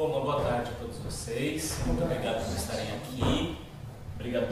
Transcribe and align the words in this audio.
Bom, 0.00 0.06
uma 0.06 0.20
boa 0.20 0.40
tarde 0.40 0.70
a 0.70 0.80
todos 0.80 0.96
vocês. 0.96 1.78
Muito 1.84 2.02
obrigado 2.02 2.42
por 2.42 2.56
estarem 2.56 2.86
aqui. 2.92 3.54
Obrigado 4.14 4.48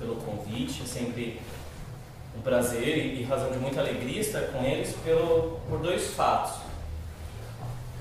pelo 0.00 0.16
convite. 0.16 0.82
É 0.82 0.84
sempre 0.84 1.40
um 2.36 2.40
prazer 2.40 3.14
e 3.14 3.22
razão 3.22 3.52
de 3.52 3.58
muita 3.58 3.78
alegria 3.78 4.20
estar 4.20 4.40
com 4.48 4.64
eles 4.64 4.96
pelo, 5.04 5.60
por 5.68 5.78
dois 5.78 6.08
fatos. 6.14 6.60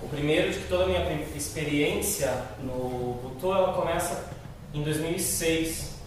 O 0.01 0.07
primeiro 0.07 0.51
de 0.51 0.57
que 0.57 0.67
toda 0.67 0.85
a 0.85 0.87
minha 0.87 1.27
experiência 1.35 2.33
no 2.59 3.19
Butô 3.21 3.55
ela 3.55 3.73
começa 3.73 4.31
em 4.73 4.81
2006 4.81 5.99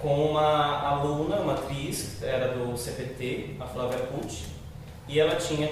com 0.00 0.30
uma 0.30 0.88
aluna, 0.88 1.36
uma 1.40 1.52
atriz, 1.52 2.22
era 2.22 2.48
do 2.54 2.78
CPT, 2.78 3.56
a 3.60 3.66
Flávia 3.66 3.98
Pucci, 4.06 4.46
e 5.06 5.20
ela 5.20 5.36
tinha 5.36 5.70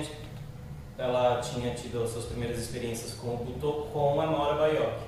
ela 0.97 1.41
tinha 1.41 1.75
tido 1.75 2.03
as 2.03 2.11
suas 2.11 2.27
primeiras 2.27 2.59
experiências 2.59 3.15
com 3.15 3.34
o 3.34 3.37
Butô 3.39 3.89
com 3.93 4.21
a 4.21 4.27
Nora 4.27 4.55
Baioc, 4.55 4.98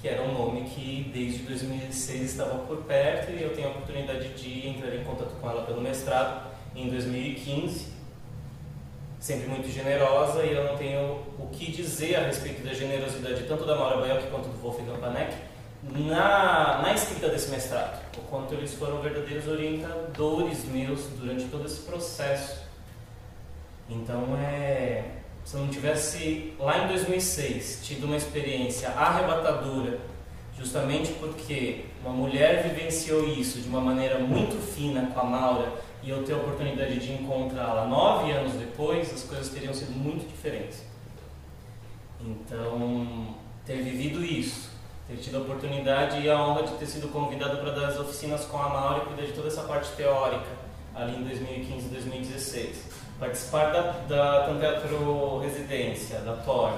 que 0.00 0.08
era 0.08 0.22
um 0.22 0.32
nome 0.32 0.68
que 0.70 1.10
desde 1.12 1.42
2006 1.44 2.22
estava 2.22 2.58
por 2.64 2.78
perto 2.84 3.32
e 3.32 3.42
eu 3.42 3.54
tenho 3.54 3.68
a 3.68 3.70
oportunidade 3.72 4.28
de 4.34 4.68
entrar 4.68 4.94
em 4.94 5.04
contato 5.04 5.34
com 5.40 5.50
ela 5.50 5.62
pelo 5.62 5.80
mestrado 5.80 6.50
em 6.74 6.88
2015. 6.88 7.94
Sempre 9.18 9.48
muito 9.48 9.68
generosa 9.68 10.44
e 10.44 10.52
eu 10.52 10.64
não 10.64 10.76
tenho 10.76 11.22
o 11.38 11.48
que 11.50 11.72
dizer 11.72 12.16
a 12.16 12.26
respeito 12.26 12.62
da 12.62 12.72
generosidade 12.72 13.44
tanto 13.44 13.64
da 13.64 13.74
Nora 13.74 13.96
Baioc 13.98 14.30
quanto 14.30 14.48
do 14.48 14.62
Wolfgang 14.62 14.98
Panek 14.98 15.34
na, 15.82 16.82
na 16.82 16.92
escrita 16.94 17.28
desse 17.28 17.50
mestrado, 17.50 18.00
o 18.16 18.20
quanto 18.22 18.54
eles 18.54 18.74
foram 18.74 19.00
verdadeiros 19.00 19.46
orientadores 19.46 20.64
meus 20.64 21.04
durante 21.18 21.44
todo 21.44 21.66
esse 21.66 21.80
processo 21.80 22.65
então, 23.88 24.36
é, 24.36 25.04
se 25.44 25.54
eu 25.54 25.60
não 25.60 25.68
tivesse 25.68 26.54
lá 26.58 26.84
em 26.84 26.88
2006 26.88 27.80
tido 27.84 28.04
uma 28.04 28.16
experiência 28.16 28.88
arrebatadora, 28.90 30.00
justamente 30.58 31.12
porque 31.12 31.84
uma 32.02 32.12
mulher 32.12 32.64
vivenciou 32.64 33.28
isso 33.28 33.60
de 33.60 33.68
uma 33.68 33.80
maneira 33.80 34.18
muito 34.18 34.60
fina 34.74 35.06
com 35.06 35.20
a 35.20 35.24
Maura 35.24 35.72
e 36.02 36.10
eu 36.10 36.24
ter 36.24 36.32
a 36.32 36.36
oportunidade 36.36 36.98
de 36.98 37.12
encontrá-la 37.12 37.86
nove 37.86 38.32
anos 38.32 38.54
depois, 38.54 39.12
as 39.12 39.22
coisas 39.22 39.48
teriam 39.50 39.72
sido 39.72 39.92
muito 39.92 40.28
diferentes. 40.28 40.84
Então, 42.20 43.36
ter 43.64 43.82
vivido 43.82 44.24
isso, 44.24 44.70
ter 45.06 45.16
tido 45.18 45.36
a 45.36 45.40
oportunidade 45.42 46.20
e 46.20 46.28
a 46.28 46.40
honra 46.40 46.64
de 46.64 46.72
ter 46.72 46.86
sido 46.86 47.08
convidado 47.12 47.58
para 47.58 47.70
dar 47.70 47.88
as 47.88 48.00
oficinas 48.00 48.44
com 48.46 48.58
a 48.58 48.68
Maura 48.68 49.04
e 49.04 49.06
cuidar 49.06 49.26
de 49.26 49.32
toda 49.32 49.46
essa 49.46 49.62
parte 49.62 49.90
teórica 49.92 50.66
ali 50.92 51.16
em 51.16 51.22
2015 51.22 51.86
e 51.86 51.88
2016 51.90 52.95
participar 53.18 53.72
da, 53.72 53.80
da 54.08 54.46
Residência, 55.42 56.20
da 56.20 56.34
TOR, 56.36 56.72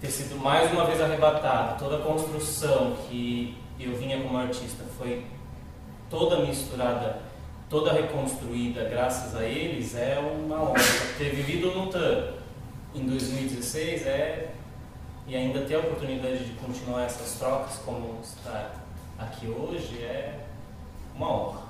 ter 0.00 0.10
sido 0.10 0.36
mais 0.36 0.70
uma 0.72 0.84
vez 0.84 1.00
arrebatado, 1.00 1.78
toda 1.78 1.96
a 1.96 2.00
construção 2.00 2.96
que 3.08 3.56
eu 3.78 3.96
vinha 3.96 4.20
como 4.22 4.38
artista 4.38 4.84
foi 4.96 5.26
toda 6.08 6.40
misturada, 6.40 7.20
toda 7.68 7.92
reconstruída 7.92 8.84
graças 8.84 9.34
a 9.36 9.44
eles, 9.44 9.94
é 9.94 10.18
uma 10.18 10.62
honra. 10.62 10.80
Ter 11.18 11.30
vivido 11.30 11.70
no 11.72 11.88
TAN 11.88 12.34
em 12.94 13.06
2016 13.06 14.06
é 14.06 14.50
e 15.26 15.36
ainda 15.36 15.60
ter 15.60 15.76
a 15.76 15.78
oportunidade 15.78 16.44
de 16.44 16.52
continuar 16.54 17.04
essas 17.04 17.38
trocas 17.38 17.76
como 17.84 18.18
está 18.22 18.72
aqui 19.18 19.46
hoje 19.46 20.02
é 20.02 20.40
uma 21.14 21.30
honra. 21.30 21.60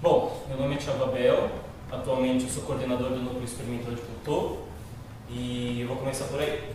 Bom, 0.00 0.44
meu 0.48 0.58
nome 0.58 0.74
é 0.74 0.78
Thiago 0.78 1.04
Abel, 1.04 1.50
Atualmente 1.90 2.44
eu 2.44 2.50
sou 2.50 2.64
coordenador 2.64 3.10
do 3.10 3.20
Núcleo 3.20 3.44
Experimental 3.44 3.94
de 3.94 4.00
Butô 4.02 4.58
e 5.30 5.80
eu 5.80 5.88
vou 5.88 5.96
começar 5.96 6.24
por 6.26 6.40
aí. 6.40 6.74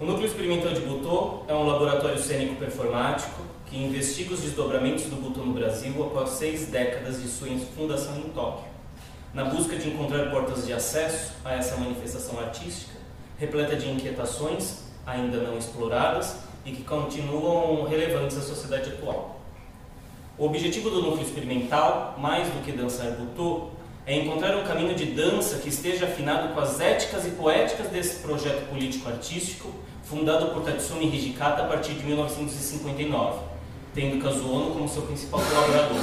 O 0.00 0.04
Núcleo 0.04 0.26
Experimental 0.26 0.72
de 0.72 0.80
Butô 0.80 1.44
é 1.46 1.54
um 1.54 1.66
laboratório 1.66 2.18
cênico 2.18 2.56
performático 2.56 3.42
que 3.66 3.76
investiga 3.76 4.34
os 4.34 4.40
desdobramentos 4.40 5.04
do 5.04 5.16
Butô 5.16 5.42
no 5.42 5.52
Brasil 5.52 5.92
após 6.02 6.30
seis 6.30 6.66
décadas 6.66 7.22
de 7.22 7.28
sua 7.28 7.48
fundação 7.76 8.16
em 8.16 8.30
Tóquio, 8.30 8.68
na 9.32 9.44
busca 9.44 9.76
de 9.76 9.90
encontrar 9.90 10.30
portas 10.30 10.66
de 10.66 10.72
acesso 10.72 11.34
a 11.44 11.52
essa 11.52 11.76
manifestação 11.76 12.40
artística, 12.40 12.98
repleta 13.38 13.76
de 13.76 13.88
inquietações 13.88 14.84
ainda 15.06 15.38
não 15.38 15.56
exploradas 15.56 16.36
e 16.64 16.72
que 16.72 16.82
continuam 16.82 17.84
relevantes 17.84 18.36
à 18.36 18.40
sociedade 18.40 18.90
atual. 18.90 19.39
O 20.40 20.46
objetivo 20.46 20.88
do 20.88 21.02
núcleo 21.02 21.22
experimental, 21.22 22.14
mais 22.16 22.48
do 22.48 22.64
que 22.64 22.72
dançar 22.72 23.10
butô, 23.10 23.68
é 24.06 24.16
encontrar 24.16 24.56
um 24.56 24.64
caminho 24.64 24.94
de 24.94 25.04
dança 25.04 25.58
que 25.58 25.68
esteja 25.68 26.06
afinado 26.06 26.54
com 26.54 26.60
as 26.60 26.80
éticas 26.80 27.26
e 27.26 27.32
poéticas 27.32 27.88
desse 27.88 28.20
projeto 28.20 28.66
político-artístico 28.70 29.70
fundado 30.02 30.46
por 30.46 30.62
Tatsumi 30.62 31.14
Hijikata 31.14 31.64
a 31.64 31.66
partir 31.66 31.92
de 31.92 32.06
1959, 32.06 33.38
tendo 33.94 34.22
Kazuono 34.22 34.70
como 34.72 34.88
seu 34.88 35.02
principal 35.02 35.42
colaborador. 35.42 35.98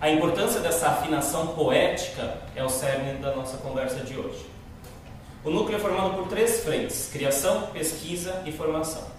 A 0.00 0.08
importância 0.08 0.60
dessa 0.60 0.86
afinação 0.86 1.48
poética 1.48 2.42
é 2.54 2.62
o 2.62 2.68
cerne 2.68 3.14
da 3.20 3.34
nossa 3.34 3.56
conversa 3.56 3.98
de 4.04 4.16
hoje. 4.16 4.46
O 5.44 5.50
núcleo 5.50 5.76
é 5.76 5.80
formado 5.80 6.14
por 6.14 6.28
três 6.28 6.60
frentes: 6.62 7.10
criação, 7.12 7.62
pesquisa 7.72 8.44
e 8.46 8.52
formação. 8.52 9.17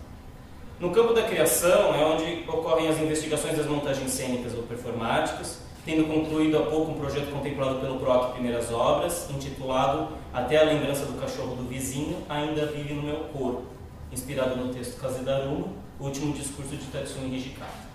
No 0.79 0.91
campo 0.91 1.13
da 1.13 1.23
criação 1.23 1.93
é 1.93 2.05
onde 2.05 2.45
ocorrem 2.47 2.87
as 2.87 2.97
investigações 2.99 3.57
das 3.57 3.65
montagens 3.65 4.11
cênicas 4.11 4.55
ou 4.55 4.63
performáticas, 4.63 5.59
tendo 5.83 6.07
concluído 6.07 6.57
há 6.57 6.61
pouco 6.61 6.91
um 6.91 6.93
projeto 6.97 7.29
contemplado 7.33 7.81
pelo 7.81 7.99
PROC 7.99 8.31
Primeiras 8.31 8.71
Obras, 8.71 9.29
intitulado 9.29 10.13
Até 10.33 10.55
a 10.55 10.63
Lembrança 10.63 11.05
do 11.05 11.19
Cachorro 11.19 11.53
do 11.57 11.67
Vizinho 11.67 12.19
Ainda 12.29 12.65
Vive 12.67 12.93
no 12.93 13.01
Meu 13.01 13.25
Corpo, 13.33 13.63
inspirado 14.09 14.55
no 14.55 14.73
texto 14.73 14.97
Kazedarumo, 15.01 15.75
o 15.99 16.05
último 16.05 16.31
discurso 16.31 16.77
de 16.77 16.85
Tatsumi 16.85 17.35
Hijikata. 17.35 17.89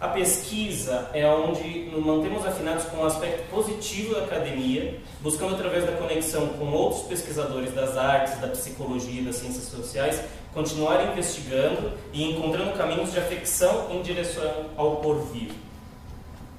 A 0.00 0.08
pesquisa 0.08 1.08
é 1.14 1.24
onde 1.26 1.88
nos 1.90 2.04
mantemos 2.04 2.44
afinados 2.44 2.84
com 2.86 2.98
o 2.98 3.06
aspecto 3.06 3.48
positivo 3.48 4.14
da 4.14 4.24
academia, 4.24 5.00
buscando 5.20 5.54
através 5.54 5.86
da 5.86 5.92
conexão 5.92 6.48
com 6.48 6.66
outros 6.72 7.04
pesquisadores 7.04 7.72
das 7.72 7.96
artes, 7.96 8.38
da 8.40 8.48
psicologia 8.48 9.22
e 9.22 9.24
das 9.24 9.36
ciências 9.36 9.64
sociais, 9.64 10.20
continuar 10.54 11.04
investigando 11.10 11.92
e 12.12 12.30
encontrando 12.30 12.72
caminhos 12.78 13.12
de 13.12 13.18
afecção 13.18 13.90
em 13.90 14.00
direção 14.00 14.66
ao 14.76 14.96
porvir. 14.96 15.50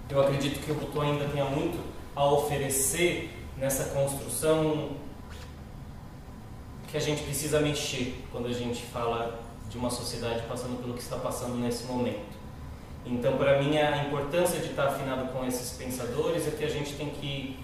Eu 0.09 0.21
acredito 0.21 0.59
que 0.63 0.71
o 0.71 0.75
Butô 0.75 1.01
ainda 1.01 1.25
tenha 1.25 1.45
muito 1.45 1.79
a 2.13 2.25
oferecer 2.25 3.31
nessa 3.57 3.85
construção 3.85 4.89
que 6.91 6.97
a 6.97 6.99
gente 6.99 7.23
precisa 7.23 7.59
mexer 7.61 8.21
quando 8.31 8.47
a 8.47 8.53
gente 8.53 8.83
fala 8.83 9.39
de 9.69 9.77
uma 9.77 9.89
sociedade 9.89 10.43
passando 10.47 10.79
pelo 10.81 10.93
que 10.93 11.01
está 11.01 11.15
passando 11.15 11.55
nesse 11.55 11.85
momento. 11.85 12.35
Então, 13.05 13.37
para 13.37 13.61
mim, 13.61 13.77
a 13.77 14.05
importância 14.05 14.59
de 14.59 14.67
estar 14.67 14.87
afinado 14.87 15.31
com 15.31 15.45
esses 15.45 15.77
pensadores 15.77 16.47
é 16.47 16.51
que 16.51 16.63
a 16.63 16.69
gente 16.69 16.93
tem 16.93 17.09
que 17.09 17.59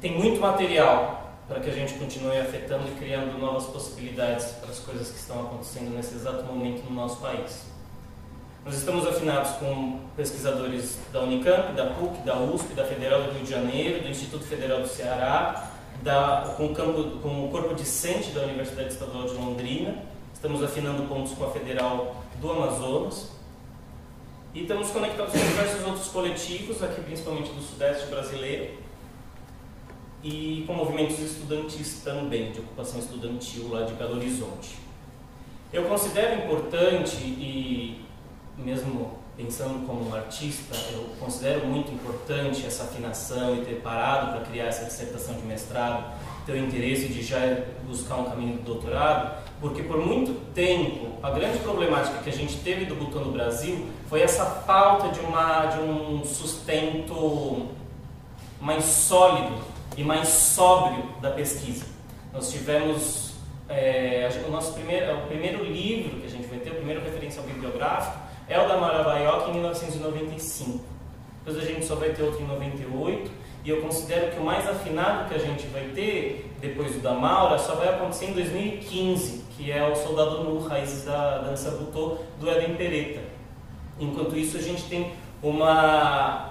tem 0.00 0.16
muito 0.16 0.40
material 0.40 1.27
para 1.48 1.60
que 1.60 1.70
a 1.70 1.72
gente 1.72 1.94
continue 1.94 2.38
afetando 2.38 2.86
e 2.88 2.90
criando 2.96 3.38
novas 3.38 3.64
possibilidades 3.64 4.48
para 4.60 4.70
as 4.70 4.78
coisas 4.80 5.10
que 5.10 5.16
estão 5.16 5.40
acontecendo 5.40 5.96
nesse 5.96 6.14
exato 6.14 6.44
momento 6.44 6.84
no 6.84 6.94
nosso 6.94 7.16
país. 7.20 7.64
Nós 8.64 8.76
estamos 8.76 9.06
afinados 9.06 9.52
com 9.52 10.00
pesquisadores 10.14 10.98
da 11.10 11.22
Unicamp, 11.22 11.72
da 11.72 11.86
PUC, 11.86 12.18
da 12.22 12.38
USP, 12.38 12.74
da 12.74 12.84
Federal 12.84 13.22
do 13.22 13.30
Rio 13.30 13.44
de 13.44 13.50
Janeiro, 13.50 14.02
do 14.02 14.10
Instituto 14.10 14.44
Federal 14.44 14.82
do 14.82 14.88
Ceará, 14.88 15.70
da, 16.02 16.54
com, 16.54 16.66
o 16.66 16.74
campo, 16.74 17.18
com 17.22 17.46
o 17.46 17.50
corpo 17.50 17.74
discente 17.74 18.30
da 18.32 18.42
Universidade 18.42 18.92
Estadual 18.92 19.24
de 19.24 19.32
Londrina. 19.32 20.02
Estamos 20.34 20.62
afinando 20.62 21.04
pontos 21.04 21.32
com 21.32 21.44
a 21.46 21.50
Federal 21.50 22.16
do 22.42 22.50
Amazonas. 22.50 23.30
E 24.52 24.62
estamos 24.62 24.90
conectados 24.90 25.32
com 25.32 25.38
diversos 25.38 25.86
outros 25.86 26.08
coletivos, 26.08 26.82
aqui 26.82 27.00
principalmente 27.00 27.50
do 27.50 27.62
Sudeste 27.62 28.06
brasileiro, 28.06 28.74
e 30.28 30.64
com 30.66 30.74
movimentos 30.74 31.18
estudantis 31.18 32.02
também, 32.04 32.52
de 32.52 32.60
ocupação 32.60 33.00
estudantil 33.00 33.68
lá 33.70 33.84
de 33.84 33.94
Belo 33.94 34.16
Horizonte. 34.16 34.76
Eu 35.72 35.84
considero 35.84 36.44
importante 36.44 37.16
e 37.16 38.04
mesmo 38.58 39.18
pensando 39.36 39.86
como 39.86 40.08
um 40.08 40.14
artista, 40.14 40.76
eu 40.92 41.06
considero 41.20 41.66
muito 41.66 41.92
importante 41.92 42.66
essa 42.66 42.84
afinação 42.84 43.56
e 43.56 43.64
ter 43.64 43.76
parado 43.76 44.32
para 44.32 44.40
criar 44.46 44.66
essa 44.66 44.84
dissertação 44.84 45.34
de 45.36 45.42
mestrado, 45.42 46.12
ter 46.44 46.52
o 46.52 46.56
interesse 46.58 47.08
de 47.08 47.22
já 47.22 47.38
buscar 47.86 48.16
um 48.16 48.24
caminho 48.24 48.56
do 48.58 48.62
doutorado, 48.62 49.44
porque 49.60 49.82
por 49.82 49.98
muito 49.98 50.34
tempo 50.52 51.06
a 51.22 51.30
grande 51.30 51.58
problemática 51.58 52.18
que 52.18 52.28
a 52.28 52.32
gente 52.32 52.56
teve 52.58 52.84
do 52.84 52.96
Butão 52.96 53.24
no 53.24 53.32
Brasil 53.32 53.86
foi 54.08 54.22
essa 54.22 54.44
falta 54.44 55.08
de, 55.08 55.20
uma, 55.20 55.66
de 55.66 55.80
um 55.80 56.24
sustento 56.24 57.68
mais 58.60 58.84
sólido 58.84 59.77
e 59.96 60.04
mais 60.04 60.28
sóbrio 60.28 61.04
da 61.20 61.30
pesquisa. 61.30 61.84
Nós 62.32 62.50
tivemos 62.50 63.34
é, 63.68 64.28
o 64.46 64.50
nosso 64.50 64.72
primeiro, 64.74 65.18
o 65.18 65.26
primeiro 65.26 65.64
livro 65.64 66.20
que 66.20 66.26
a 66.26 66.30
gente 66.30 66.46
vai 66.46 66.58
ter, 66.58 66.70
o 66.70 66.76
primeiro 66.76 67.02
referencial 67.02 67.44
bibliográfico, 67.44 68.18
é 68.48 68.58
o 68.58 68.66
da 68.66 68.76
Mara 68.76 69.02
Baioc 69.02 69.48
em 69.48 69.52
1995. 69.52 70.80
Depois 71.44 71.64
a 71.64 71.66
gente 71.66 71.84
só 71.84 71.94
vai 71.94 72.10
ter 72.10 72.22
outro 72.22 72.42
em 72.42 72.46
98 72.46 73.30
E 73.64 73.70
eu 73.70 73.80
considero 73.80 74.32
que 74.32 74.38
o 74.38 74.44
mais 74.44 74.68
afinado 74.68 75.28
que 75.28 75.34
a 75.34 75.38
gente 75.38 75.66
vai 75.68 75.84
ter, 75.94 76.54
depois 76.60 76.92
do 76.92 77.00
da 77.00 77.12
Maura, 77.12 77.58
só 77.58 77.74
vai 77.74 77.88
acontecer 77.88 78.26
em 78.26 78.32
2015, 78.32 79.44
que 79.56 79.70
é 79.70 79.86
o 79.86 79.94
Soldado 79.94 80.44
Nu, 80.44 80.58
Raízes 80.58 81.04
da 81.04 81.38
Dança 81.38 81.70
Butô, 81.70 82.18
do 82.38 82.50
Eden 82.50 82.74
Pereta. 82.76 83.20
Enquanto 83.98 84.36
isso, 84.36 84.56
a 84.56 84.60
gente 84.60 84.84
tem 84.84 85.12
uma, 85.42 86.47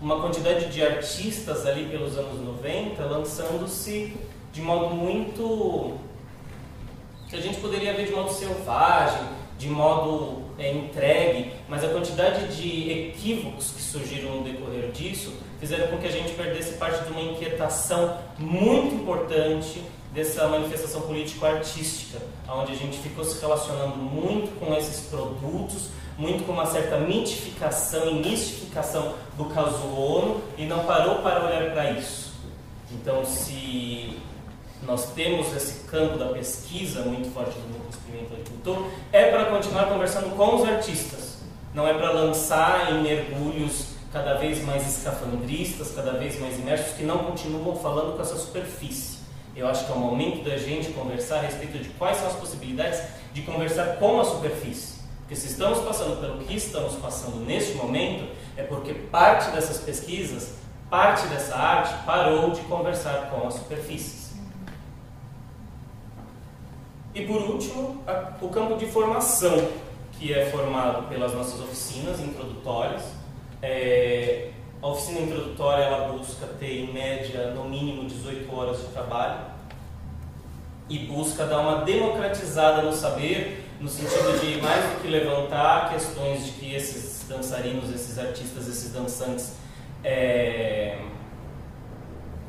uma 0.00 0.20
quantidade 0.20 0.66
de 0.66 0.82
artistas 0.82 1.66
ali 1.66 1.86
pelos 1.86 2.16
anos 2.16 2.40
90 2.40 3.04
lançando-se 3.04 4.16
de 4.52 4.62
modo 4.62 4.94
muito. 4.94 5.98
que 7.28 7.36
a 7.36 7.40
gente 7.40 7.60
poderia 7.60 7.92
ver 7.92 8.06
de 8.06 8.12
modo 8.12 8.32
selvagem, 8.32 9.20
de 9.58 9.68
modo 9.68 10.44
é, 10.58 10.72
entregue, 10.72 11.52
mas 11.68 11.84
a 11.84 11.88
quantidade 11.88 12.56
de 12.56 12.90
equívocos 12.90 13.72
que 13.72 13.82
surgiram 13.82 14.36
no 14.36 14.44
decorrer 14.44 14.90
disso 14.92 15.32
fizeram 15.60 15.88
com 15.88 15.98
que 15.98 16.06
a 16.06 16.10
gente 16.10 16.32
perdesse 16.34 16.74
parte 16.74 17.04
de 17.04 17.10
uma 17.10 17.20
inquietação 17.20 18.16
muito 18.38 18.94
importante 18.94 19.82
dessa 20.12 20.48
manifestação 20.48 21.02
político-artística, 21.02 22.18
onde 22.48 22.72
a 22.72 22.74
gente 22.74 22.98
ficou 22.98 23.24
se 23.24 23.40
relacionando 23.40 23.96
muito 23.96 24.58
com 24.58 24.74
esses 24.74 25.06
produtos, 25.06 25.90
muito 26.18 26.44
com 26.44 26.52
uma 26.52 26.66
certa 26.66 26.98
mitificação 26.98 28.10
e 28.10 28.14
mistificação 28.14 29.14
do 29.36 29.44
caso 29.46 29.86
ONU 29.86 30.42
e 30.58 30.66
não 30.66 30.84
parou 30.84 31.22
para 31.22 31.44
olhar 31.44 31.70
para 31.70 31.92
isso. 31.92 32.32
Então, 32.90 33.24
se 33.24 34.18
nós 34.82 35.12
temos 35.12 35.54
esse 35.54 35.84
campo 35.86 36.18
da 36.18 36.26
pesquisa 36.26 37.02
muito 37.02 37.32
forte 37.32 37.52
do 37.52 37.68
núcleo 37.68 37.90
experimento 37.90 38.34
agricultor, 38.34 38.86
é 39.12 39.30
para 39.30 39.46
continuar 39.46 39.86
conversando 39.86 40.34
com 40.36 40.56
os 40.56 40.68
artistas, 40.68 41.38
não 41.72 41.86
é 41.86 41.94
para 41.94 42.10
lançar 42.10 42.92
em 42.92 43.02
mergulhos 43.02 43.86
cada 44.12 44.34
vez 44.34 44.64
mais 44.64 44.88
escafandristas, 44.88 45.92
cada 45.94 46.12
vez 46.12 46.40
mais 46.40 46.58
imersos, 46.58 46.96
que 46.96 47.04
não 47.04 47.18
continuam 47.18 47.76
falando 47.76 48.16
com 48.16 48.22
essa 48.22 48.36
superfície. 48.36 49.18
Eu 49.54 49.68
acho 49.68 49.86
que 49.86 49.92
é 49.92 49.94
o 49.94 49.98
momento 49.98 50.42
da 50.44 50.56
gente 50.56 50.90
conversar 50.92 51.38
a 51.38 51.42
respeito 51.42 51.78
de 51.78 51.90
quais 51.90 52.16
são 52.16 52.28
as 52.28 52.34
possibilidades 52.34 53.02
de 53.32 53.42
conversar 53.42 53.96
com 53.98 54.20
a 54.20 54.24
superfície. 54.24 54.97
Porque 55.28 55.42
se 55.42 55.48
estamos 55.48 55.80
passando 55.80 56.18
pelo 56.22 56.38
que 56.38 56.56
estamos 56.56 56.94
passando 56.94 57.44
neste 57.44 57.74
momento, 57.74 58.34
é 58.56 58.62
porque 58.62 58.94
parte 58.94 59.50
dessas 59.50 59.76
pesquisas, 59.76 60.54
parte 60.88 61.26
dessa 61.26 61.54
arte 61.54 62.02
parou 62.06 62.50
de 62.50 62.62
conversar 62.62 63.28
com 63.28 63.46
as 63.46 63.52
superfícies. 63.52 64.32
E 67.14 67.26
por 67.26 67.42
último, 67.42 68.02
a, 68.06 68.32
o 68.40 68.48
campo 68.48 68.78
de 68.78 68.86
formação, 68.86 69.68
que 70.12 70.32
é 70.32 70.46
formado 70.46 71.06
pelas 71.10 71.34
nossas 71.34 71.60
oficinas 71.60 72.20
introdutórias. 72.20 73.02
É, 73.60 74.52
a 74.80 74.86
oficina 74.86 75.20
introdutória 75.20 75.82
ela 75.82 76.08
busca 76.08 76.46
ter 76.58 76.84
em 76.84 76.90
média 76.90 77.50
no 77.50 77.64
mínimo 77.68 78.08
18 78.08 78.56
horas 78.56 78.78
de 78.78 78.86
trabalho 78.94 79.40
e 80.88 81.00
busca 81.00 81.44
dar 81.44 81.58
uma 81.58 81.84
democratizada 81.84 82.80
no 82.80 82.94
saber, 82.94 83.67
no 83.80 83.88
sentido 83.88 84.40
de 84.40 84.60
mais 84.60 84.84
do 84.84 85.02
que 85.02 85.08
levantar 85.08 85.90
questões 85.90 86.44
de 86.44 86.52
que 86.52 86.74
esses 86.74 87.26
dançarinos, 87.28 87.94
esses 87.94 88.18
artistas, 88.18 88.66
esses 88.66 88.92
dançantes 88.92 89.52
é, 90.02 90.98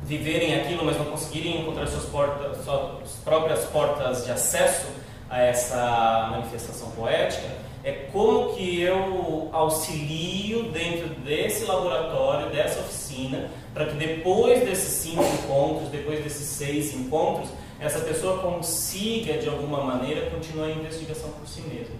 viverem 0.02 0.54
aquilo, 0.56 0.84
mas 0.84 0.96
não 0.96 1.04
conseguirem 1.06 1.60
encontrar 1.60 1.86
suas, 1.86 2.06
portas, 2.06 2.64
suas 2.64 3.12
próprias 3.24 3.64
portas 3.66 4.24
de 4.24 4.32
acesso 4.32 4.88
a 5.28 5.40
essa 5.40 6.28
manifestação 6.32 6.90
poética, 6.90 7.48
é 7.84 7.92
como 8.12 8.54
que 8.54 8.82
eu 8.82 9.48
auxilio 9.52 10.64
dentro 10.64 11.08
desse 11.20 11.64
laboratório, 11.64 12.50
dessa 12.50 12.80
oficina, 12.80 13.48
para 13.72 13.86
que 13.86 13.94
depois 13.94 14.60
desses 14.64 15.00
cinco 15.00 15.22
encontros, 15.22 15.88
depois 15.90 16.22
desses 16.22 16.46
seis 16.46 16.92
encontros, 16.92 17.48
essa 17.80 18.00
pessoa 18.00 18.38
consiga, 18.38 19.38
de 19.38 19.48
alguma 19.48 19.82
maneira, 19.82 20.30
continuar 20.30 20.66
a 20.66 20.70
investigação 20.70 21.30
por 21.30 21.48
si 21.48 21.62
mesma. 21.62 21.96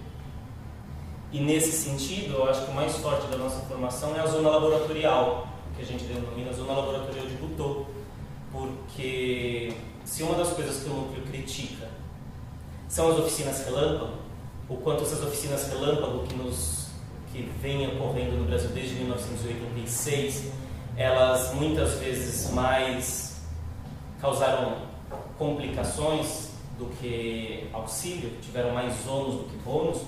E 1.31 1.39
nesse 1.39 1.71
sentido, 1.71 2.35
eu 2.35 2.49
acho 2.49 2.65
que 2.65 2.71
o 2.71 2.73
mais 2.75 2.95
forte 2.97 3.25
da 3.27 3.37
nossa 3.37 3.59
formação 3.61 4.15
é 4.15 4.19
a 4.19 4.27
zona 4.27 4.49
laboratorial, 4.49 5.47
que 5.75 5.81
a 5.81 5.85
gente 5.85 6.03
denomina 6.03 6.53
zona 6.53 6.73
laboratorial 6.73 7.25
de 7.25 7.33
Butô 7.35 7.85
porque 8.51 9.73
se 10.03 10.23
uma 10.23 10.35
das 10.35 10.49
coisas 10.49 10.83
que 10.83 10.89
o 10.89 10.93
núcleo 10.93 11.23
critica 11.23 11.87
são 12.87 13.11
as 13.11 13.19
oficinas 13.19 13.65
relâmpago, 13.65 14.17
o 14.67 14.75
quanto 14.77 15.03
essas 15.03 15.23
oficinas 15.23 15.69
relâmpago 15.69 16.27
que 16.27 16.35
nos 16.35 16.81
que 17.31 17.49
vêm 17.61 17.87
ocorrendo 17.95 18.35
no 18.35 18.45
Brasil 18.45 18.69
desde 18.71 18.95
1986, 18.95 20.51
elas 20.97 21.53
muitas 21.53 21.93
vezes 21.93 22.51
mais 22.51 23.41
causaram 24.19 24.90
complicações 25.41 26.51
do 26.77 26.85
que 26.97 27.67
auxílio, 27.73 28.29
tiveram 28.43 28.75
mais 28.75 28.93
ônus 29.07 29.37
do 29.37 29.43
que 29.45 29.57
bônus, 29.65 30.03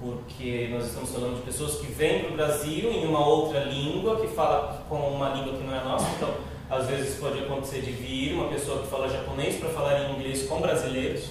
porque 0.00 0.68
nós 0.72 0.86
estamos 0.86 1.10
falando 1.10 1.36
de 1.36 1.42
pessoas 1.42 1.76
que 1.76 1.86
vêm 1.86 2.24
para 2.24 2.32
o 2.32 2.34
Brasil 2.34 2.90
em 2.90 3.06
uma 3.06 3.24
outra 3.24 3.60
língua, 3.62 4.20
que 4.20 4.26
fala 4.26 4.84
com 4.88 4.96
uma 4.96 5.28
língua 5.28 5.56
que 5.56 5.62
não 5.62 5.72
é 5.72 5.84
nossa, 5.84 6.10
então 6.16 6.34
às 6.68 6.88
vezes 6.88 7.16
pode 7.20 7.38
acontecer 7.38 7.82
de 7.82 7.92
vir 7.92 8.34
uma 8.34 8.48
pessoa 8.48 8.82
que 8.82 8.88
fala 8.88 9.08
japonês 9.08 9.54
para 9.60 9.68
falar 9.68 10.00
em 10.00 10.16
inglês 10.16 10.48
com 10.48 10.60
brasileiros 10.60 11.30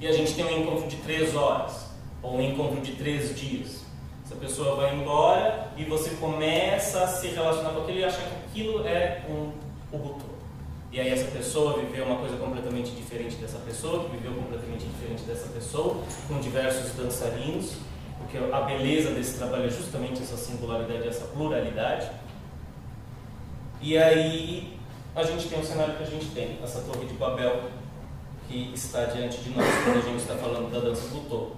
e 0.00 0.06
a 0.06 0.12
gente 0.12 0.34
tem 0.34 0.46
um 0.46 0.62
encontro 0.62 0.88
de 0.88 0.96
três 0.96 1.36
horas 1.36 1.90
ou 2.22 2.36
um 2.36 2.40
encontro 2.40 2.80
de 2.80 2.92
três 2.92 3.38
dias. 3.38 3.84
Essa 4.24 4.36
pessoa 4.36 4.76
vai 4.76 4.96
embora 4.96 5.70
e 5.76 5.84
você 5.84 6.08
começa 6.16 7.04
a 7.04 7.06
se 7.06 7.28
relacionar 7.28 7.70
com 7.70 7.82
aquilo 7.82 7.98
e 7.98 8.04
achar 8.04 8.22
que 8.22 8.34
aquilo 8.46 8.86
é 8.86 9.22
um 9.28 9.52
Ubuntu. 9.94 10.33
E 10.94 11.00
aí 11.00 11.08
essa 11.08 11.28
pessoa 11.32 11.80
viveu 11.80 12.04
uma 12.04 12.18
coisa 12.18 12.36
completamente 12.36 12.92
diferente 12.92 13.34
dessa 13.34 13.58
pessoa, 13.58 14.04
que 14.04 14.16
viveu 14.16 14.32
completamente 14.32 14.84
diferente 14.86 15.24
dessa 15.24 15.48
pessoa, 15.48 15.96
com 16.28 16.38
diversos 16.38 16.92
dançarinos, 16.92 17.72
porque 18.16 18.38
a 18.38 18.60
beleza 18.60 19.10
desse 19.10 19.36
trabalho 19.36 19.64
é 19.64 19.70
justamente 19.70 20.22
essa 20.22 20.36
singularidade, 20.36 21.08
essa 21.08 21.24
pluralidade. 21.24 22.08
E 23.82 23.98
aí 23.98 24.78
a 25.16 25.24
gente 25.24 25.48
tem 25.48 25.58
o 25.58 25.64
cenário 25.64 25.96
que 25.96 26.04
a 26.04 26.06
gente 26.06 26.26
tem, 26.26 26.60
essa 26.62 26.80
torre 26.82 27.06
de 27.06 27.14
Babel 27.14 27.62
que 28.46 28.70
está 28.72 29.06
diante 29.06 29.38
de 29.38 29.50
nós 29.50 29.66
quando 29.82 29.98
a 29.98 30.08
gente 30.08 30.20
está 30.20 30.36
falando 30.36 30.70
da 30.70 30.78
dança 30.78 31.08
Butô. 31.08 31.56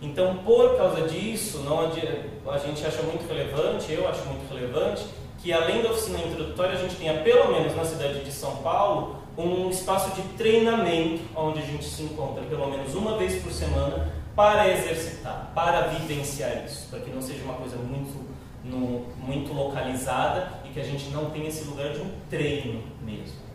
Então, 0.00 0.38
por 0.38 0.78
causa 0.78 1.06
disso, 1.06 1.58
não 1.58 1.80
a 1.80 2.58
gente 2.58 2.86
acha 2.86 3.02
muito 3.02 3.28
relevante, 3.28 3.92
eu 3.92 4.08
acho 4.08 4.24
muito 4.24 4.48
relevante, 4.48 5.04
que 5.38 5.52
além 5.52 5.82
da 5.82 5.90
oficina 5.90 6.18
introdutória, 6.18 6.72
a 6.72 6.82
gente 6.82 6.96
tenha, 6.96 7.22
pelo 7.22 7.52
menos 7.52 7.74
na 7.74 7.84
cidade 7.84 8.24
de 8.24 8.32
São 8.32 8.56
Paulo, 8.56 9.16
um 9.36 9.70
espaço 9.70 10.14
de 10.20 10.22
treinamento, 10.36 11.22
onde 11.34 11.60
a 11.60 11.62
gente 11.62 11.84
se 11.84 12.02
encontra 12.02 12.42
pelo 12.42 12.68
menos 12.68 12.94
uma 12.94 13.16
vez 13.16 13.40
por 13.40 13.52
semana 13.52 14.12
para 14.34 14.68
exercitar, 14.68 15.50
para 15.54 15.88
vivenciar 15.88 16.64
isso, 16.64 16.88
para 16.90 17.00
que 17.00 17.10
não 17.10 17.22
seja 17.22 17.44
uma 17.44 17.54
coisa 17.54 17.76
muito, 17.76 18.28
no, 18.64 19.06
muito 19.16 19.52
localizada 19.52 20.60
e 20.64 20.68
que 20.68 20.80
a 20.80 20.84
gente 20.84 21.10
não 21.10 21.30
tenha 21.30 21.48
esse 21.48 21.64
lugar 21.64 21.92
de 21.92 22.00
um 22.00 22.10
treino 22.28 22.82
mesmo. 23.02 23.48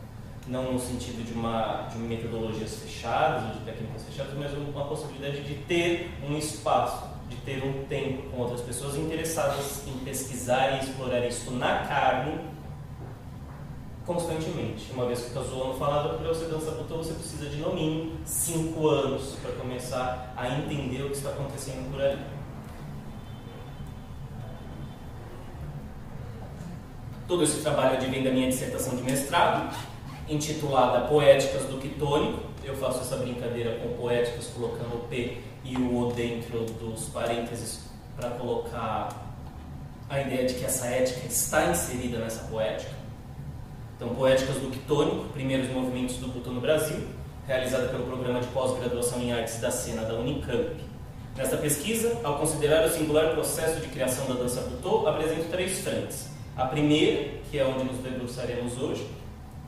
Não 0.48 0.74
no 0.74 0.80
sentido 0.80 1.26
de, 1.26 1.34
uma, 1.34 1.88
de 1.92 1.98
metodologias 1.98 2.76
fechadas 2.76 3.44
ou 3.44 3.60
de 3.60 3.60
técnicas 3.60 4.04
fechadas, 4.04 4.34
mas 4.38 4.52
uma 4.54 4.86
possibilidade 4.86 5.42
de 5.42 5.56
ter 5.56 6.12
um 6.30 6.38
espaço, 6.38 7.13
de 7.30 7.36
ter 7.38 7.64
um 7.64 7.86
tempo 7.86 8.30
com 8.30 8.42
outras 8.42 8.62
pessoas 8.62 8.96
interessadas 8.96 9.84
em 9.88 9.98
pesquisar 10.04 10.72
e 10.72 10.80
explorar 10.80 11.26
isso 11.26 11.52
na 11.52 11.80
carne 11.80 12.40
constantemente. 14.06 14.92
Uma 14.92 15.06
vez 15.06 15.22
que 15.22 15.32
o 15.32 15.34
Kazuo 15.34 15.74
falava, 15.76 16.18
para 16.18 16.28
você 16.28 16.46
dançar 16.46 16.76
butô, 16.76 16.98
você 16.98 17.14
precisa 17.14 17.50
de 17.50 17.58
no 17.58 17.74
mínimo 17.74 18.18
5 18.26 18.88
anos 18.88 19.36
para 19.42 19.52
começar 19.54 20.34
a 20.36 20.50
entender 20.50 21.04
o 21.04 21.10
que 21.10 21.16
está 21.16 21.30
acontecendo 21.30 21.90
por 21.92 22.02
ali. 22.02 22.20
Todo 27.28 27.44
esse 27.44 27.62
trabalho 27.62 27.96
advém 27.96 28.24
da 28.24 28.32
minha 28.32 28.50
dissertação 28.50 28.96
de 28.98 29.04
mestrado, 29.04 29.74
intitulada 30.28 31.08
Poéticas 31.08 31.64
do 31.64 31.78
Quitônico. 31.80 32.53
Eu 32.64 32.78
faço 32.78 33.02
essa 33.02 33.18
brincadeira 33.18 33.78
com 33.80 33.90
poéticas, 33.98 34.48
colocando 34.48 34.96
o 34.96 35.08
P 35.10 35.38
e 35.66 35.76
o 35.76 35.98
O 35.98 36.14
dentro 36.14 36.64
dos 36.64 37.10
parênteses 37.10 37.82
para 38.16 38.30
colocar 38.32 39.10
a 40.10 40.22
ideia 40.22 40.46
de 40.48 40.54
que 40.54 40.64
essa 40.64 40.88
ética 40.88 41.28
está 41.28 41.66
inserida 41.70 42.20
nessa 42.20 42.46
poética. 42.46 42.92
Então, 43.96 44.16
Poéticas 44.16 44.56
do 44.56 44.70
Quitônico, 44.70 45.26
primeiros 45.34 45.70
movimentos 45.70 46.18
do 46.18 46.28
Butô 46.28 46.52
no 46.52 46.62
Brasil, 46.62 47.06
realizada 47.46 47.88
pelo 47.90 48.06
Programa 48.06 48.40
de 48.40 48.48
Pós-Graduação 48.48 49.22
em 49.22 49.34
Artes 49.34 49.60
da 49.60 49.70
Cena 49.70 50.04
da 50.04 50.14
Unicamp. 50.14 50.76
Nesta 51.36 51.58
pesquisa, 51.58 52.18
ao 52.24 52.38
considerar 52.38 52.86
o 52.86 52.90
singular 52.90 53.34
processo 53.34 53.82
de 53.82 53.88
criação 53.88 54.26
da 54.28 54.36
dança 54.36 54.62
Butô, 54.62 55.08
apresento 55.08 55.50
três 55.50 55.80
frentes. 55.80 56.28
A 56.56 56.66
primeira, 56.66 57.40
que 57.50 57.60
é 57.60 57.66
onde 57.66 57.84
nos 57.84 57.98
debruçaremos 57.98 58.78
hoje, 58.78 59.06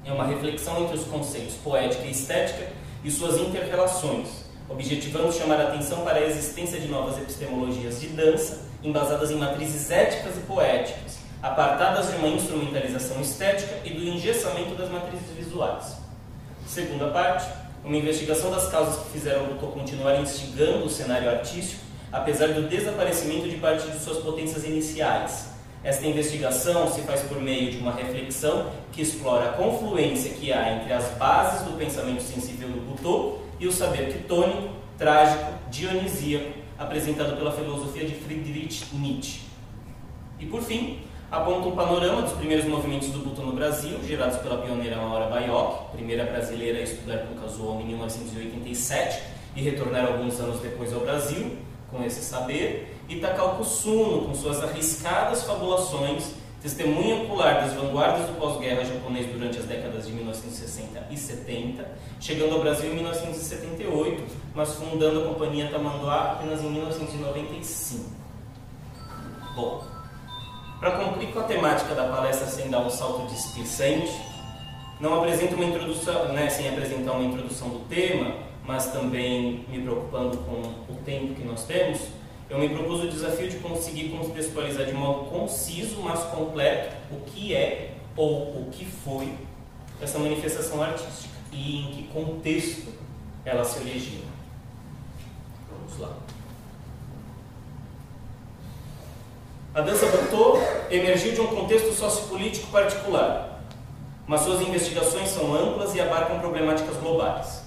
é 0.06 0.12
uma 0.14 0.25
reflexão 0.25 0.84
entre 0.84 0.96
os 0.98 1.06
conceitos 1.06 1.56
poética 1.56 2.06
e 2.06 2.12
estética 2.12 2.85
e 3.06 3.12
suas 3.12 3.40
interrelações, 3.40 4.28
objetivando 4.68 5.32
chamar 5.32 5.62
a 5.62 5.68
atenção 5.68 6.04
para 6.04 6.18
a 6.18 6.26
existência 6.26 6.80
de 6.80 6.88
novas 6.88 7.20
epistemologias 7.20 8.02
de 8.02 8.08
dança, 8.08 8.64
embasadas 8.84 9.30
em 9.30 9.36
matrizes 9.36 9.92
éticas 9.92 10.36
e 10.36 10.40
poéticas, 10.40 11.20
apartadas 11.42 12.10
de 12.10 12.16
uma 12.16 12.30
instrumentalização 12.30 13.22
estética 13.22 13.76
e 13.86 13.92
do 13.92 14.04
engessamento 14.04 14.74
das 14.74 14.90
matrizes 14.90 15.30
visuais. 15.38 15.98
Segunda 16.68 17.10
parte, 17.10 17.48
uma 17.84 17.96
investigação 17.96 18.50
das 18.50 18.68
causas 18.70 19.04
que 19.04 19.12
fizeram 19.12 19.44
o 19.44 19.48
Butô 19.54 19.68
continuar 19.68 20.20
instigando 20.20 20.86
o 20.86 20.90
cenário 20.90 21.30
artístico, 21.30 21.84
apesar 22.12 22.48
do 22.48 22.68
desaparecimento 22.68 23.48
de 23.48 23.58
parte 23.58 23.88
de 23.88 24.00
suas 24.00 24.18
potências 24.18 24.64
iniciais. 24.64 25.55
Esta 25.86 26.08
investigação 26.08 26.92
se 26.92 27.01
faz 27.01 27.22
por 27.22 27.39
meio 27.39 27.70
de 27.70 27.77
uma 27.77 27.94
reflexão 27.94 28.72
que 28.92 29.04
explora 29.04 29.51
a 29.51 29.54
confluência 29.54 30.32
que 30.32 30.51
há 30.51 30.74
entre 30.74 30.92
as 30.92 31.12
bases 31.12 31.62
do 31.62 31.77
pensamento 31.77 32.24
sensível 32.24 32.68
do 32.70 32.80
Butô 32.80 33.38
e 33.60 33.68
o 33.68 33.72
saber 33.72 34.12
quitônico, 34.12 34.70
trágico, 34.98 35.46
dionisíaco, 35.70 36.54
apresentado 36.75 37.38
pela 37.38 37.51
filosofia 37.51 38.04
de 38.04 38.15
Friedrich 38.15 38.96
Nietzsche. 38.96 39.42
E 40.39 40.48
por 40.48 40.63
fim, 40.63 41.01
aponta 41.30 41.68
um 41.68 41.75
panorama 41.75 42.24
dos 42.24 42.34
primeiros 42.34 42.65
movimentos 42.65 43.10
do 43.10 43.20
Butô 43.20 43.44
no 43.44 43.54
Brasil, 43.54 44.00
gerados 44.08 44.39
pela 44.39 44.58
pioneira 44.58 44.98
Maura 44.98 45.27
Baioc, 45.27 45.92
primeira 45.92 46.25
brasileira 46.25 46.80
a 46.80 46.82
estudar 46.82 47.27
com 47.27 47.36
Kazuo 47.36 47.80
em 47.82 47.86
1987 47.86 49.22
e 49.56 49.62
retornar 49.62 50.08
alguns 50.08 50.39
anos 50.39 50.60
depois 50.62 50.92
ao 50.92 51.01
Brasil 51.01 51.60
com 51.92 52.04
esse 52.04 52.22
saber, 52.22 52.95
Takao 53.22 53.56
Kusuno, 53.56 54.28
com 54.28 54.36
suas 54.36 54.64
arriscadas 54.64 55.44
fabulações, 55.44 56.32
testemunha 56.62 57.24
ocular 57.24 57.62
das 57.62 57.74
vanguardas 57.74 58.28
do 58.28 58.40
pós-guerra 58.40 58.84
japonês 58.84 59.28
durante 59.32 59.60
as 59.60 59.66
décadas 59.66 60.08
de 60.08 60.14
1960 60.14 61.08
e 61.12 61.18
70, 61.18 61.88
chegando 62.20 62.56
ao 62.56 62.62
Brasil 62.62 62.92
em 62.92 62.96
1978, 62.96 64.24
mas 64.56 64.74
fundando 64.74 65.22
a 65.22 65.28
companhia 65.28 65.70
Tamanduá 65.70 66.32
apenas 66.34 66.64
em 66.64 66.70
1995. 66.72 68.10
Bom, 69.56 69.84
para 70.80 70.92
cumprir 70.92 71.32
com 71.32 71.40
a 71.40 71.44
temática 71.44 71.94
da 71.94 72.10
palestra 72.10 72.48
sem 72.48 72.70
dar 72.70 72.80
um 72.80 72.90
salto 72.90 73.28
displicente, 73.28 74.20
não 75.00 75.20
apresento 75.20 75.56
uma 75.56 75.66
introdução, 75.66 76.30
né, 76.34 76.50
sem 76.50 76.68
apresentar 76.68 77.12
uma 77.12 77.24
introdução 77.24 77.70
do 77.70 77.88
tema, 77.88 78.34
mas 78.66 78.88
também 78.88 79.66
me 79.70 79.82
preocupando 79.82 80.38
com 80.38 80.62
o 80.92 80.96
tempo 81.06 81.36
que 81.36 81.44
nós 81.44 81.64
temos, 81.66 82.02
eu 82.50 82.60
me 82.60 82.70
propus 82.70 83.04
o 83.04 83.08
desafio 83.08 83.50
de 83.50 83.58
conseguir 83.58 84.10
contextualizar 84.10 84.86
de 84.86 84.94
modo 84.94 85.30
conciso, 85.30 86.00
mas 86.02 86.20
completo, 86.25 86.96
o 87.12 87.22
que 87.22 87.56
é 87.56 87.96
ou 88.16 88.62
o 88.62 88.70
que 88.72 88.86
foi 88.86 89.34
essa 90.02 90.20
manifestação 90.20 90.82
artística 90.82 91.34
e 91.52 91.80
em 91.80 91.92
que 91.92 92.04
contexto 92.10 92.94
ela 93.44 93.64
se 93.64 93.80
originou. 93.80 94.25
Vamos 95.72 96.00
lá. 96.00 96.18
A 99.74 99.82
dança 99.82 100.06
Butô 100.06 100.58
emergiu 100.90 101.34
de 101.34 101.42
um 101.42 101.48
contexto 101.48 101.92
sociopolítico 101.94 102.68
particular, 102.68 103.62
mas 104.25 104.42
suas 104.42 104.62
investigações 104.62 105.30
são 105.30 105.54
amplas 105.54 105.94
e 105.96 106.00
abarcam 106.00 106.40
problemáticas 106.40 106.96
globais. 106.98 107.65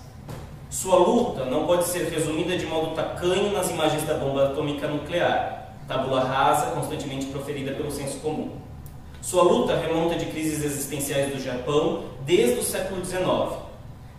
Sua 0.71 0.97
luta 0.97 1.47
não 1.47 1.67
pode 1.67 1.85
ser 1.85 2.11
resumida 2.11 2.57
de 2.59 2.67
modo 2.67 2.95
tacanho 2.95 3.51
nas 3.53 3.71
imagens 3.71 4.03
da 4.07 4.15
bomba 4.15 4.49
atômica 4.49 4.87
nuclear, 4.87 5.73
tábula 5.89 6.23
rasa 6.23 6.73
constantemente 6.73 7.25
proferida 7.27 7.73
pelo 7.73 7.91
senso 7.91 8.19
comum. 8.19 8.51
Sua 9.23 9.43
luta 9.43 9.75
remonta 9.75 10.17
de 10.17 10.27
crises 10.27 10.63
existenciais 10.63 11.33
do 11.33 11.43
Japão 11.43 12.05
desde 12.27 12.61
o 12.61 12.63
século 12.63 13.03
XIX. 13.03 13.59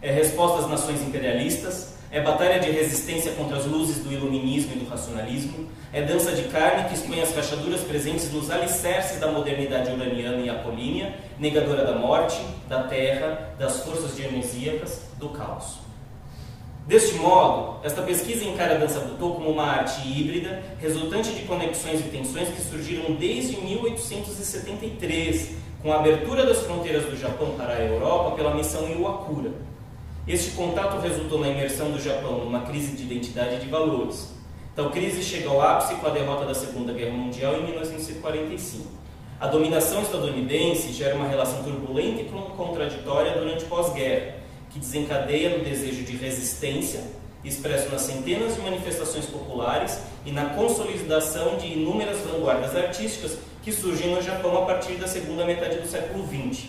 É 0.02 0.12
resposta 0.12 0.64
às 0.64 0.70
nações 0.70 1.04
imperialistas, 1.04 1.94
é 2.12 2.20
batalha 2.20 2.60
de 2.60 2.72
resistência 2.72 3.34
contra 3.34 3.58
as 3.58 3.66
luzes 3.66 4.04
do 4.04 4.12
iluminismo 4.12 4.72
e 4.76 4.80
do 4.80 4.90
racionalismo, 4.90 5.70
é 5.94 6.02
dança 6.02 6.32
de 6.32 6.46
carne 6.46 6.90
que 6.90 6.96
expõe 6.96 7.22
as 7.22 7.36
rachaduras 7.36 7.82
presentes 7.82 8.34
nos 8.34 8.50
alicerces 8.50 9.20
da 9.20 9.28
modernidade 9.28 9.92
uraniana 9.92 10.38
e 10.38 10.50
apolínea, 10.50 11.14
negadora 11.38 11.86
da 11.86 11.94
morte, 11.94 12.42
da 12.68 12.84
terra, 12.84 13.52
das 13.60 13.84
forças 13.84 14.16
dionisíacas, 14.16 15.04
do 15.20 15.30
caos. 15.30 15.89
Deste 16.90 17.14
modo, 17.18 17.86
esta 17.86 18.02
pesquisa 18.02 18.44
encara 18.46 18.74
a 18.74 18.78
dança 18.80 19.00
butô 19.02 19.36
como 19.36 19.52
uma 19.52 19.64
arte 19.64 20.02
híbrida, 20.08 20.64
resultante 20.82 21.30
de 21.30 21.44
conexões 21.44 22.00
e 22.00 22.10
tensões 22.10 22.50
que 22.50 22.60
surgiram 22.60 23.14
desde 23.14 23.62
1873, 23.62 25.52
com 25.84 25.94
a 25.94 25.98
abertura 25.98 26.48
das 26.48 26.62
fronteiras 26.62 27.06
do 27.06 27.16
Japão 27.16 27.54
para 27.56 27.74
a 27.74 27.80
Europa 27.80 28.36
pela 28.36 28.56
missão 28.56 28.90
Iwakura. 28.90 29.52
Este 30.28 30.50
contato 30.56 31.00
resultou 31.00 31.40
na 31.40 31.50
imersão 31.50 31.92
do 31.92 32.02
Japão 32.02 32.40
numa 32.40 32.62
crise 32.62 32.98
de 32.98 33.04
identidade 33.04 33.58
e 33.58 33.60
de 33.60 33.68
valores. 33.68 34.34
Tal 34.76 34.90
crise 34.90 35.22
chega 35.22 35.48
ao 35.48 35.62
ápice 35.62 35.94
com 35.94 36.08
a 36.08 36.10
derrota 36.10 36.44
da 36.44 36.56
Segunda 36.56 36.92
Guerra 36.92 37.14
Mundial 37.14 37.54
em 37.54 37.66
1945. 37.66 38.88
A 39.40 39.46
dominação 39.46 40.02
estadunidense 40.02 40.92
gera 40.92 41.16
uma 41.16 41.28
relação 41.28 41.62
turbulenta 41.62 42.22
e 42.24 42.26
contraditória 42.58 43.34
durante 43.34 43.66
pós-guerra, 43.66 44.39
que 44.70 44.80
desencadeia 44.80 45.58
no 45.58 45.64
desejo 45.64 46.04
de 46.04 46.16
resistência, 46.16 47.02
expresso 47.44 47.90
nas 47.90 48.02
centenas 48.02 48.56
de 48.56 48.62
manifestações 48.62 49.26
populares 49.26 50.00
e 50.26 50.32
na 50.32 50.46
consolidação 50.50 51.58
de 51.58 51.68
inúmeras 51.68 52.20
vanguardas 52.20 52.76
artísticas 52.76 53.38
que 53.64 53.72
surgem 53.72 54.14
no 54.14 54.22
Japão 54.22 54.58
a 54.58 54.66
partir 54.66 54.96
da 54.96 55.08
segunda 55.08 55.46
metade 55.46 55.78
do 55.78 55.88
século 55.88 56.26
XX. 56.28 56.68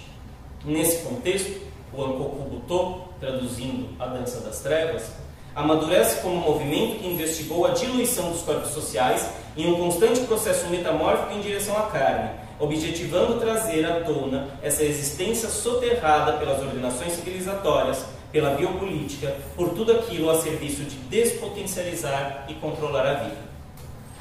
Nesse 0.65 1.03
contexto, 1.03 1.61
o 1.93 2.03
Ankoku 2.03 2.49
Butô, 2.49 3.01
traduzindo 3.19 3.89
a 3.99 4.07
dança 4.07 4.41
das 4.41 4.61
trevas, 4.61 5.11
amadurece 5.55 6.21
como 6.21 6.37
um 6.37 6.41
movimento 6.41 7.01
que 7.01 7.09
investigou 7.09 7.67
a 7.67 7.71
diluição 7.71 8.31
dos 8.31 8.43
corpos 8.43 8.71
sociais 8.71 9.29
em 9.57 9.67
um 9.67 9.77
constante 9.77 10.21
processo 10.21 10.69
metamórfico 10.69 11.33
em 11.33 11.41
direção 11.41 11.77
à 11.77 11.83
carne, 11.83 12.31
objetivando 12.61 13.41
trazer 13.41 13.85
à 13.87 14.01
tona 14.05 14.49
essa 14.63 14.85
existência 14.85 15.49
soterrada 15.49 16.35
pelas 16.35 16.61
ordenações 16.61 17.15
civilizatórias, 17.15 18.05
pela 18.31 18.55
biopolítica, 18.55 19.35
por 19.57 19.71
tudo 19.71 19.93
aquilo 19.93 20.31
a 20.31 20.39
serviço 20.41 20.85
de 20.85 20.97
despotencializar 20.97 22.45
e 22.49 22.55
controlar 22.55 23.07
a 23.07 23.15
vida. 23.15 23.51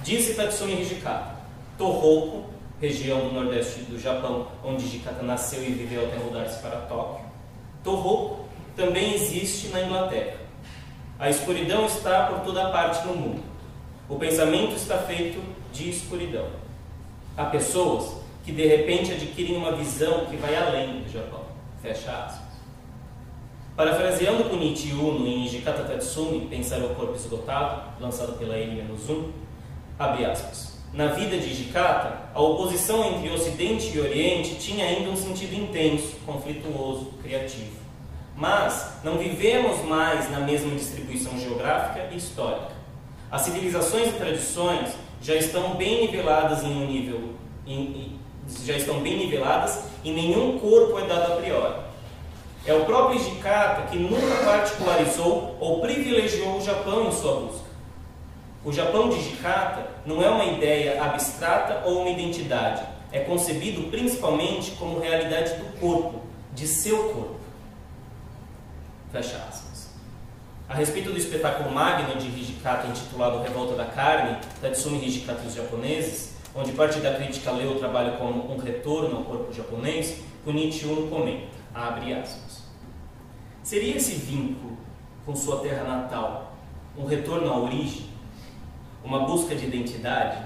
Disse 0.01 0.34
Tatsumi 0.34 0.81
Hijikata, 0.81 1.36
Tohoku, 1.77 2.46
região 2.81 3.19
do 3.27 3.34
nordeste 3.34 3.81
do 3.81 4.00
Japão, 4.00 4.48
onde 4.63 4.86
Hijikata 4.86 5.22
nasceu 5.22 5.62
e 5.62 5.72
viveu 5.72 6.05
até 6.05 6.17
mudar-se 6.17 6.60
para 6.62 6.77
Tóquio. 6.77 7.25
Tohoku 7.84 8.46
também 8.75 9.13
existe 9.13 9.67
na 9.67 9.81
Inglaterra. 9.81 10.38
A 11.19 11.29
escuridão 11.29 11.86
está 11.86 12.27
por 12.27 12.39
toda 12.46 12.69
parte 12.69 13.05
no 13.05 13.13
mundo. 13.13 13.43
O 14.08 14.15
pensamento 14.15 14.74
está 14.75 14.98
feito 15.00 15.43
de 15.74 15.89
escuridão. 15.89 16.48
Há 17.36 17.46
pessoas 17.46 18.18
que 18.43 18.51
de 18.51 18.65
repente 18.65 19.12
adquirem 19.12 19.55
uma 19.55 19.72
visão 19.74 20.25
que 20.25 20.38
vai 20.38 20.55
além 20.55 21.01
do 21.01 21.12
Japão. 21.12 21.41
Fecha 21.81 22.12
aspas. 22.12 22.50
Parafraseando 23.75 24.43
Kunichi 24.46 24.91
Uno 24.91 25.25
em 25.25 25.48
Jikata 25.48 25.84
Tatsumi, 25.84 26.48
Pensar 26.48 26.79
o 26.79 26.96
Corpo 26.96 27.15
Esgotado, 27.15 27.81
lançado 28.00 28.34
pela 28.38 28.58
N-1, 28.58 29.31
abre 29.98 30.25
aspas. 30.25 30.77
Na 30.91 31.08
vida 31.08 31.38
de 31.38 31.53
Jikata, 31.53 32.29
a 32.34 32.41
oposição 32.41 33.05
entre 33.05 33.29
Ocidente 33.29 33.96
e 33.96 34.01
Oriente 34.01 34.55
tinha 34.55 34.86
ainda 34.86 35.10
um 35.10 35.15
sentido 35.15 35.53
intenso, 35.53 36.17
conflituoso, 36.25 37.13
criativo. 37.22 37.77
Mas 38.36 39.00
não 39.03 39.17
vivemos 39.17 39.86
mais 39.86 40.29
na 40.31 40.39
mesma 40.39 40.75
distribuição 40.75 41.39
geográfica 41.39 42.10
e 42.12 42.17
histórica. 42.17 42.72
As 43.31 43.43
civilizações 43.43 44.10
e 44.10 44.13
tradições 44.13 44.89
já 45.22 45.36
estão 45.36 45.75
bem 45.75 46.08
niveladas 46.08 46.63
em 46.63 46.72
um 46.72 46.88
nível, 46.88 47.36
em, 47.67 48.18
já 48.65 48.73
estão 48.75 49.01
bem 49.01 49.17
niveladas 49.17 49.83
e 50.03 50.11
nenhum 50.11 50.59
corpo 50.59 50.99
é 50.99 51.07
dado 51.07 51.33
a 51.33 51.35
priori. 51.37 51.75
É 52.65 52.73
o 52.73 52.85
próprio 52.85 53.19
Hijikata 53.19 53.87
que 53.87 53.97
nunca 53.97 54.43
particularizou 54.43 55.57
ou 55.59 55.81
privilegiou 55.81 56.57
o 56.57 56.61
Japão 56.61 57.07
em 57.07 57.11
sua 57.11 57.39
busca. 57.41 57.69
O 58.63 58.73
Japão 58.73 59.09
de 59.09 59.15
Hijikata 59.15 59.87
não 60.05 60.21
é 60.21 60.29
uma 60.29 60.43
ideia 60.43 61.01
abstrata 61.01 61.87
ou 61.87 62.01
uma 62.01 62.09
identidade. 62.09 62.83
É 63.11 63.19
concebido 63.21 63.89
principalmente 63.89 64.71
como 64.71 64.99
realidade 64.99 65.55
do 65.55 65.79
corpo, 65.79 66.21
de 66.53 66.67
seu 66.67 67.09
corpo. 67.09 67.39
Fecha 69.11 69.37
aspas. 69.49 69.89
A 70.67 70.75
respeito 70.75 71.09
do 71.09 71.17
espetáculo 71.17 71.71
magno 71.71 72.15
de 72.19 72.27
Hijikata 72.27 72.87
intitulado 72.87 73.41
Revolta 73.41 73.75
da 73.75 73.85
Carne, 73.85 74.37
Tatsumi 74.61 75.03
Hijikata 75.03 75.41
e 75.43 75.47
os 75.47 75.55
japoneses, 75.55 76.33
onde 76.55 76.71
parte 76.71 76.99
da 76.99 77.15
crítica 77.15 77.51
lê 77.51 77.65
o 77.65 77.75
trabalho 77.75 78.17
como 78.17 78.51
um 78.51 78.57
retorno 78.57 79.17
ao 79.17 79.23
corpo 79.23 79.53
japonês, 79.53 80.21
Kunichi 80.43 80.85
Uno 80.85 81.07
comenta, 81.07 81.47
abre 81.73 82.13
aspas. 82.13 82.63
Seria 83.63 83.97
esse 83.97 84.13
vínculo 84.13 84.77
com 85.25 85.35
sua 85.35 85.59
terra 85.59 85.83
natal 85.83 86.55
um 86.97 87.05
retorno 87.05 87.51
à 87.51 87.57
origem? 87.57 88.09
Uma 89.03 89.19
busca 89.25 89.55
de 89.55 89.65
identidade? 89.65 90.43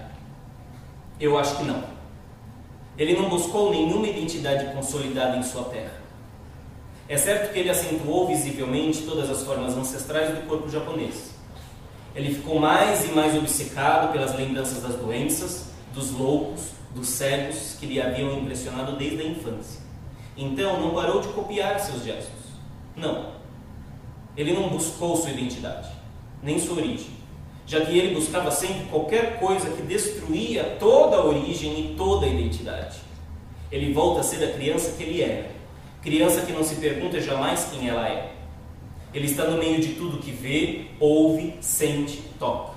Eu 1.19 1.37
acho 1.37 1.57
que 1.57 1.63
não. 1.63 1.83
Ele 2.97 3.15
não 3.15 3.29
buscou 3.29 3.71
nenhuma 3.71 4.07
identidade 4.07 4.73
consolidada 4.73 5.37
em 5.37 5.43
sua 5.43 5.63
terra. 5.65 6.03
É 7.07 7.17
certo 7.17 7.51
que 7.51 7.59
ele 7.59 7.69
acentuou 7.69 8.27
visivelmente 8.27 9.03
todas 9.03 9.29
as 9.29 9.43
formas 9.43 9.75
ancestrais 9.75 10.35
do 10.35 10.47
corpo 10.47 10.69
japonês. 10.69 11.31
Ele 12.15 12.33
ficou 12.33 12.59
mais 12.59 13.05
e 13.05 13.11
mais 13.13 13.35
obcecado 13.35 14.11
pelas 14.11 14.35
lembranças 14.35 14.81
das 14.83 14.95
doenças, 14.95 15.72
dos 15.93 16.11
loucos, 16.11 16.71
dos 16.93 17.07
cegos 17.07 17.77
que 17.79 17.85
lhe 17.85 18.01
haviam 18.01 18.37
impressionado 18.39 18.95
desde 18.95 19.21
a 19.21 19.25
infância. 19.25 19.81
Então 20.35 20.81
não 20.81 20.93
parou 20.93 21.21
de 21.21 21.27
copiar 21.29 21.79
seus 21.79 22.03
gestos. 22.03 22.43
Não. 22.95 23.33
Ele 24.35 24.53
não 24.53 24.69
buscou 24.69 25.15
sua 25.15 25.29
identidade, 25.29 25.89
nem 26.41 26.59
sua 26.59 26.77
origem, 26.77 27.11
já 27.67 27.81
que 27.81 27.97
ele 27.97 28.15
buscava 28.15 28.49
sempre 28.49 28.85
qualquer 28.85 29.39
coisa 29.39 29.69
que 29.69 29.83
destruía 29.83 30.77
toda 30.79 31.17
a 31.17 31.25
origem 31.25 31.79
e 31.79 31.95
toda 31.95 32.25
a 32.25 32.29
identidade. 32.29 32.97
Ele 33.71 33.93
volta 33.93 34.21
a 34.21 34.23
ser 34.23 34.43
a 34.43 34.53
criança 34.53 34.93
que 34.97 35.03
ele 35.03 35.21
era, 35.21 35.51
criança 36.01 36.41
que 36.41 36.51
não 36.51 36.63
se 36.63 36.75
pergunta 36.75 37.21
jamais 37.21 37.69
quem 37.71 37.87
ela 37.87 38.07
é. 38.07 38.33
Ele 39.13 39.27
está 39.27 39.45
no 39.45 39.57
meio 39.57 39.79
de 39.79 39.93
tudo 39.93 40.17
que 40.17 40.31
vê, 40.31 40.87
ouve, 40.99 41.55
sente, 41.61 42.23
toca. 42.39 42.72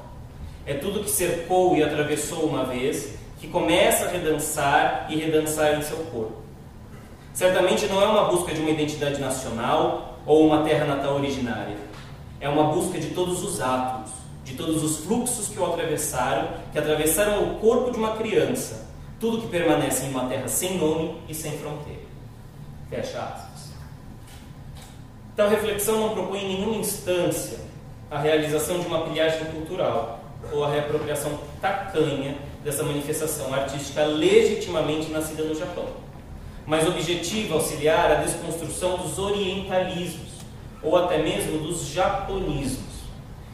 É 0.66 0.74
tudo 0.74 1.04
que 1.04 1.10
cercou 1.10 1.76
e 1.76 1.82
atravessou 1.82 2.44
uma 2.44 2.64
vez 2.64 3.14
que 3.38 3.46
começa 3.46 4.06
a 4.06 4.08
redançar 4.08 5.06
e 5.08 5.16
redançar 5.16 5.78
em 5.78 5.82
seu 5.82 5.98
corpo. 6.06 6.42
Certamente 7.32 7.86
não 7.86 8.02
é 8.02 8.06
uma 8.06 8.24
busca 8.24 8.52
de 8.52 8.60
uma 8.60 8.70
identidade 8.70 9.20
nacional 9.20 10.18
ou 10.26 10.44
uma 10.44 10.64
terra 10.64 10.84
natal 10.84 11.14
originária. 11.14 11.76
É 12.40 12.48
uma 12.48 12.64
busca 12.72 12.98
de 12.98 13.10
todos 13.10 13.44
os 13.44 13.60
atos, 13.60 14.10
de 14.44 14.54
todos 14.54 14.82
os 14.82 15.04
fluxos 15.04 15.48
que 15.48 15.58
o 15.58 15.64
atravessaram, 15.64 16.48
que 16.72 16.78
atravessaram 16.78 17.44
o 17.44 17.58
corpo 17.60 17.92
de 17.92 17.98
uma 17.98 18.16
criança, 18.16 18.88
tudo 19.20 19.42
que 19.42 19.48
permanece 19.48 20.06
em 20.06 20.10
uma 20.10 20.26
terra 20.26 20.48
sem 20.48 20.78
nome 20.78 21.20
e 21.28 21.34
sem 21.34 21.52
fronteira. 21.58 22.00
Fecha 22.90 23.18
aspas. 23.18 23.70
Tal 25.36 25.48
reflexão 25.48 26.00
não 26.00 26.14
propõe 26.14 26.40
em 26.40 26.56
nenhuma 26.56 26.76
instância 26.76 27.58
a 28.10 28.18
realização 28.18 28.80
de 28.80 28.86
uma 28.86 29.02
pilhagem 29.02 29.44
cultural 29.46 30.15
ou 30.52 30.64
a 30.64 30.70
reapropriação 30.70 31.38
tacanha 31.60 32.36
dessa 32.64 32.82
manifestação 32.82 33.52
artística 33.52 34.04
legitimamente 34.04 35.10
nascida 35.10 35.44
no 35.44 35.54
Japão, 35.54 35.86
mas 36.66 36.86
objetiva 36.86 37.54
auxiliar 37.54 38.10
a 38.10 38.14
desconstrução 38.16 38.98
dos 38.98 39.18
orientalismos 39.18 40.36
ou 40.82 40.96
até 40.96 41.18
mesmo 41.18 41.58
dos 41.58 41.86
japonismos 41.88 42.96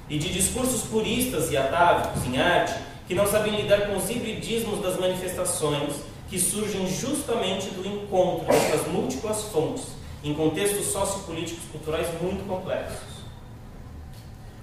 e 0.09 0.19
de 0.19 0.33
discursos 0.33 0.83
puristas 0.83 1.51
e 1.51 1.57
atávicos 1.57 2.27
em 2.27 2.39
arte 2.39 2.75
que 3.07 3.15
não 3.15 3.27
sabem 3.27 3.55
lidar 3.55 3.89
com 3.89 3.97
os 3.97 4.09
hibridismos 4.09 4.81
das 4.81 4.99
manifestações 4.99 5.95
que 6.29 6.39
surgem 6.39 6.87
justamente 6.87 7.69
do 7.71 7.87
encontro 7.87 8.47
dessas 8.47 8.87
múltiplas 8.87 9.43
fontes 9.45 9.85
em 10.25 10.33
contextos 10.33 10.87
sociopolíticos 10.87 11.65
culturais 11.71 12.07
muito 12.21 12.47
complexos. 12.47 13.13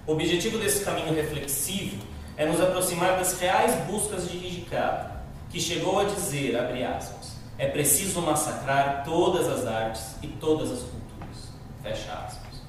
O 0.07 0.13
objetivo 0.13 0.57
desse 0.57 0.83
caminho 0.83 1.13
reflexivo 1.13 1.98
é 2.39 2.46
nos 2.46 2.62
aproximar 2.62 3.17
das 3.17 3.38
reais 3.38 3.75
buscas 3.86 4.31
de 4.31 4.38
Hijikata, 4.38 5.24
que 5.50 5.60
chegou 5.60 6.00
a 6.00 6.05
dizer, 6.05 6.58
abre 6.58 6.86
aspas, 6.86 7.34
é 7.58 7.67
preciso 7.67 8.22
massacrar 8.22 9.03
todas 9.03 9.46
as 9.50 9.67
artes 9.67 10.15
e 10.24 10.27
todas 10.27 10.72
as 10.72 10.79
culturas, 10.79 11.51
fecha 11.84 12.13
aspas. 12.13 12.62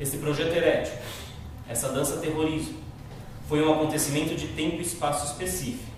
Esse 0.00 0.18
projeto 0.18 0.52
herético, 0.52 1.00
essa 1.68 1.88
dança 1.90 2.16
terrorismo, 2.16 2.80
foi 3.48 3.64
um 3.64 3.74
acontecimento 3.74 4.34
de 4.34 4.48
tempo 4.48 4.78
e 4.78 4.82
espaço 4.82 5.26
específico. 5.26 5.92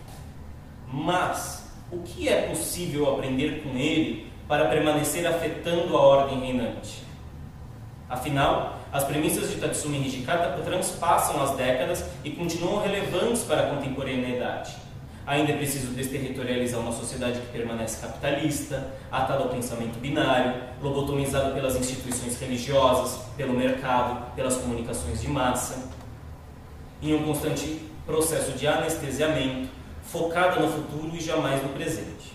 Mas, 0.93 1.67
o 1.91 2.00
que 2.00 2.29
é 2.29 2.43
possível 2.43 3.11
aprender 3.11 3.62
com 3.62 3.71
ele 3.71 4.31
para 4.47 4.69
permanecer 4.69 5.27
afetando 5.27 5.97
a 5.97 6.00
ordem 6.00 6.41
reinante? 6.41 7.03
Afinal, 8.07 8.77
as 8.92 9.04
premissas 9.04 9.50
de 9.50 9.57
Tatsumi 9.57 9.99
Hijikata 9.99 10.62
transpassam 10.62 11.42
as 11.42 11.57
décadas 11.57 12.04
e 12.25 12.30
continuam 12.30 12.83
relevantes 12.83 13.42
para 13.42 13.64
a 13.64 13.75
contemporaneidade. 13.75 14.76
Ainda 15.26 15.52
é 15.52 15.56
preciso 15.58 15.93
desterritorializar 15.93 16.80
uma 16.80 16.93
sociedade 16.93 17.39
que 17.39 17.47
permanece 17.49 18.00
capitalista, 18.00 18.95
atada 19.13 19.45
ao 19.45 19.50
pensamento 19.50 19.99
binário, 20.00 20.54
lobotomizada 20.82 21.50
pelas 21.50 21.76
instituições 21.76 22.41
religiosas, 22.41 23.26
pelo 23.36 23.52
mercado, 23.52 24.34
pelas 24.34 24.56
comunicações 24.56 25.21
de 25.21 25.28
massa, 25.28 25.91
em 27.02 27.15
um 27.15 27.25
constante 27.25 27.82
processo 28.06 28.52
de 28.52 28.67
anestesiamento, 28.67 29.69
focada 30.02 30.60
no 30.60 30.73
futuro 30.73 31.15
e 31.15 31.21
jamais 31.21 31.63
no 31.63 31.69
presente. 31.75 32.32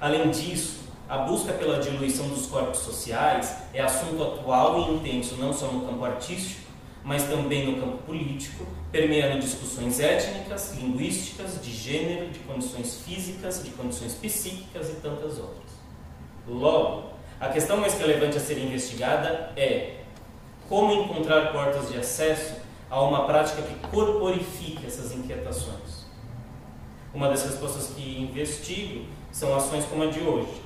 Além 0.00 0.30
disso, 0.30 0.83
a 1.14 1.18
busca 1.18 1.52
pela 1.52 1.78
diluição 1.78 2.28
dos 2.28 2.46
corpos 2.46 2.80
sociais 2.80 3.56
é 3.72 3.80
assunto 3.80 4.20
atual 4.20 4.80
e 4.80 4.94
intenso 4.94 5.36
não 5.36 5.52
só 5.52 5.68
no 5.68 5.86
campo 5.86 6.04
artístico, 6.04 6.62
mas 7.04 7.22
também 7.22 7.70
no 7.70 7.80
campo 7.80 7.98
político, 7.98 8.66
permeando 8.90 9.38
discussões 9.38 10.00
étnicas, 10.00 10.74
linguísticas, 10.76 11.62
de 11.62 11.70
gênero, 11.70 12.30
de 12.30 12.40
condições 12.40 13.02
físicas, 13.06 13.62
de 13.62 13.70
condições 13.70 14.14
psíquicas 14.14 14.90
e 14.90 14.94
tantas 14.94 15.38
outras. 15.38 15.70
Logo, 16.48 17.10
a 17.38 17.48
questão 17.48 17.76
mais 17.76 17.96
relevante 17.96 18.36
a 18.36 18.40
ser 18.40 18.58
investigada 18.58 19.52
é 19.56 20.00
como 20.68 20.92
encontrar 20.92 21.52
portas 21.52 21.92
de 21.92 21.96
acesso 21.96 22.56
a 22.90 23.00
uma 23.00 23.24
prática 23.24 23.62
que 23.62 23.88
corporifique 23.88 24.84
essas 24.84 25.14
inquietações. 25.14 26.06
Uma 27.14 27.28
das 27.28 27.44
respostas 27.44 27.92
que 27.94 28.20
investigo 28.20 29.04
são 29.30 29.54
ações 29.54 29.84
como 29.84 30.02
a 30.02 30.06
de 30.06 30.18
hoje, 30.18 30.63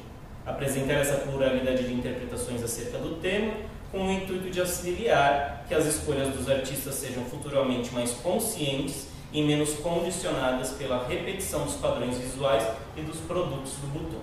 apresentar 0.49 0.95
essa 0.95 1.19
pluralidade 1.19 1.87
de 1.87 1.93
interpretações 1.93 2.63
acerca 2.63 2.99
do 2.99 3.17
tema, 3.17 3.53
com 3.93 4.07
o 4.07 4.11
intuito 4.11 4.51
de 4.51 4.61
auxiliar 4.61 5.65
que 5.69 5.75
as 5.75 5.85
escolhas 5.85 6.35
dos 6.35 6.49
artistas 6.49 6.95
sejam 6.95 7.25
futuramente 7.25 7.93
mais 7.93 8.13
conscientes 8.13 9.09
e 9.31 9.43
menos 9.43 9.75
condicionadas 9.75 10.71
pela 10.71 11.07
repetição 11.07 11.65
dos 11.65 11.75
padrões 11.75 12.17
visuais 12.17 12.67
e 12.97 13.03
dos 13.03 13.19
produtos 13.21 13.73
do 13.75 13.87
Butô. 13.89 14.19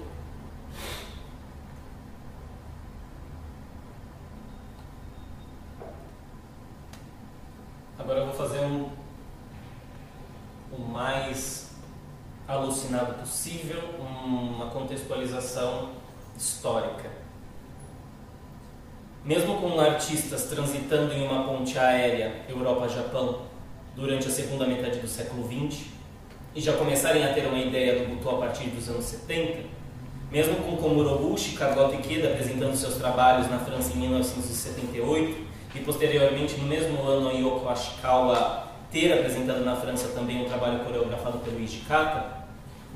Agora 7.99 8.19
eu 8.19 8.25
vou 8.25 8.35
fazer 8.35 8.59
um 8.59 8.89
o 10.71 10.81
mais 10.81 11.69
alucinado 12.47 13.13
possível, 13.15 13.81
uma 13.99 14.69
contextualização 14.69 16.04
histórica. 16.37 17.09
Mesmo 19.23 19.55
com 19.57 19.79
artistas 19.79 20.45
transitando 20.45 21.13
em 21.13 21.25
uma 21.25 21.43
ponte 21.45 21.77
aérea 21.79 22.43
Europa-Japão 22.47 23.41
durante 23.95 24.27
a 24.27 24.31
segunda 24.31 24.67
metade 24.67 24.99
do 24.99 25.07
século 25.07 25.47
XX 25.47 25.85
e 26.53 26.61
já 26.61 26.73
começarem 26.73 27.25
a 27.25 27.33
ter 27.33 27.47
uma 27.47 27.57
ideia 27.57 27.99
do 27.99 28.15
Butô 28.15 28.29
a 28.29 28.37
partir 28.37 28.69
dos 28.69 28.87
anos 28.87 29.05
70, 29.05 29.63
mesmo 30.31 30.55
com 30.57 30.77
Komuro-Bushi, 30.77 31.55
Kagoto 31.55 31.95
Ikeda 31.95 32.29
apresentando 32.29 32.75
seus 32.75 32.95
trabalhos 32.95 33.49
na 33.49 33.59
França 33.59 33.93
em 33.93 34.01
1978 34.01 35.45
e 35.75 35.79
posteriormente 35.79 36.55
no 36.57 36.67
mesmo 36.67 37.01
ano 37.03 37.31
Yoko 37.31 37.67
Ashikawa 37.67 38.67
ter 38.91 39.11
apresentado 39.11 39.65
na 39.65 39.75
França 39.75 40.09
também 40.09 40.41
um 40.41 40.45
trabalho 40.45 40.79
coreografado 40.85 41.39
pelo 41.39 41.59
Ishikata, 41.59 42.44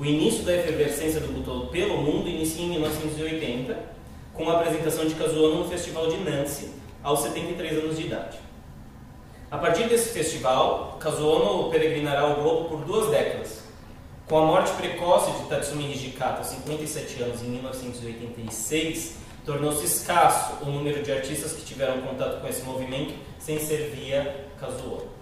o 0.00 0.04
início 0.06 0.44
da 0.44 0.56
efervescência 0.56 1.20
do 1.20 1.30
Butô 1.30 1.66
pelo 1.66 1.98
mundo 1.98 2.26
inicia 2.26 2.64
em 2.64 2.70
1980, 2.70 3.78
com 4.32 4.48
a 4.48 4.54
apresentação 4.54 5.04
de 5.04 5.14
Kazuo 5.14 5.56
no 5.56 5.68
Festival 5.68 6.08
de 6.08 6.16
Nancy, 6.16 6.70
aos 7.02 7.20
73 7.20 7.84
anos 7.84 7.98
de 7.98 8.06
idade. 8.06 8.38
A 9.50 9.58
partir 9.58 9.90
desse 9.90 10.08
festival, 10.08 10.96
Kazuo 10.98 11.68
peregrinará 11.68 12.26
o 12.28 12.42
globo 12.42 12.70
por 12.70 12.84
duas 12.86 13.10
décadas. 13.10 13.62
Com 14.26 14.38
a 14.38 14.46
morte 14.46 14.72
precoce 14.72 15.32
de 15.32 15.48
Tatsumi 15.50 15.92
Hijikata, 15.92 16.38
aos 16.38 16.46
57 16.46 17.22
anos, 17.22 17.42
em 17.42 17.50
1986, 17.50 19.16
tornou-se 19.44 19.84
escasso 19.84 20.64
o 20.64 20.70
número 20.70 21.02
de 21.02 21.12
artistas 21.12 21.52
que 21.52 21.62
tiveram 21.62 22.00
contato 22.00 22.40
com 22.40 22.48
esse 22.48 22.62
movimento 22.62 23.12
sem 23.38 23.58
ser 23.58 23.90
via 23.94 24.46
Kazuo. 24.58 25.19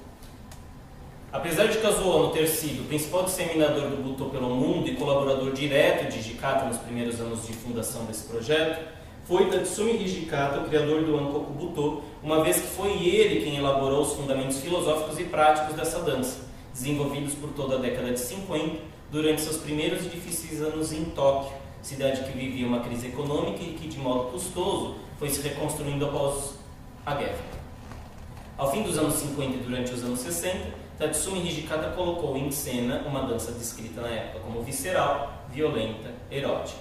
Apesar 1.30 1.66
de 1.66 1.76
Kazuo 1.76 2.30
ter 2.30 2.46
sido 2.46 2.84
o 2.84 2.84
principal 2.86 3.24
disseminador 3.24 3.90
do 3.90 4.02
Butô 4.02 4.30
pelo 4.30 4.48
mundo 4.48 4.88
e 4.88 4.96
colaborador 4.96 5.52
direto 5.52 6.10
de 6.10 6.20
Hijikata 6.20 6.64
nos 6.64 6.78
primeiros 6.78 7.20
anos 7.20 7.46
de 7.46 7.52
fundação 7.52 8.06
desse 8.06 8.26
projeto, 8.26 8.82
foi 9.26 9.50
Tatsumi 9.50 10.02
Hijikata 10.02 10.60
o 10.60 10.64
criador 10.66 11.04
do 11.04 11.18
Ankoku 11.18 11.52
Butô, 11.52 12.00
uma 12.22 12.42
vez 12.42 12.56
que 12.56 12.68
foi 12.68 12.92
ele 13.06 13.44
quem 13.44 13.58
elaborou 13.58 14.00
os 14.00 14.14
fundamentos 14.14 14.58
filosóficos 14.60 15.20
e 15.20 15.24
práticos 15.24 15.76
dessa 15.76 15.98
dança, 16.00 16.46
desenvolvidos 16.72 17.34
por 17.34 17.50
toda 17.50 17.76
a 17.76 17.78
década 17.78 18.10
de 18.10 18.20
50, 18.20 18.76
durante 19.12 19.42
seus 19.42 19.58
primeiros 19.58 20.06
e 20.06 20.08
difíceis 20.08 20.62
anos 20.62 20.94
em 20.94 21.04
Tóquio, 21.04 21.52
cidade 21.82 22.24
que 22.24 22.38
vivia 22.38 22.66
uma 22.66 22.80
crise 22.80 23.08
econômica 23.08 23.62
e 23.62 23.74
que, 23.74 23.86
de 23.86 23.98
modo 23.98 24.30
custoso, 24.30 24.96
foi 25.18 25.28
se 25.28 25.42
reconstruindo 25.42 26.06
após 26.06 26.54
a 27.04 27.14
guerra. 27.14 27.44
Ao 28.56 28.72
fim 28.72 28.82
dos 28.82 28.96
anos 28.96 29.14
50 29.16 29.56
e 29.56 29.58
durante 29.58 29.92
os 29.92 30.02
anos 30.02 30.20
60, 30.20 30.58
Tatsumi 30.98 31.46
Hijikata 31.46 31.90
colocou 31.90 32.36
em 32.36 32.50
cena 32.50 33.04
uma 33.06 33.22
dança 33.22 33.52
descrita 33.52 34.00
na 34.00 34.08
época 34.08 34.40
como 34.40 34.62
visceral, 34.62 35.32
violenta, 35.48 36.10
erótica. 36.28 36.80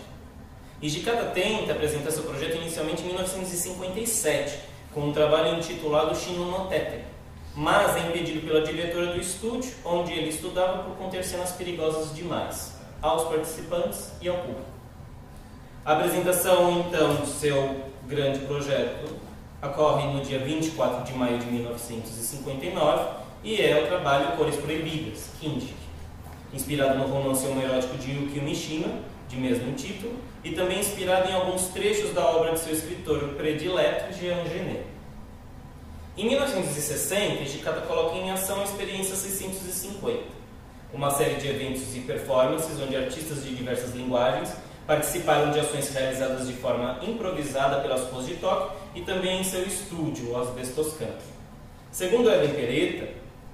Hijikata 0.81 1.25
tenta 1.25 1.73
apresentar 1.73 2.09
seu 2.09 2.23
projeto 2.23 2.55
inicialmente 2.57 3.03
em 3.03 3.07
1957, 3.07 4.57
com 4.91 5.01
um 5.01 5.13
trabalho 5.13 5.59
intitulado 5.59 6.15
Shino 6.15 6.45
no 6.45 6.65
Tete, 6.65 7.03
mas 7.55 7.95
é 7.95 8.07
impedido 8.07 8.45
pela 8.45 8.61
diretora 8.61 9.13
do 9.13 9.21
estúdio, 9.21 9.71
onde 9.85 10.13
ele 10.13 10.29
estudava 10.29 10.83
por 10.83 10.95
conter 10.97 11.23
cenas 11.23 11.51
perigosas 11.51 12.15
demais. 12.15 12.75
aos 12.99 13.25
participantes 13.25 14.11
e 14.19 14.27
ao 14.27 14.37
público. 14.37 14.65
A 15.85 15.93
apresentação, 15.93 16.79
então, 16.79 17.17
do 17.17 17.27
seu 17.27 17.91
grande 18.07 18.39
projeto 18.39 19.15
ocorre 19.61 20.07
no 20.11 20.21
dia 20.21 20.39
24 20.39 21.03
de 21.03 21.13
maio 21.13 21.37
de 21.37 21.45
1959 21.45 23.26
e 23.43 23.61
é 23.61 23.81
o 23.83 23.87
trabalho 23.87 24.35
Cores 24.35 24.55
Proibidas, 24.55 25.29
Kinji, 25.39 25.73
inspirado 26.53 26.97
no 26.97 27.07
romance 27.07 27.45
homoerótico 27.45 27.97
de 27.97 28.11
Yukio 28.11 28.43
Mishima, 28.43 28.99
de 29.29 29.37
mesmo 29.37 29.73
título, 29.73 30.15
e 30.43 30.51
também 30.51 30.79
inspirado 30.79 31.29
em 31.29 31.33
alguns 31.33 31.67
trechos 31.67 32.13
da 32.13 32.25
obra 32.25 32.53
de 32.53 32.59
seu 32.59 32.73
escritor 32.73 33.19
predileto, 33.35 34.13
Jean 34.13 34.43
Genet. 34.45 34.85
Em 36.17 36.25
1960, 36.25 37.43
Hijikata 37.43 37.81
coloca 37.81 38.15
em 38.15 38.31
ação 38.31 38.61
a 38.61 38.63
Experiência 38.63 39.15
650, 39.15 40.23
uma 40.93 41.11
série 41.11 41.35
de 41.35 41.47
eventos 41.47 41.95
e 41.95 41.99
performances 41.99 42.81
onde 42.81 42.95
artistas 42.95 43.43
de 43.43 43.53
diversas 43.53 43.93
linguagens 43.93 44.51
participaram 44.87 45.51
de 45.51 45.59
ações 45.59 45.89
realizadas 45.89 46.47
de 46.47 46.53
forma 46.53 46.99
improvisada 47.03 47.81
pelas 47.81 48.09
ruas 48.09 48.25
de 48.25 48.35
Tóquio 48.35 48.79
e 48.95 49.01
também 49.01 49.41
em 49.41 49.43
seu 49.43 49.63
estúdio, 49.63 50.31
o 50.31 50.37
Asbestoscan. 50.37 51.13
Segundo 51.91 52.31
Ellen 52.31 52.53
Peretta, 52.53 53.09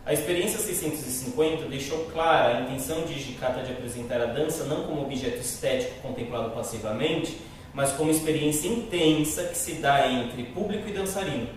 a 0.05 0.11
experiência 0.11 0.59
650 0.59 1.65
deixou 1.69 2.05
clara 2.11 2.57
a 2.57 2.61
intenção 2.61 3.03
de 3.03 3.13
Hijikata 3.13 3.63
de 3.63 3.71
apresentar 3.71 4.21
a 4.21 4.25
dança 4.25 4.65
não 4.65 4.83
como 4.83 5.03
objeto 5.03 5.39
estético 5.39 6.01
contemplado 6.01 6.49
passivamente, 6.51 7.37
mas 7.73 7.93
como 7.93 8.11
experiência 8.11 8.67
intensa 8.67 9.45
que 9.45 9.57
se 9.57 9.75
dá 9.75 10.11
entre 10.11 10.43
público 10.43 10.89
e 10.89 10.91
dançarino, 10.91 11.47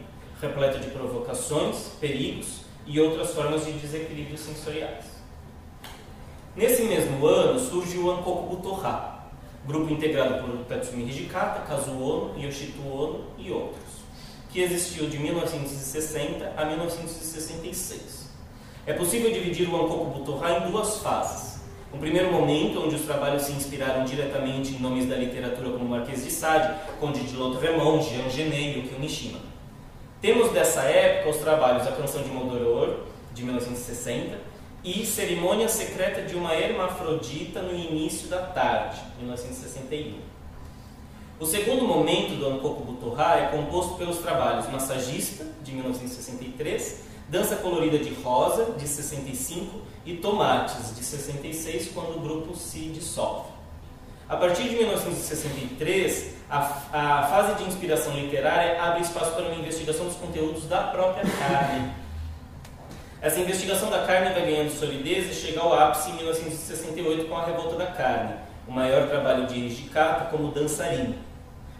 repleta 0.40 0.78
de 0.78 0.90
provocações, 0.90 1.88
perigos 2.00 2.61
e 2.87 3.00
outras 3.00 3.35
formas 3.35 3.64
de 3.66 3.72
desequilíbrios 3.72 4.40
sensoriais. 4.40 5.04
Nesse 6.54 6.82
mesmo 6.85 7.26
ano 7.26 7.59
surge 7.59 7.98
o 7.98 8.12
Ankoku 8.12 8.54
Butoha, 8.54 9.26
grupo 9.66 9.92
integrado 9.92 10.40
por 10.40 10.64
Tatsumi 10.66 11.02
Hijikata, 11.02 11.66
Kazuo 11.66 12.30
Ono, 12.30 12.40
Yoshito 12.40 12.80
Ono 12.87 13.24
e 13.37 13.50
outros, 13.50 13.82
que 14.50 14.61
existiu 14.61 15.09
de 15.09 15.18
1960 15.18 16.54
a 16.56 16.64
1966. 16.64 18.15
É 18.87 18.92
possível 18.92 19.33
dividir 19.33 19.68
o 19.68 19.75
Ankoku 19.75 20.16
Butoha 20.16 20.59
em 20.59 20.70
duas 20.70 20.99
fases. 20.99 21.61
Um 21.92 21.99
primeiro 21.99 22.31
momento, 22.31 22.85
onde 22.85 22.94
os 22.94 23.03
trabalhos 23.03 23.42
se 23.42 23.51
inspiraram 23.51 24.05
diretamente 24.05 24.75
em 24.75 24.79
nomes 24.79 25.09
da 25.09 25.16
literatura 25.16 25.70
como 25.70 25.88
Marquês 25.88 26.22
de 26.22 26.31
Sade, 26.31 26.72
Conde 27.01 27.25
de 27.25 27.37
Lautremont, 27.37 28.01
Jean 28.09 28.31
Genet 28.31 28.79
e 28.79 29.01
Mishima. 29.01 29.40
Temos 30.20 30.53
dessa 30.53 30.83
época 30.83 31.31
os 31.31 31.38
trabalhos 31.38 31.85
A 31.85 31.92
Canção 31.92 32.22
de 32.22 32.29
Modoror, 32.29 33.01
de 33.35 33.42
1960, 33.42 34.38
e 34.85 35.05
Cerimônia 35.05 35.68
Secreta 35.68 36.22
de 36.22 36.37
uma 36.37 36.55
Hermafrodita 36.55 37.62
no 37.62 37.75
Início 37.75 38.29
da 38.29 38.38
Tarde, 38.38 39.01
1961. 39.18 40.20
O 41.40 41.44
segundo 41.44 41.85
momento 41.85 42.38
do 42.38 42.46
Ankoku 42.46 42.85
Butoha 42.85 43.37
é 43.37 43.46
composto 43.49 43.96
pelos 43.96 44.18
trabalhos 44.18 44.70
Massagista, 44.70 45.44
de 45.64 45.72
1963, 45.72 47.15
Dança 47.28 47.56
Colorida 47.56 47.98
de 47.98 48.14
Rosa, 48.14 48.72
de 48.78 48.86
65 48.86 49.80
e 50.04 50.16
Tomates, 50.16 50.94
de 50.96 51.04
66, 51.04 51.90
quando 51.92 52.16
o 52.16 52.20
grupo 52.20 52.54
se 52.56 52.80
dissolve. 52.90 53.50
A 54.28 54.36
partir 54.36 54.64
de 54.64 54.76
1963, 54.76 56.34
a, 56.48 56.58
a 56.92 57.22
fase 57.28 57.54
de 57.62 57.68
inspiração 57.68 58.14
literária 58.14 58.82
abre 58.82 59.02
espaço 59.02 59.32
para 59.32 59.44
uma 59.44 59.54
investigação 59.56 60.06
dos 60.06 60.16
conteúdos 60.16 60.64
da 60.64 60.84
própria 60.84 61.24
carne 61.38 61.92
essa 63.26 63.40
investigação 63.40 63.90
da 63.90 64.06
carne 64.06 64.32
vai 64.32 64.44
ganhando 64.44 64.70
solidez 64.70 65.30
e 65.30 65.34
chega 65.34 65.60
ao 65.60 65.72
ápice 65.72 66.10
em 66.10 66.14
1968 66.14 67.24
com 67.24 67.36
a 67.36 67.46
Revolta 67.46 67.74
da 67.74 67.86
Carne, 67.86 68.34
o 68.68 68.72
maior 68.72 69.08
trabalho 69.08 69.46
de 69.46 69.58
Hijikata 69.58 70.26
como 70.26 70.52
dançarino. 70.52 71.14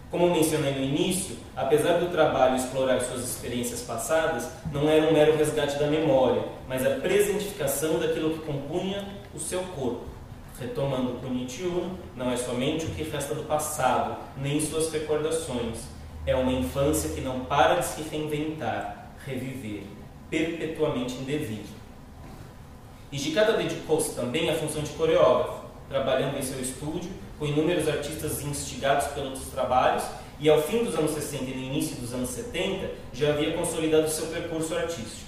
Como 0.09 0.33
mencionei 0.33 0.73
no 0.73 0.83
início, 0.83 1.35
apesar 1.53 1.99
do 1.99 2.09
trabalho 2.09 2.55
explorar 2.55 3.01
suas 3.01 3.23
experiências 3.25 3.81
passadas, 3.81 4.49
não 4.71 4.89
era 4.89 5.05
um 5.05 5.11
mero 5.11 5.35
resgate 5.35 5.77
da 5.77 5.87
memória, 5.87 6.43
mas 6.65 6.85
a 6.85 6.91
presentificação 6.91 7.99
daquilo 7.99 8.31
que 8.31 8.45
compunha 8.45 9.05
o 9.35 9.39
seu 9.39 9.59
corpo. 9.75 10.05
Retomando 10.57 11.19
o 11.23 11.29
Nietzsche, 11.29 11.69
não 12.15 12.31
é 12.31 12.37
somente 12.37 12.85
o 12.85 12.89
que 12.89 13.03
resta 13.03 13.35
do 13.35 13.43
passado, 13.43 14.15
nem 14.37 14.61
suas 14.61 14.91
recordações. 14.91 15.79
É 16.25 16.33
uma 16.35 16.53
infância 16.53 17.09
que 17.13 17.21
não 17.21 17.41
para 17.41 17.75
de 17.75 17.85
se 17.85 18.01
reinventar, 18.03 19.11
reviver 19.25 19.83
perpetuamente 20.29 21.15
indevido. 21.15 21.69
Hijikata 23.11 23.53
dedicou-se 23.53 24.15
também 24.15 24.49
à 24.49 24.53
função 24.53 24.81
de 24.81 24.91
coreógrafo, 24.91 25.65
trabalhando 25.89 26.37
em 26.37 26.41
seu 26.41 26.61
estúdio 26.61 27.09
com 27.37 27.45
inúmeros 27.45 27.87
artistas 27.87 28.43
instigados 28.43 29.07
pelos 29.07 29.39
trabalhos 29.47 30.03
e 30.39 30.49
ao 30.49 30.61
fim 30.61 30.83
dos 30.83 30.95
anos 30.95 31.11
60 31.11 31.43
e 31.45 31.55
no 31.55 31.63
início 31.63 31.95
dos 31.97 32.13
anos 32.13 32.29
70 32.29 32.89
já 33.13 33.29
havia 33.29 33.53
consolidado 33.53 34.09
seu 34.09 34.27
percurso 34.27 34.75
artístico. 34.75 35.27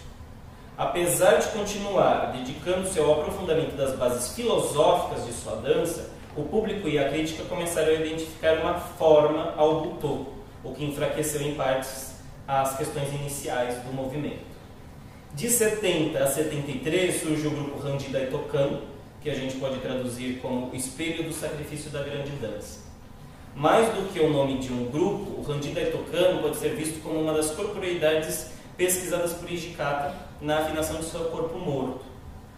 Apesar 0.78 1.36
de 1.36 1.48
continuar 1.50 2.32
dedicando-se 2.32 3.00
ao 3.00 3.20
aprofundamento 3.20 3.76
das 3.76 3.96
bases 3.96 4.34
filosóficas 4.34 5.26
de 5.26 5.34
sua 5.34 5.56
dança, 5.58 6.10
o 6.38 6.44
público 6.44 6.88
e 6.88 6.98
a 6.98 7.10
crítica 7.10 7.44
começaram 7.44 7.90
a 7.90 7.96
identificar 7.96 8.60
uma 8.60 8.76
forma 8.76 9.54
ao 9.58 9.82
butô, 9.82 10.26
o 10.64 10.74
que 10.74 10.86
enfraqueceu 10.86 11.42
em 11.42 11.56
partes 11.56 12.14
as 12.48 12.78
questões 12.78 13.10
iniciais 13.10 13.76
do 13.84 13.94
movimento. 13.94 14.50
De 15.34 15.50
70 15.50 16.18
a 16.18 16.28
73 16.28 17.22
surge 17.22 17.46
o 17.46 17.52
grupo 17.52 17.80
Randi 17.80 18.08
Daitokan, 18.10 18.80
que 19.22 19.30
a 19.30 19.36
gente 19.36 19.58
pode 19.58 19.80
traduzir 19.80 20.40
como 20.42 20.72
o 20.72 20.76
espelho 20.76 21.24
do 21.24 21.34
sacrifício 21.34 21.90
da 21.90 22.02
grande 22.04 22.32
dança. 22.32 22.80
Mais 23.56 23.90
do 23.90 24.12
que 24.14 24.20
o 24.20 24.30
nome 24.30 24.60
de 24.60 24.72
um 24.72 24.86
grupo, 24.86 25.40
o 25.40 25.42
Randi 25.42 25.72
Daitokan 25.72 26.42
pode 26.42 26.58
ser 26.58 26.76
visto 26.76 27.02
como 27.04 27.20
uma 27.20 27.34
das 27.34 27.52
corporeidades 27.52 28.52
pesquisadas 28.78 29.34
por 29.34 29.52
Ijikata 29.52 30.16
na 30.40 30.60
afinação 30.60 31.00
de 31.00 31.06
seu 31.06 31.26
corpo 31.26 31.58
morto. 31.58 32.06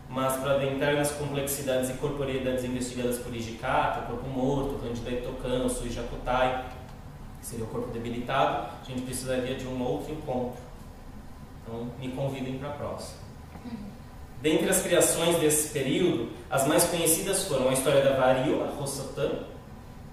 Mas 0.08 0.36
para 0.36 0.56
adentrar 0.56 0.93
nas 0.93 1.12
complexidades 1.12 1.89
e 1.89 1.93
corporeidades 1.93 2.65
investigadas 2.65 3.17
por 3.17 3.34
Ijikata, 3.34 4.02
corpo 4.02 4.28
morto, 4.28 4.80
Randi 4.86 5.02
Daitokan, 5.02 5.69
Sui 5.69 5.89
Jakutai, 5.89 6.69
que 7.39 7.47
seria 7.47 7.65
o 7.65 7.69
corpo 7.69 7.91
debilitado, 7.91 8.67
a 8.82 8.86
gente 8.86 9.02
precisaria 9.02 9.56
de 9.56 9.65
um 9.65 9.82
outro 9.82 10.13
encontro. 10.13 10.60
Então, 11.63 11.88
me 12.00 12.10
convidem 12.10 12.60
para 12.60 12.69
a 12.69 12.74
próxima. 12.74 13.31
Dentre 14.41 14.67
as 14.69 14.82
criações 14.82 15.36
desse 15.38 15.69
período, 15.69 16.30
as 16.49 16.65
mais 16.65 16.86
conhecidas 16.86 17.43
foram 17.43 17.69
a 17.69 17.73
história 17.73 18.01
da 18.01 18.15
Vario, 18.15 18.63
a 18.63 18.67
Rossatã, 18.71 19.30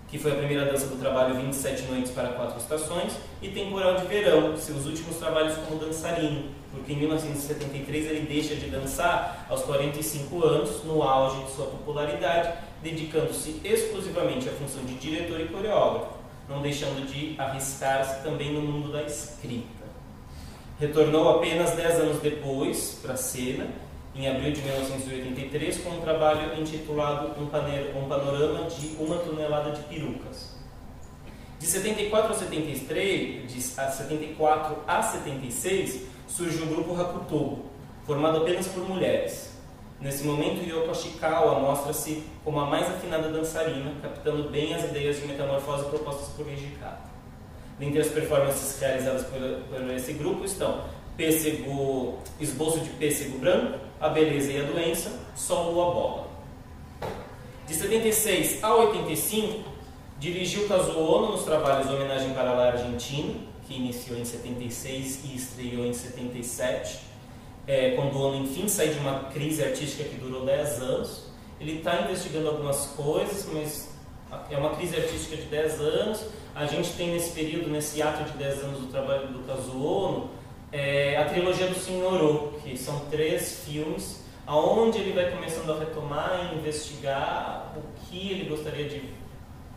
que 0.07 0.19
foi 0.19 0.33
a 0.33 0.37
primeira 0.37 0.67
dança 0.67 0.87
do 0.87 0.97
trabalho 0.97 1.35
27 1.35 1.85
Noites 1.85 2.13
para 2.13 2.29
Quatro 2.29 2.59
Estações, 2.59 3.15
e 3.41 3.49
Temporal 3.49 3.97
de 3.97 4.07
Verão, 4.07 4.55
seus 4.59 4.85
últimos 4.85 5.17
trabalhos 5.17 5.55
como 5.57 5.81
dançarino, 5.81 6.51
porque 6.71 6.93
em 6.93 6.97
1973 6.97 8.07
ele 8.07 8.27
deixa 8.27 8.55
de 8.55 8.69
dançar 8.69 9.47
aos 9.49 9.63
45 9.63 10.45
anos, 10.45 10.85
no 10.85 11.03
auge 11.03 11.43
de 11.45 11.53
sua 11.53 11.67
popularidade, 11.67 12.53
dedicando-se 12.83 13.59
exclusivamente 13.65 14.47
à 14.47 14.53
função 14.53 14.85
de 14.85 14.95
diretor 14.97 15.41
e 15.41 15.47
coreógrafo, 15.47 16.13
não 16.51 16.61
deixando 16.61 17.07
de 17.07 17.35
arriscar-se 17.39 18.23
também 18.23 18.53
no 18.53 18.61
mundo 18.61 18.93
da 18.93 19.03
escrita. 19.05 19.79
Retornou 20.79 21.37
apenas 21.37 21.71
10 21.73 21.95
anos 22.01 22.23
depois 22.23 22.99
para 23.03 23.15
a 23.15 23.17
cena, 23.17 23.69
em 24.15 24.29
abril 24.29 24.53
de 24.53 24.63
1983, 24.63 25.79
com 25.79 25.91
um 25.91 26.01
trabalho 26.01 26.61
intitulado 26.61 27.41
Um, 27.41 27.47
Panorama 28.09 28.69
de 28.69 28.97
Uma 28.99 29.19
Tonelada 29.19 29.73
de 29.73 29.83
Perucas. 29.83 30.57
De 31.59 31.67
74 31.67 32.33
a 32.33 32.35
73, 32.35 33.53
de 33.53 33.61
74 33.61 34.79
a 34.87 35.03
76, 35.03 36.03
surge 36.27 36.63
o 36.63 36.67
grupo 36.67 37.01
Hakutobo, 37.01 37.67
formado 38.07 38.39
apenas 38.39 38.69
por 38.69 38.89
mulheres. 38.89 39.57
Nesse 40.01 40.25
momento, 40.25 40.65
Yoko 40.65 40.93
Ashikawa 40.93 41.59
mostra-se 41.59 42.23
como 42.45 42.61
a 42.61 42.67
mais 42.67 42.89
afinada 42.89 43.29
dançarina, 43.31 43.93
captando 44.01 44.49
bem 44.49 44.73
as 44.73 44.85
ideias 44.85 45.17
de 45.17 45.27
metamorfose 45.27 45.87
propostas 45.87 46.29
por 46.37 46.47
Hijikata. 46.47 47.09
Dentre 47.81 48.01
as 48.01 48.09
performances 48.09 48.79
realizadas 48.81 49.25
por, 49.25 49.41
por 49.41 49.91
esse 49.91 50.13
grupo 50.13 50.45
estão 50.45 50.85
pêssego, 51.17 52.19
esboço 52.39 52.79
de 52.79 52.91
pêssego 52.91 53.39
branco, 53.39 53.81
a 54.01 54.09
beleza 54.09 54.53
e 54.53 54.61
a 54.61 54.65
doença, 54.65 55.13
solo 55.35 55.81
a 55.83 55.91
bola. 55.93 56.29
De 57.67 57.75
76 57.75 58.63
a 58.63 58.75
85, 58.75 59.65
dirigiu 60.19 60.67
Kazuo 60.69 61.03
Ono 61.03 61.33
nos 61.33 61.45
trabalhos 61.45 61.91
Homenagem 61.91 62.33
para 62.33 62.51
a 62.51 62.73
Argentina, 62.73 63.35
que 63.67 63.75
iniciou 63.75 64.19
em 64.19 64.25
76 64.25 65.21
e 65.25 65.37
estreou 65.37 65.85
em 65.85 65.93
77, 65.93 67.01
é, 67.67 67.91
quando 67.91 68.15
o 68.15 68.23
Ono 68.23 68.45
enfim 68.45 68.67
sai 68.69 68.89
de 68.89 68.99
uma 68.99 69.25
crise 69.25 69.63
artística 69.63 70.05
que 70.05 70.17
durou 70.17 70.47
10 70.47 70.81
anos. 70.81 71.29
Ele 71.61 71.79
está 71.79 72.01
investigando 72.01 72.49
algumas 72.49 72.87
coisas, 72.97 73.47
mas 73.53 73.91
é 74.51 74.57
uma 74.57 74.71
crise 74.77 74.97
artística 74.97 75.37
de 75.37 75.43
10 75.43 75.81
anos, 75.81 76.25
a 76.55 76.67
gente 76.67 76.93
tem 76.93 77.11
nesse 77.11 77.31
período, 77.33 77.69
nesse 77.69 78.01
ato 78.01 78.25
de 78.31 78.39
10 78.39 78.65
anos 78.65 78.81
do 78.81 78.87
trabalho 78.87 79.29
do 79.29 79.41
Kazuo 79.47 79.85
Ono, 79.85 80.31
é, 80.73 81.17
a 81.17 81.25
trilogia 81.25 81.67
do 81.67 81.75
Senhorô, 81.75 82.53
que 82.63 82.77
são 82.77 83.01
três 83.11 83.65
filmes 83.65 84.29
aonde 84.49 84.99
ele 84.99 85.13
vai 85.13 85.31
começando 85.31 85.71
a 85.71 85.79
retomar 85.79 86.51
e 86.51 86.59
investigar 86.59 87.75
o 87.77 87.83
que 88.01 88.31
ele 88.31 88.49
gostaria 88.49 88.89
de 88.89 89.03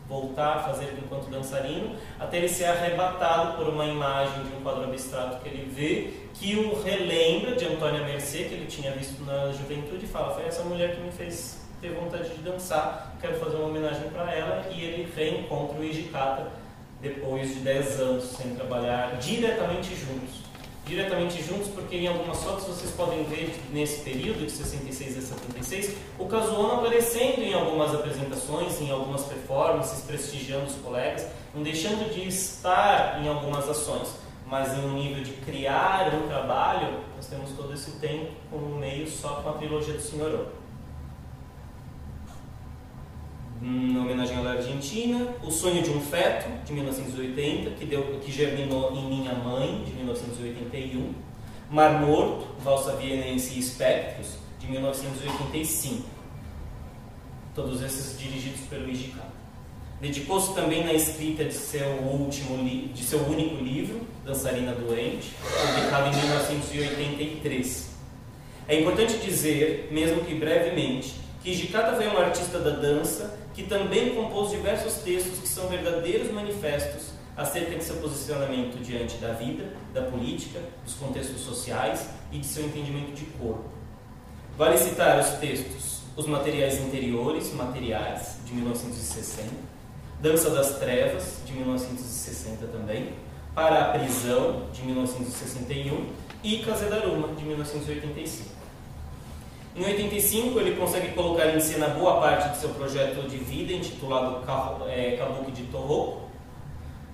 voltar 0.08 0.56
a 0.56 0.60
fazer 0.60 0.94
enquanto 0.98 1.30
dançarino, 1.30 1.96
até 2.18 2.38
ele 2.38 2.48
ser 2.48 2.66
arrebatado 2.66 3.58
por 3.58 3.68
uma 3.68 3.86
imagem 3.86 4.44
de 4.44 4.56
um 4.56 4.62
quadro 4.62 4.86
abstrato 4.86 5.42
que 5.42 5.50
ele 5.50 5.70
vê, 5.70 6.14
que 6.34 6.56
o 6.56 6.82
relembra 6.82 7.56
de 7.56 7.66
Antônia 7.66 8.02
Mercê, 8.06 8.46
que 8.46 8.54
ele 8.54 8.66
tinha 8.66 8.92
visto 8.92 9.24
na 9.26 9.52
juventude, 9.52 10.06
e 10.06 10.08
fala: 10.08 10.34
Foi 10.34 10.46
essa 10.46 10.64
mulher 10.64 10.96
que 10.96 11.02
me 11.02 11.12
fez 11.12 11.66
ter 11.82 11.94
vontade 11.94 12.30
de 12.30 12.42
dançar, 12.42 13.16
quero 13.20 13.36
fazer 13.36 13.58
uma 13.58 13.68
homenagem 13.68 14.10
para 14.10 14.34
ela, 14.34 14.68
e 14.72 14.82
ele 14.82 15.12
reencontra 15.14 15.80
o 15.80 15.84
Ijikata 15.84 16.48
depois 17.02 17.56
de 17.56 17.62
10 17.62 18.00
anos 18.00 18.24
sem 18.24 18.56
trabalhar 18.56 19.18
diretamente 19.18 19.96
juntos 19.96 20.41
diretamente 20.86 21.42
juntos, 21.44 21.68
porque 21.70 21.96
em 21.96 22.08
algumas 22.08 22.44
fotos 22.44 22.66
vocês 22.66 22.92
podem 22.92 23.24
ver 23.26 23.56
nesse 23.72 24.02
período 24.02 24.46
de 24.46 24.52
66 24.52 25.18
a 25.18 25.22
76 25.22 25.96
o 26.18 26.26
Kazuono 26.26 26.80
aparecendo 26.80 27.42
em 27.42 27.54
algumas 27.54 27.94
apresentações, 27.94 28.82
em 28.82 28.90
algumas 28.92 29.24
performances, 29.24 30.04
prestigiando 30.04 30.66
os 30.66 30.76
colegas, 30.76 31.28
não 31.54 31.64
deixando 31.64 32.14
de 32.14 32.28
estar 32.28 33.22
em 33.24 33.28
algumas 33.28 33.70
ações, 33.70 34.10
mas 34.48 34.78
em 34.78 34.86
um 34.86 34.94
nível 34.94 35.24
de 35.24 35.32
criar 35.34 36.14
um 36.14 36.28
trabalho, 36.28 37.00
nós 37.16 37.28
temos 37.28 37.52
todo 37.52 37.74
esse 37.74 37.92
tempo 37.92 38.32
com 38.50 38.58
um 38.58 38.78
meio 38.78 39.10
só 39.10 39.42
com 39.42 39.50
a 39.50 39.54
trilogia 39.54 39.94
do 39.94 40.02
Senhor 40.02 40.48
em 43.62 43.98
homenagem 43.98 44.36
à 44.38 44.52
Argentina, 44.52 45.28
O 45.44 45.52
Sonho 45.52 45.84
de 45.84 45.92
um 45.92 46.02
Feto, 46.02 46.50
de 46.66 46.74
1980, 46.74 47.72
que, 47.72 47.86
deu, 47.86 48.20
que 48.20 48.32
germinou 48.32 48.92
em 48.94 49.06
Minha 49.06 49.34
Mãe, 49.36 49.84
de 49.86 49.94
1981, 49.94 51.14
Mar 51.70 52.02
Morto, 52.02 52.48
Valsa 52.64 52.96
Vienense 52.96 53.54
e 53.56 53.60
Espectros, 53.60 54.38
de 54.60 54.68
1985. 54.68 56.04
Todos 57.54 57.82
esses 57.82 58.20
dirigidos 58.20 58.62
pelo 58.62 58.90
Ijika. 58.90 59.22
Dedicou-se 60.02 60.56
também 60.56 60.84
na 60.84 60.94
escrita 60.94 61.46
de 61.46 61.54
seu, 61.54 61.88
último 62.02 62.58
de 62.92 63.04
seu 63.04 63.20
único 63.20 63.64
livro, 63.64 64.02
Dançarina 64.26 64.74
Doente, 64.74 65.32
publicado 65.40 66.08
em 66.08 66.20
1983. 66.20 67.92
É 68.68 68.80
importante 68.80 69.18
dizer, 69.18 69.90
mesmo 69.92 70.22
que 70.22 70.34
brevemente, 70.34 71.14
que 71.42 71.50
Hijikata 71.50 71.96
foi 71.96 72.08
um 72.08 72.18
artista 72.18 72.60
da 72.60 72.70
dança 72.72 73.38
que 73.54 73.64
também 73.64 74.16
compôs 74.16 74.52
diversos 74.52 74.96
textos 74.96 75.40
que 75.40 75.48
são 75.48 75.68
verdadeiros 75.68 76.32
manifestos 76.32 77.12
acerca 77.36 77.76
de 77.76 77.84
seu 77.84 77.96
posicionamento 77.98 78.82
diante 78.82 79.18
da 79.18 79.34
vida, 79.34 79.74
da 79.94 80.04
política, 80.04 80.60
dos 80.86 80.94
contextos 80.94 81.42
sociais 81.42 82.10
e 82.32 82.38
de 82.38 82.46
seu 82.46 82.66
entendimento 82.66 83.14
de 83.14 83.26
corpo. 83.26 83.66
Vale 84.58 84.78
citar 84.78 85.20
os 85.20 85.30
textos 85.40 86.02
Os 86.16 86.28
Materiais 86.28 86.80
Interiores, 86.80 87.52
Materiais, 87.54 88.38
de 88.46 88.54
1960, 88.54 89.50
Dança 90.22 90.52
das 90.52 90.78
Trevas, 90.78 91.38
de 91.46 91.54
1960 91.54 92.68
também, 92.68 93.14
Para 93.56 93.86
a 93.86 93.98
Prisão, 93.98 94.68
de 94.72 94.84
1961 94.84 96.06
e 96.44 96.60
Kazedaruma, 96.60 97.30
de 97.30 97.44
1985. 97.44 98.61
Em 99.74 99.86
85, 99.86 100.60
ele 100.60 100.76
consegue 100.76 101.14
colocar 101.14 101.48
em 101.48 101.60
cena 101.62 101.88
boa 101.88 102.20
parte 102.20 102.50
de 102.50 102.58
seu 102.58 102.70
projeto 102.72 103.28
de 103.30 103.38
vida, 103.38 103.72
intitulado 103.72 104.44
é, 104.90 105.16
Kabuki 105.18 105.52
de 105.52 105.64
Toho, 105.64 106.30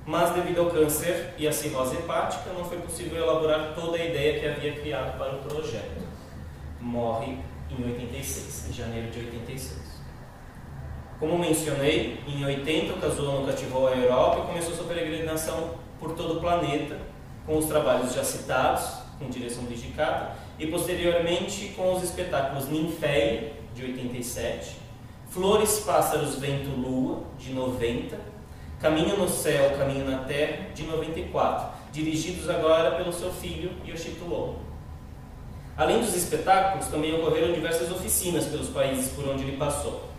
mas 0.07 0.31
devido 0.31 0.61
ao 0.61 0.71
câncer 0.71 1.35
e 1.37 1.47
à 1.47 1.51
cirrose 1.51 1.97
hepática, 1.97 2.51
não 2.57 2.65
foi 2.65 2.79
possível 2.79 3.21
elaborar 3.21 3.73
toda 3.75 3.97
a 3.97 4.03
ideia 4.03 4.39
que 4.39 4.47
havia 4.47 4.73
criado 4.73 5.17
para 5.19 5.35
o 5.35 5.39
projeto. 5.39 6.07
Morre 6.81 7.37
em 7.69 7.83
86, 7.83 8.69
em 8.69 8.73
janeiro 8.73 9.11
de 9.11 9.19
86. 9.19 9.97
Como 11.19 11.37
mencionei, 11.37 12.19
em 12.27 12.43
80 12.43 12.93
o 12.93 12.97
Kazuo 12.97 13.45
cativou 13.45 13.87
a 13.87 13.91
Europa 13.91 14.39
e 14.39 14.47
começou 14.47 14.73
sua 14.73 14.85
peregrinação 14.85 15.75
por 15.99 16.13
todo 16.13 16.37
o 16.37 16.39
planeta, 16.39 16.97
com 17.45 17.57
os 17.57 17.65
trabalhos 17.65 18.13
já 18.13 18.23
citados, 18.23 18.96
com 19.19 19.29
direção 19.29 19.63
dedicada, 19.63 20.35
e 20.59 20.67
posteriormente 20.67 21.73
com 21.75 21.93
os 21.93 22.03
espetáculos 22.03 22.67
Ninféia, 22.69 23.53
de 23.73 23.83
87, 23.83 24.75
Flores, 25.29 25.79
Pássaros, 25.79 26.39
Vento, 26.39 26.69
Lua, 26.69 27.23
de 27.37 27.53
90, 27.53 28.17
Caminho 28.79 29.17
no 29.17 29.29
Céu, 29.29 29.77
Caminho 29.77 30.09
na 30.09 30.19
Terra, 30.19 30.69
de 30.73 30.83
94, 30.83 31.77
dirigidos 31.91 32.49
agora 32.49 32.91
pelo 32.91 33.13
seu 33.13 33.31
filho 33.31 33.71
Yoshito 33.85 34.25
Ono. 34.25 34.59
Além 35.75 35.99
dos 35.99 36.15
espetáculos, 36.15 36.87
também 36.87 37.13
ocorreram 37.13 37.53
diversas 37.53 37.91
oficinas 37.91 38.45
pelos 38.45 38.69
países 38.69 39.11
por 39.11 39.27
onde 39.27 39.43
ele 39.43 39.57
passou. 39.57 40.09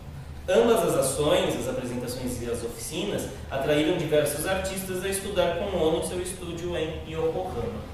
Ambas 0.47 0.83
as 0.83 0.95
ações, 0.95 1.55
as 1.55 1.67
apresentações 1.67 2.41
e 2.41 2.49
as 2.49 2.63
oficinas, 2.63 3.27
atraíram 3.51 3.97
diversos 3.97 4.47
artistas 4.47 5.03
a 5.03 5.09
estudar 5.09 5.57
com 5.57 5.77
Ono 5.77 6.05
seu 6.07 6.21
estúdio 6.21 6.77
em 6.77 7.03
Yokohama. 7.07 7.88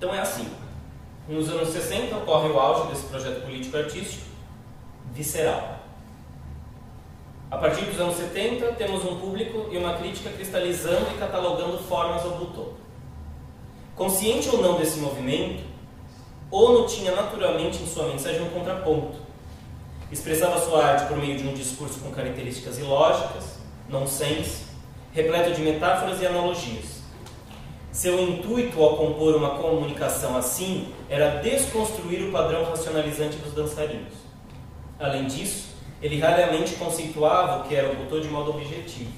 Então 0.00 0.14
é 0.14 0.20
assim. 0.20 0.48
Nos 1.28 1.50
anos 1.50 1.68
60 1.68 2.16
ocorre 2.16 2.48
o 2.48 2.58
auge 2.58 2.88
desse 2.88 3.04
projeto 3.04 3.42
político-artístico 3.42 4.24
visceral. 5.12 5.78
A 7.50 7.58
partir 7.58 7.84
dos 7.84 8.00
anos 8.00 8.16
70, 8.16 8.72
temos 8.76 9.04
um 9.04 9.20
público 9.20 9.68
e 9.70 9.76
uma 9.76 9.98
crítica 9.98 10.30
cristalizando 10.30 11.06
e 11.14 11.18
catalogando 11.18 11.76
formas 11.80 12.24
ao 12.24 12.38
Butô. 12.38 12.72
Consciente 13.94 14.48
ou 14.48 14.62
não 14.62 14.78
desse 14.78 14.98
movimento, 15.00 15.64
Ono 16.50 16.86
tinha 16.86 17.14
naturalmente 17.14 17.82
em 17.82 17.86
sua 17.86 18.06
mensagem 18.06 18.40
um 18.40 18.48
contraponto. 18.48 19.18
Expressava 20.10 20.58
sua 20.62 20.82
arte 20.82 21.08
por 21.08 21.18
meio 21.18 21.36
de 21.36 21.46
um 21.46 21.52
discurso 21.52 22.00
com 22.00 22.10
características 22.10 22.78
ilógicas, 22.78 23.58
nonsense, 23.86 24.64
repleto 25.12 25.52
de 25.52 25.60
metáforas 25.60 26.22
e 26.22 26.26
analogias 26.26 26.99
seu 27.92 28.20
intuito 28.20 28.80
ao 28.80 28.96
compor 28.96 29.34
uma 29.34 29.58
comunicação 29.58 30.36
assim 30.36 30.88
era 31.08 31.40
desconstruir 31.40 32.28
o 32.28 32.32
padrão 32.32 32.64
racionalizante 32.64 33.36
dos 33.38 33.52
dançarinos. 33.52 34.14
Além 34.98 35.26
disso, 35.26 35.70
ele 36.00 36.18
raramente 36.18 36.74
conceituava 36.74 37.60
o 37.60 37.68
que 37.68 37.74
era 37.74 37.90
o 37.90 37.96
butô 37.96 38.20
de 38.20 38.28
modo 38.28 38.50
objetivo. 38.50 39.10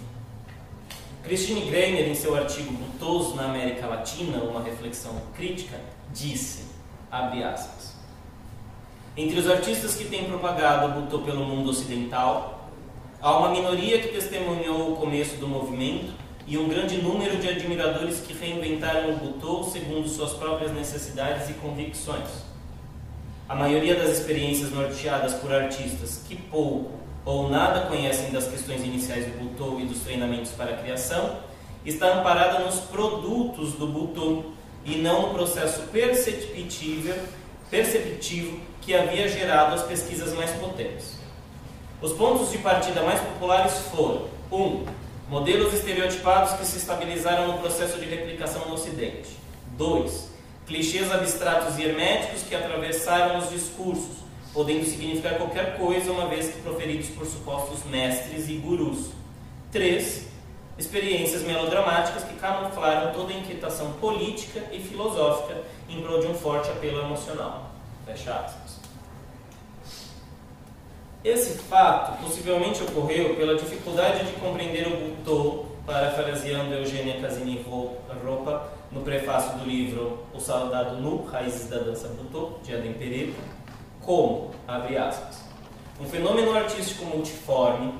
Christine 1.23 1.71
Greiner, 1.71 2.09
em 2.09 2.15
seu 2.15 2.35
artigo 2.35 2.73
Butos 2.73 3.35
na 3.37 3.45
América 3.45 3.87
Latina, 3.87 4.39
uma 4.39 4.63
reflexão 4.63 5.13
crítica, 5.37 5.79
disse, 6.13 6.65
abre 7.11 7.45
aspas, 7.45 7.95
entre 9.17 9.39
os 9.39 9.49
artistas 9.49 9.95
que 9.95 10.07
têm 10.07 10.25
propagado 10.25 10.87
o 10.87 11.03
butô 11.03 11.19
pelo 11.21 11.45
mundo 11.45 11.71
ocidental, 11.71 12.69
há 13.21 13.37
uma 13.37 13.51
minoria 13.51 14.01
que 14.01 14.09
testemunhou 14.09 14.93
o 14.93 14.97
começo 14.97 15.37
do 15.37 15.47
movimento 15.47 16.22
e 16.47 16.59
um 16.59 16.69
grande 16.69 16.97
número 17.01 17.37
de 17.37 17.49
admiradores 17.49 18.21
que 18.21 18.33
reinventaram 18.33 19.11
o 19.11 19.17
Butô 19.17 19.65
segundo 19.65 20.09
suas 20.09 20.33
próprias 20.33 20.73
necessidades 20.73 21.49
e 21.49 21.55
convicções. 21.55 22.29
A 23.49 23.55
maioria 23.55 23.95
das 23.95 24.11
experiências 24.19 24.71
norteadas 24.71 25.35
por 25.35 25.53
artistas 25.53 26.23
que 26.27 26.37
pouco 26.37 26.93
ou 27.25 27.49
nada 27.49 27.87
conhecem 27.87 28.31
das 28.31 28.49
questões 28.49 28.83
iniciais 28.83 29.27
do 29.27 29.39
Butô 29.39 29.79
e 29.79 29.85
dos 29.85 30.01
treinamentos 30.01 30.53
para 30.53 30.73
a 30.73 30.77
criação 30.77 31.39
está 31.85 32.19
amparada 32.19 32.61
nos 32.61 32.81
produtos 32.81 33.75
do 33.75 33.87
Butô 33.87 34.45
e 34.85 34.97
não 34.97 35.29
no 35.29 35.35
processo 35.35 35.83
perceptível, 35.89 37.17
perceptivo 37.71 38.59
que 38.81 38.95
havia 38.95 39.29
gerado 39.29 39.75
as 39.75 39.83
pesquisas 39.83 40.33
mais 40.35 40.51
potentes. 40.53 41.17
Os 42.01 42.13
pontos 42.13 42.51
de 42.51 42.59
partida 42.59 43.03
mais 43.03 43.21
populares 43.21 43.75
foram: 43.93 44.27
1. 44.51 44.57
Um, 44.57 44.85
Modelos 45.33 45.73
estereotipados 45.73 46.53
que 46.59 46.67
se 46.67 46.77
estabilizaram 46.77 47.53
no 47.53 47.59
processo 47.59 47.99
de 47.99 48.05
replicação 48.05 48.69
no 48.69 48.75
Ocidente. 48.75 49.31
2. 49.79 50.29
Clichês 50.67 51.11
abstratos 51.11 51.79
e 51.79 51.85
herméticos 51.85 52.43
que 52.43 52.55
atravessaram 52.55 53.39
os 53.39 53.49
discursos, 53.49 54.19
podendo 54.53 54.85
significar 54.85 55.39
qualquer 55.39 55.79
coisa 55.79 56.13
uma 56.13 56.27
vez 56.27 56.53
que 56.53 56.61
proferidos 56.61 57.09
por 57.09 57.25
supostos 57.25 57.83
mestres 57.85 58.51
e 58.51 58.57
gurus. 58.57 59.07
3. 59.71 60.27
Experiências 60.77 61.41
melodramáticas 61.45 62.25
que 62.25 62.35
camuflaram 62.35 63.15
toda 63.15 63.33
a 63.33 63.37
inquietação 63.39 63.93
política 63.93 64.63
e 64.71 64.81
filosófica 64.81 65.63
em 65.89 66.03
prol 66.03 66.21
de 66.21 66.27
um 66.27 66.35
forte 66.35 66.69
apelo 66.69 67.01
emocional. 67.01 67.71
Fecha 68.05 68.35
aspas. 68.35 68.62
Esse 71.25 71.57
fato 71.59 72.21
possivelmente 72.21 72.83
ocorreu 72.83 73.37
pela 73.37 73.55
dificuldade 73.55 74.27
de 74.27 74.33
compreender 74.33 74.89
o 74.89 74.97
Butô, 74.97 75.67
parafraseando 75.87 76.75
Eugênia 76.75 77.21
Casini 77.21 77.65
Ropa 77.65 78.73
no 78.91 79.03
prefácio 79.03 79.57
do 79.59 79.65
livro 79.65 80.19
O 80.35 80.41
Saudado 80.41 80.97
Nu, 80.97 81.25
Raízes 81.25 81.69
da 81.69 81.79
Dança 81.79 82.09
Butô, 82.09 82.59
de 82.65 82.75
Adem 82.75 82.95
Pereira, 82.95 83.33
como, 84.01 84.51
abre 84.67 84.99
aspas, 84.99 85.45
um 86.01 86.07
fenômeno 86.07 86.57
artístico 86.57 87.05
multiforme 87.05 87.95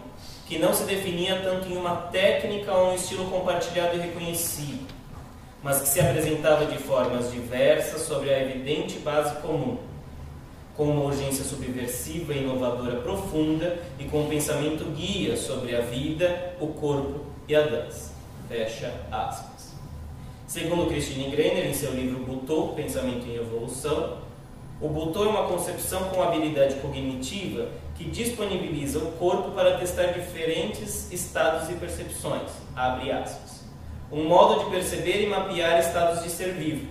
que 0.47 0.59
não 0.59 0.75
se 0.75 0.83
definia 0.83 1.41
tanto 1.43 1.69
em 1.69 1.77
uma 1.77 1.95
técnica 2.11 2.73
ou 2.73 2.91
um 2.91 2.95
estilo 2.97 3.31
compartilhado 3.31 3.97
e 3.97 4.01
reconhecido, 4.01 4.85
mas 5.63 5.81
que 5.81 5.89
se 5.89 6.01
apresentava 6.01 6.67
de 6.67 6.77
formas 6.79 7.31
diversas 7.31 8.03
sobre 8.03 8.35
a 8.35 8.43
evidente 8.43 8.99
base 8.99 9.37
comum, 9.37 9.79
com 10.83 10.91
uma 10.91 11.05
urgência 11.05 11.45
subversiva 11.45 12.35
inovadora 12.35 12.97
profunda 12.97 13.79
e 14.01 14.05
com 14.05 14.23
um 14.23 14.29
pensamento 14.29 14.85
guia 14.97 15.37
sobre 15.37 15.77
a 15.77 15.81
vida, 15.81 16.57
o 16.61 16.67
corpo 16.67 17.21
e 17.47 17.55
a 17.55 17.61
dança. 17.61 18.13
Fecha 18.49 18.93
aspas. 19.09 19.75
Segundo 20.45 20.89
Christine 20.89 21.31
Greiner, 21.31 21.69
em 21.69 21.73
seu 21.73 21.93
livro 21.93 22.25
Butô, 22.25 22.71
Pensamento 22.75 23.25
em 23.29 23.37
Evolução, 23.37 24.19
o 24.81 24.89
Butô 24.89 25.25
é 25.25 25.29
uma 25.29 25.45
concepção 25.45 26.09
com 26.09 26.21
habilidade 26.21 26.75
cognitiva 26.81 27.69
que 27.95 28.03
disponibiliza 28.03 28.99
o 28.99 29.13
corpo 29.13 29.53
para 29.53 29.79
testar 29.79 30.07
diferentes 30.07 31.13
estados 31.13 31.71
e 31.71 31.75
percepções. 31.75 32.51
Abre 32.75 33.13
aspas. 33.13 33.63
Um 34.11 34.25
modo 34.25 34.65
de 34.65 34.71
perceber 34.73 35.23
e 35.23 35.29
mapear 35.29 35.79
estados 35.79 36.25
de 36.25 36.29
ser 36.29 36.55
vivo. 36.55 36.89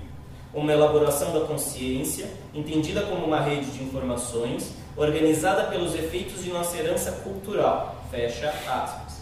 Uma 0.54 0.74
elaboração 0.74 1.32
da 1.34 1.46
consciência, 1.46 2.30
entendida 2.54 3.02
como 3.04 3.26
uma 3.26 3.40
rede 3.40 3.72
de 3.72 3.84
informações, 3.84 4.74
organizada 4.98 5.66
pelos 5.66 5.96
efeitos 5.96 6.44
de 6.44 6.50
nossa 6.50 6.78
herança 6.78 7.12
cultural. 7.24 7.96
Fecha 8.12 8.50
aspas. 8.50 9.22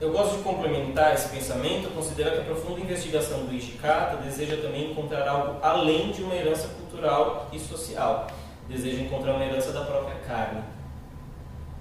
Eu 0.00 0.10
gosto 0.12 0.38
de 0.38 0.42
complementar 0.42 1.12
esse 1.14 1.28
pensamento, 1.28 1.94
considerar 1.94 2.30
que 2.30 2.40
a 2.40 2.44
profunda 2.44 2.80
investigação 2.80 3.44
do 3.44 3.54
Ishikata 3.54 4.16
deseja 4.16 4.56
também 4.56 4.90
encontrar 4.90 5.28
algo 5.28 5.58
além 5.62 6.10
de 6.10 6.22
uma 6.22 6.34
herança 6.34 6.68
cultural 6.68 7.48
e 7.52 7.60
social. 7.60 8.26
Deseja 8.66 9.02
encontrar 9.02 9.34
uma 9.34 9.44
herança 9.44 9.72
da 9.72 9.82
própria 9.82 10.16
carne. 10.26 10.62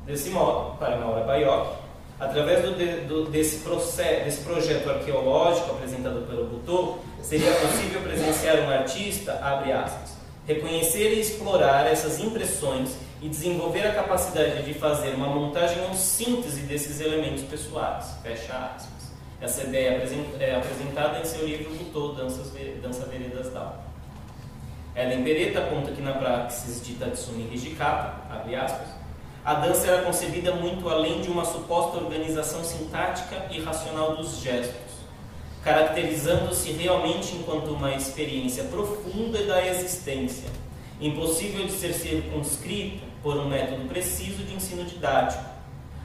Desse 0.05 0.29
modo, 0.31 0.77
para 0.77 0.97
Maura 0.97 1.23
Bayok, 1.23 1.77
através 2.19 2.63
do, 2.63 3.07
do, 3.07 3.29
desse, 3.29 3.59
processo, 3.59 4.25
desse 4.25 4.41
projeto 4.43 4.89
arqueológico 4.89 5.71
apresentado 5.71 6.27
pelo 6.27 6.45
Butô, 6.45 6.97
seria 7.21 7.51
possível 7.51 8.01
presenciar 8.01 8.59
um 8.59 8.69
artista, 8.69 9.39
abre 9.41 9.71
aspas, 9.71 10.17
reconhecer 10.45 11.13
e 11.13 11.21
explorar 11.21 11.87
essas 11.87 12.19
impressões 12.19 12.95
e 13.21 13.29
desenvolver 13.29 13.85
a 13.87 13.93
capacidade 13.93 14.63
de 14.63 14.73
fazer 14.73 15.09
uma 15.15 15.27
montagem 15.27 15.81
ou 15.87 15.93
síntese 15.93 16.61
desses 16.61 16.99
elementos 16.99 17.43
pessoais. 17.43 18.15
Fecha 18.23 18.53
aspas. 18.53 19.09
Essa 19.41 19.63
ideia 19.63 20.01
é 20.39 20.55
apresentada 20.55 21.19
em 21.19 21.25
seu 21.25 21.45
livro 21.45 21.73
Butô, 21.75 22.09
Danças, 22.13 22.51
Dança 22.81 23.05
Veredas 23.05 23.53
Dal. 23.53 23.85
Ellen 24.95 25.23
Peretta 25.23 25.59
aponta 25.59 25.91
que 25.91 26.01
na 26.01 26.13
praxis 26.13 26.85
de 26.85 26.95
Tatsumi 26.95 27.49
Hijikata, 27.53 28.15
abre 28.29 28.55
aspas, 28.55 28.98
a 29.43 29.53
dança 29.53 29.87
era 29.87 30.03
concebida 30.03 30.53
muito 30.53 30.89
além 30.89 31.21
de 31.21 31.29
uma 31.29 31.45
suposta 31.45 31.97
organização 31.97 32.63
sintática 32.63 33.47
e 33.49 33.61
racional 33.61 34.15
dos 34.15 34.41
gestos, 34.41 34.75
caracterizando-se 35.63 36.71
realmente 36.71 37.35
enquanto 37.35 37.71
uma 37.71 37.93
experiência 37.93 38.65
profunda 38.65 39.43
da 39.45 39.65
existência, 39.65 40.49
impossível 40.99 41.65
de 41.65 41.71
ser 41.71 41.93
circunscrita 41.93 43.05
por 43.23 43.37
um 43.37 43.47
método 43.47 43.87
preciso 43.87 44.43
de 44.43 44.53
ensino 44.53 44.83
didático. 44.83 45.43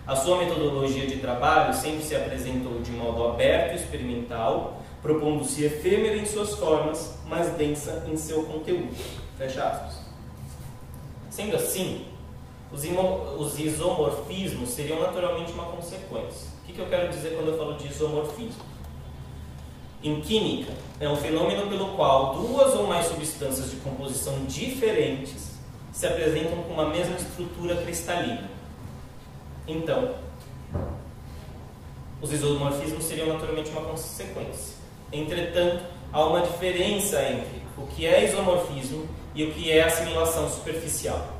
A 0.07 0.15
sua 0.15 0.39
metodologia 0.39 1.07
de 1.07 1.17
trabalho 1.17 1.75
sempre 1.75 2.03
se 2.03 2.15
apresentou 2.15 2.81
de 2.83 2.93
modo 2.93 3.25
aberto 3.25 3.73
e 3.73 3.77
experimental, 3.77 4.83
propondo-se 5.03 5.65
efêmera 5.65 6.17
em 6.17 6.27
suas 6.27 6.55
formas, 6.55 7.19
mas 7.27 7.49
densa 7.57 8.05
em 8.07 8.17
seu 8.17 8.45
conteúdo. 8.45 8.95
Fecha 9.37 9.65
aspas. 9.65 9.99
Sendo 11.31 11.57
assim, 11.57 12.07
os, 12.75 12.83
os 13.39 13.61
isomorfismos 13.61 14.71
seriam 14.71 15.01
naturalmente 15.01 15.53
uma 15.53 15.65
consequência. 15.65 16.49
O 16.63 16.67
que, 16.67 16.73
que 16.73 16.79
eu 16.81 16.87
quero 16.87 17.09
dizer 17.09 17.37
quando 17.37 17.49
eu 17.49 17.59
falo 17.59 17.75
de 17.75 17.87
isomorfismo? 17.87 18.75
Em 20.03 20.21
química, 20.21 20.73
é 21.01 21.09
um 21.09 21.17
fenômeno 21.17 21.69
pelo 21.69 21.95
qual 21.97 22.35
duas 22.35 22.75
ou 22.75 22.87
mais 22.87 23.07
substâncias 23.07 23.71
de 23.71 23.77
composição 23.77 24.45
diferentes 24.45 25.55
se 25.93 26.07
apresentam 26.07 26.63
com 26.65 26.75
uma 26.75 26.89
mesma 26.89 27.17
estrutura 27.17 27.77
cristalina. 27.77 28.51
Então, 29.67 30.17
os 32.21 32.33
isomorfismos 32.33 33.05
seriam 33.05 33.29
naturalmente 33.29 33.71
uma 33.71 33.83
consequência. 33.83 34.75
Entretanto, 35.13 35.85
há 36.13 36.25
uma 36.25 36.41
diferença 36.41 37.23
entre 37.23 37.63
o 37.79 37.87
que 37.87 38.05
é 38.05 38.25
isomorfismo 38.25 39.09
e 39.35 39.45
o 39.45 39.53
que 39.53 39.71
é 39.71 39.85
assimilação 39.85 40.51
superficial. 40.51 41.34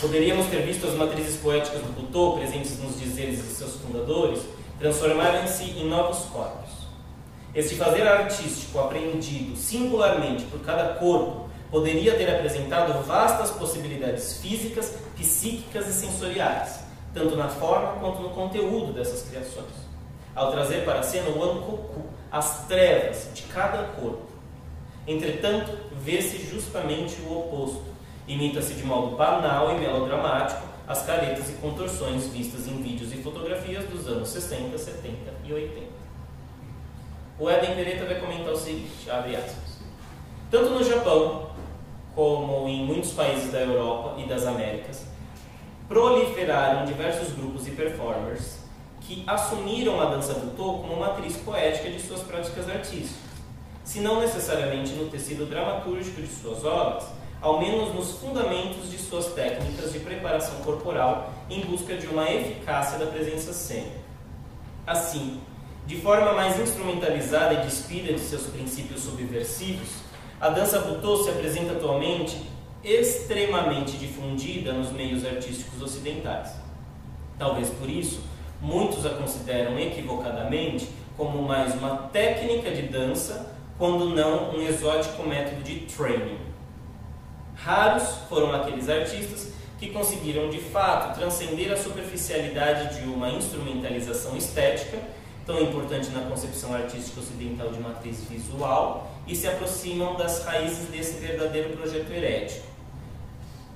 Poderíamos 0.00 0.46
ter 0.46 0.62
visto 0.62 0.86
as 0.86 0.94
matrizes 0.94 1.36
poéticas 1.36 1.80
do 1.80 1.92
Butô, 1.92 2.32
presentes 2.32 2.78
nos 2.78 2.98
dizeres 2.98 3.36
de 3.36 3.54
seus 3.54 3.76
fundadores, 3.76 4.40
transformarem-se 4.78 5.64
em 5.64 5.88
novos 5.88 6.18
corpos. 6.26 6.70
Este 7.54 7.76
fazer 7.76 8.06
artístico 8.06 8.80
apreendido 8.80 9.56
singularmente 9.56 10.44
por 10.46 10.60
cada 10.60 10.94
corpo 10.94 11.48
poderia 11.70 12.14
ter 12.16 12.28
apresentado 12.28 13.04
vastas 13.04 13.52
possibilidades 13.52 14.38
físicas, 14.38 14.94
psíquicas 15.16 15.86
e 15.86 15.92
sensoriais, 15.92 16.80
tanto 17.14 17.36
na 17.36 17.48
forma 17.48 18.00
quanto 18.00 18.20
no 18.20 18.30
conteúdo 18.30 18.92
dessas 18.92 19.22
criações, 19.28 19.72
ao 20.34 20.50
trazer 20.50 20.84
para 20.84 21.00
a 21.00 21.02
cena 21.04 21.30
o 21.30 21.42
Ankoku, 21.42 22.02
as 22.30 22.66
trevas 22.66 23.28
de 23.32 23.42
cada 23.42 23.84
corpo. 23.84 24.26
Entretanto, 25.06 25.70
vê-se 26.02 26.44
justamente 26.50 27.20
o 27.22 27.38
oposto. 27.38 27.93
Imita-se 28.26 28.74
de 28.74 28.84
modo 28.84 29.16
banal 29.16 29.76
e 29.76 29.80
melodramático 29.80 30.62
as 30.86 31.04
caretas 31.04 31.50
e 31.50 31.54
contorções 31.54 32.26
vistas 32.28 32.66
em 32.66 32.82
vídeos 32.82 33.12
e 33.12 33.16
fotografias 33.16 33.84
dos 33.86 34.06
anos 34.06 34.28
60, 34.28 34.76
70 34.76 35.16
e 35.44 35.52
80. 35.52 35.86
O 37.38 37.50
Eden 37.50 37.74
Pereta 37.74 38.04
vai 38.04 38.20
comentar 38.20 38.52
o 38.52 38.56
seguinte, 38.56 39.10
abre 39.10 39.36
aspas. 39.36 39.78
Tanto 40.50 40.70
no 40.70 40.84
Japão 40.84 41.50
como 42.14 42.68
em 42.68 42.84
muitos 42.84 43.12
países 43.12 43.50
da 43.50 43.60
Europa 43.60 44.20
e 44.20 44.28
das 44.28 44.46
Américas, 44.46 45.04
proliferaram 45.88 46.86
diversos 46.86 47.32
grupos 47.34 47.66
e 47.66 47.72
performers 47.72 48.58
que 49.00 49.22
assumiram 49.26 50.00
a 50.00 50.06
dança 50.06 50.34
do 50.34 50.56
toco 50.56 50.88
como 50.88 51.00
matriz 51.00 51.36
poética 51.36 51.90
de 51.90 52.00
suas 52.00 52.22
práticas 52.22 52.68
artísticas, 52.70 53.34
se 53.84 54.00
não 54.00 54.20
necessariamente 54.20 54.92
no 54.92 55.10
tecido 55.10 55.44
dramatúrgico 55.44 56.22
de 56.22 56.28
suas 56.28 56.64
obras, 56.64 57.04
ao 57.44 57.60
menos 57.60 57.94
nos 57.94 58.12
fundamentos 58.12 58.90
de 58.90 58.96
suas 58.96 59.26
técnicas 59.34 59.92
de 59.92 59.98
preparação 59.98 60.62
corporal 60.62 61.30
em 61.50 61.60
busca 61.60 61.94
de 61.94 62.06
uma 62.06 62.26
eficácia 62.30 62.98
da 62.98 63.04
presença 63.04 63.52
cênica. 63.52 63.98
Assim, 64.86 65.42
de 65.86 66.00
forma 66.00 66.32
mais 66.32 66.58
instrumentalizada 66.58 67.52
e 67.52 67.66
despida 67.66 68.14
de 68.14 68.20
seus 68.20 68.44
princípios 68.44 69.02
subversivos, 69.02 69.90
a 70.40 70.48
dança 70.48 70.78
butô 70.78 71.22
se 71.22 71.28
apresenta 71.28 71.72
atualmente 71.72 72.40
extremamente 72.82 73.98
difundida 73.98 74.72
nos 74.72 74.90
meios 74.90 75.22
artísticos 75.22 75.82
ocidentais. 75.82 76.50
Talvez 77.38 77.68
por 77.68 77.90
isso, 77.90 78.22
muitos 78.58 79.04
a 79.04 79.10
consideram 79.10 79.78
equivocadamente 79.78 80.88
como 81.14 81.42
mais 81.42 81.74
uma 81.74 82.08
técnica 82.10 82.70
de 82.70 82.88
dança, 82.88 83.54
quando 83.76 84.08
não 84.08 84.56
um 84.56 84.62
exótico 84.62 85.28
método 85.28 85.62
de 85.62 85.80
training. 85.80 86.53
Raros 87.56 88.08
foram 88.28 88.52
aqueles 88.52 88.88
artistas 88.88 89.52
que 89.78 89.90
conseguiram 89.90 90.50
de 90.50 90.60
fato 90.60 91.18
transcender 91.18 91.72
a 91.72 91.76
superficialidade 91.76 93.00
de 93.00 93.06
uma 93.06 93.30
instrumentalização 93.30 94.36
estética, 94.36 94.98
tão 95.44 95.60
importante 95.60 96.08
na 96.10 96.22
concepção 96.22 96.74
artística 96.74 97.20
ocidental 97.20 97.70
de 97.70 97.80
matriz 97.80 98.22
visual, 98.28 99.10
e 99.26 99.34
se 99.34 99.46
aproximam 99.46 100.16
das 100.16 100.44
raízes 100.44 100.88
desse 100.88 101.14
verdadeiro 101.18 101.76
projeto 101.76 102.10
herético. 102.10 102.66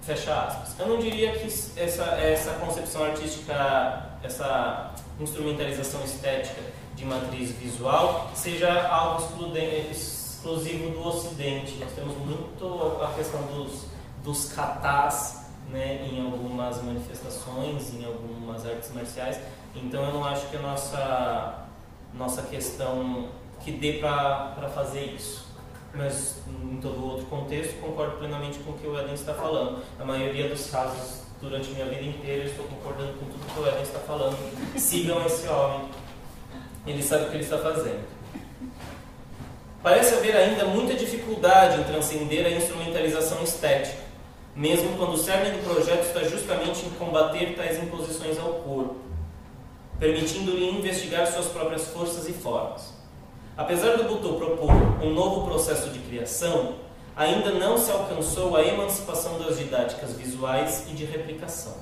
Fecha 0.02 0.34
aspas. 0.34 0.78
Eu 0.78 0.88
não 0.88 0.98
diria 0.98 1.32
que 1.32 1.46
essa, 1.46 2.04
essa 2.20 2.52
concepção 2.54 3.04
artística, 3.04 4.18
essa 4.22 4.94
instrumentalização 5.20 6.02
estética 6.04 6.62
de 6.94 7.04
matriz 7.04 7.52
visual 7.52 8.30
seja 8.34 8.88
algo 8.88 9.22
exclusivo 10.38 10.90
do 10.90 11.06
Ocidente. 11.06 11.76
Nós 11.80 11.92
temos 11.92 12.16
muito 12.16 13.02
a 13.02 13.12
questão 13.14 13.42
dos, 13.42 13.86
dos 14.22 14.52
katas 14.52 15.46
né, 15.70 16.06
em 16.10 16.24
algumas 16.24 16.80
manifestações, 16.82 17.92
em 17.92 18.04
algumas 18.04 18.64
artes 18.64 18.92
marciais. 18.94 19.38
Então 19.74 20.04
eu 20.04 20.12
não 20.12 20.24
acho 20.24 20.48
que 20.48 20.56
a 20.56 20.60
nossa, 20.60 21.66
nossa 22.14 22.42
questão 22.42 23.28
que 23.60 23.72
dê 23.72 23.94
para 23.94 24.70
fazer 24.74 25.06
isso. 25.06 25.48
Mas 25.92 26.42
em 26.62 26.76
todo 26.76 27.04
outro 27.04 27.26
contexto, 27.26 27.80
concordo 27.80 28.18
plenamente 28.18 28.58
com 28.60 28.70
o 28.70 28.74
que 28.74 28.86
o 28.86 28.98
Eden 28.98 29.14
está 29.14 29.34
falando. 29.34 29.82
Na 29.98 30.04
maioria 30.04 30.48
dos 30.48 30.70
casos, 30.70 31.22
durante 31.40 31.70
minha 31.70 31.86
vida 31.86 32.04
inteira, 32.04 32.44
eu 32.44 32.50
estou 32.50 32.66
concordando 32.66 33.14
com 33.14 33.26
tudo 33.26 33.54
que 33.54 33.60
o 33.60 33.66
Eden 33.66 33.82
está 33.82 33.98
falando. 34.00 34.36
Sigam 34.78 35.24
esse 35.26 35.48
homem. 35.48 35.88
Ele 36.86 37.02
sabe 37.02 37.24
o 37.24 37.28
que 37.28 37.34
ele 37.34 37.44
está 37.44 37.58
fazendo. 37.58 38.17
Parece 39.82 40.14
haver 40.14 40.36
ainda 40.36 40.64
muita 40.64 40.94
dificuldade 40.94 41.80
em 41.80 41.84
transcender 41.84 42.46
a 42.46 42.50
instrumentalização 42.50 43.42
estética, 43.42 44.02
mesmo 44.54 44.96
quando 44.96 45.12
o 45.12 45.18
cerne 45.18 45.50
do 45.50 45.64
projeto 45.64 46.04
está 46.04 46.24
justamente 46.24 46.84
em 46.84 46.90
combater 46.90 47.54
tais 47.54 47.80
imposições 47.80 48.38
ao 48.38 48.54
corpo, 48.54 48.96
permitindo-lhe 50.00 50.68
investigar 50.68 51.26
suas 51.28 51.46
próprias 51.46 51.86
forças 51.88 52.28
e 52.28 52.32
formas. 52.32 52.92
Apesar 53.56 53.96
do 53.96 54.04
Butô 54.04 54.34
propor 54.34 54.72
um 55.02 55.12
novo 55.12 55.46
processo 55.46 55.90
de 55.90 56.00
criação, 56.00 56.74
ainda 57.16 57.52
não 57.52 57.78
se 57.78 57.90
alcançou 57.90 58.56
a 58.56 58.62
emancipação 58.62 59.38
das 59.38 59.58
didáticas 59.58 60.12
visuais 60.12 60.86
e 60.88 60.94
de 60.94 61.04
replicação. 61.04 61.74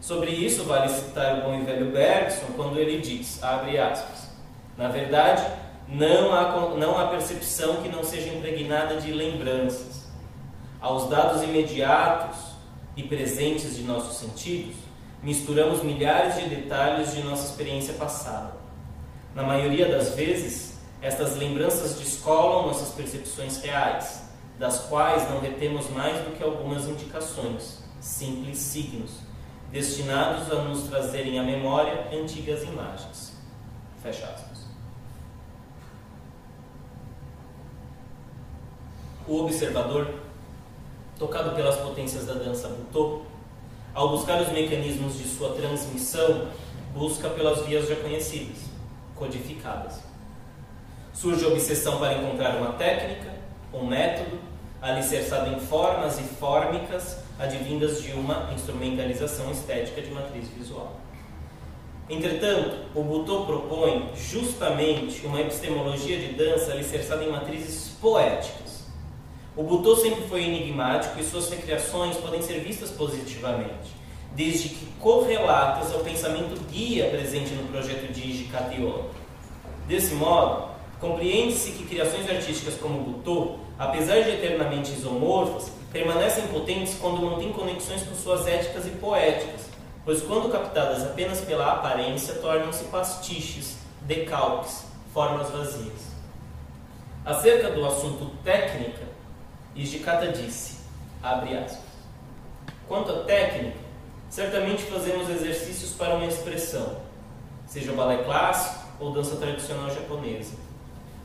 Sobre 0.00 0.30
isso, 0.30 0.64
vale 0.64 0.88
citar 0.88 1.38
o 1.38 1.42
bom 1.42 1.54
e 1.54 1.62
velho 1.62 1.90
Bergson 1.90 2.46
quando 2.56 2.78
ele 2.78 3.00
diz, 3.00 3.42
abre 3.42 3.78
aspas, 3.78 4.28
na 4.76 4.88
verdade, 4.88 5.42
não 5.88 6.32
há, 6.32 6.76
não 6.76 6.98
há 6.98 7.08
percepção 7.08 7.76
que 7.82 7.88
não 7.88 8.04
seja 8.04 8.28
impregnada 8.28 9.00
de 9.00 9.12
lembranças. 9.12 10.06
Aos 10.80 11.08
dados 11.08 11.42
imediatos 11.42 12.38
e 12.96 13.02
presentes 13.02 13.76
de 13.76 13.82
nossos 13.82 14.18
sentidos, 14.18 14.76
misturamos 15.22 15.82
milhares 15.82 16.36
de 16.36 16.48
detalhes 16.48 17.14
de 17.14 17.22
nossa 17.22 17.50
experiência 17.50 17.94
passada. 17.94 18.52
Na 19.34 19.42
maioria 19.42 19.88
das 19.88 20.14
vezes, 20.14 20.78
estas 21.00 21.36
lembranças 21.36 21.98
descolam 21.98 22.66
nossas 22.66 22.90
percepções 22.90 23.62
reais, 23.62 24.24
das 24.58 24.80
quais 24.86 25.28
não 25.30 25.40
retemos 25.40 25.88
mais 25.90 26.18
do 26.24 26.36
que 26.36 26.42
algumas 26.42 26.86
indicações, 26.86 27.82
simples 28.00 28.58
signos, 28.58 29.12
destinados 29.70 30.50
a 30.50 30.62
nos 30.62 30.84
trazerem 30.84 31.38
à 31.38 31.42
memória 31.42 32.08
antigas 32.12 32.62
imagens. 32.62 33.32
Fecha 34.02 34.26
aspas. 34.26 34.57
O 39.28 39.44
observador, 39.44 40.08
tocado 41.18 41.54
pelas 41.54 41.76
potências 41.76 42.24
da 42.24 42.32
dança 42.32 42.66
Butô, 42.68 43.20
ao 43.92 44.08
buscar 44.08 44.40
os 44.40 44.48
mecanismos 44.48 45.18
de 45.18 45.24
sua 45.24 45.50
transmissão, 45.50 46.46
busca 46.94 47.28
pelas 47.28 47.66
vias 47.66 47.86
já 47.86 47.96
conhecidas, 47.96 48.56
codificadas. 49.14 50.00
Surge 51.12 51.44
a 51.44 51.48
obsessão 51.48 51.98
para 51.98 52.14
encontrar 52.14 52.56
uma 52.56 52.72
técnica, 52.72 53.34
um 53.70 53.84
método, 53.84 54.38
alicerçado 54.80 55.50
em 55.50 55.60
formas 55.60 56.18
e 56.18 56.22
fórmicas 56.22 57.18
advindas 57.38 58.02
de 58.02 58.12
uma 58.12 58.50
instrumentalização 58.54 59.50
estética 59.50 60.00
de 60.00 60.10
matriz 60.10 60.48
visual. 60.48 60.96
Entretanto, 62.08 62.78
o 62.94 63.02
Butô 63.02 63.44
propõe 63.44 64.08
justamente 64.16 65.26
uma 65.26 65.38
epistemologia 65.38 66.18
de 66.18 66.32
dança 66.32 66.72
alicerçada 66.72 67.22
em 67.22 67.30
matrizes 67.30 67.90
poéticas. 68.00 68.67
O 69.58 69.64
Butô 69.64 69.96
sempre 69.96 70.22
foi 70.28 70.44
enigmático 70.44 71.18
e 71.18 71.24
suas 71.24 71.50
recriações 71.50 72.16
podem 72.16 72.40
ser 72.40 72.60
vistas 72.60 72.92
positivamente, 72.92 73.90
desde 74.36 74.68
que 74.68 74.86
correlatas 75.00 75.92
ao 75.92 75.98
pensamento 75.98 76.56
guia 76.70 77.10
presente 77.10 77.50
no 77.54 77.66
projeto 77.66 78.12
de 78.12 78.20
Iji 78.20 78.48
Desse 79.88 80.14
modo, 80.14 80.68
Compreende-se 81.00 81.72
que 81.72 81.84
criações 81.86 82.28
artísticas 82.28 82.74
como 82.74 83.02
Butô, 83.02 83.56
apesar 83.78 84.20
de 84.22 84.30
eternamente 84.30 84.92
isomorfas, 84.92 85.70
permanecem 85.92 86.48
potentes 86.48 86.96
quando 87.00 87.22
mantêm 87.22 87.52
conexões 87.52 88.02
com 88.02 88.14
suas 88.16 88.48
éticas 88.48 88.86
e 88.86 88.90
poéticas, 88.90 89.62
pois 90.04 90.22
quando 90.22 90.50
captadas 90.50 91.04
apenas 91.04 91.40
pela 91.40 91.72
aparência, 91.72 92.34
tornam-se 92.34 92.84
pastiches, 92.86 93.76
decalques, 94.02 94.86
formas 95.14 95.50
vazias. 95.50 96.08
Acerca 97.24 97.70
do 97.70 97.86
assunto 97.86 98.32
técnica, 98.42 99.17
Ijikata 99.82 100.28
disse, 100.28 100.78
abre 101.22 101.56
aspas, 101.56 101.88
Quanto 102.86 103.12
à 103.12 103.24
técnica, 103.24 103.76
certamente 104.30 104.82
fazemos 104.84 105.28
exercícios 105.28 105.92
para 105.92 106.14
uma 106.14 106.26
expressão, 106.26 107.02
seja 107.66 107.92
balé 107.92 108.24
clássico 108.24 108.86
ou 108.98 109.12
dança 109.12 109.36
tradicional 109.36 109.90
japonesa 109.90 110.68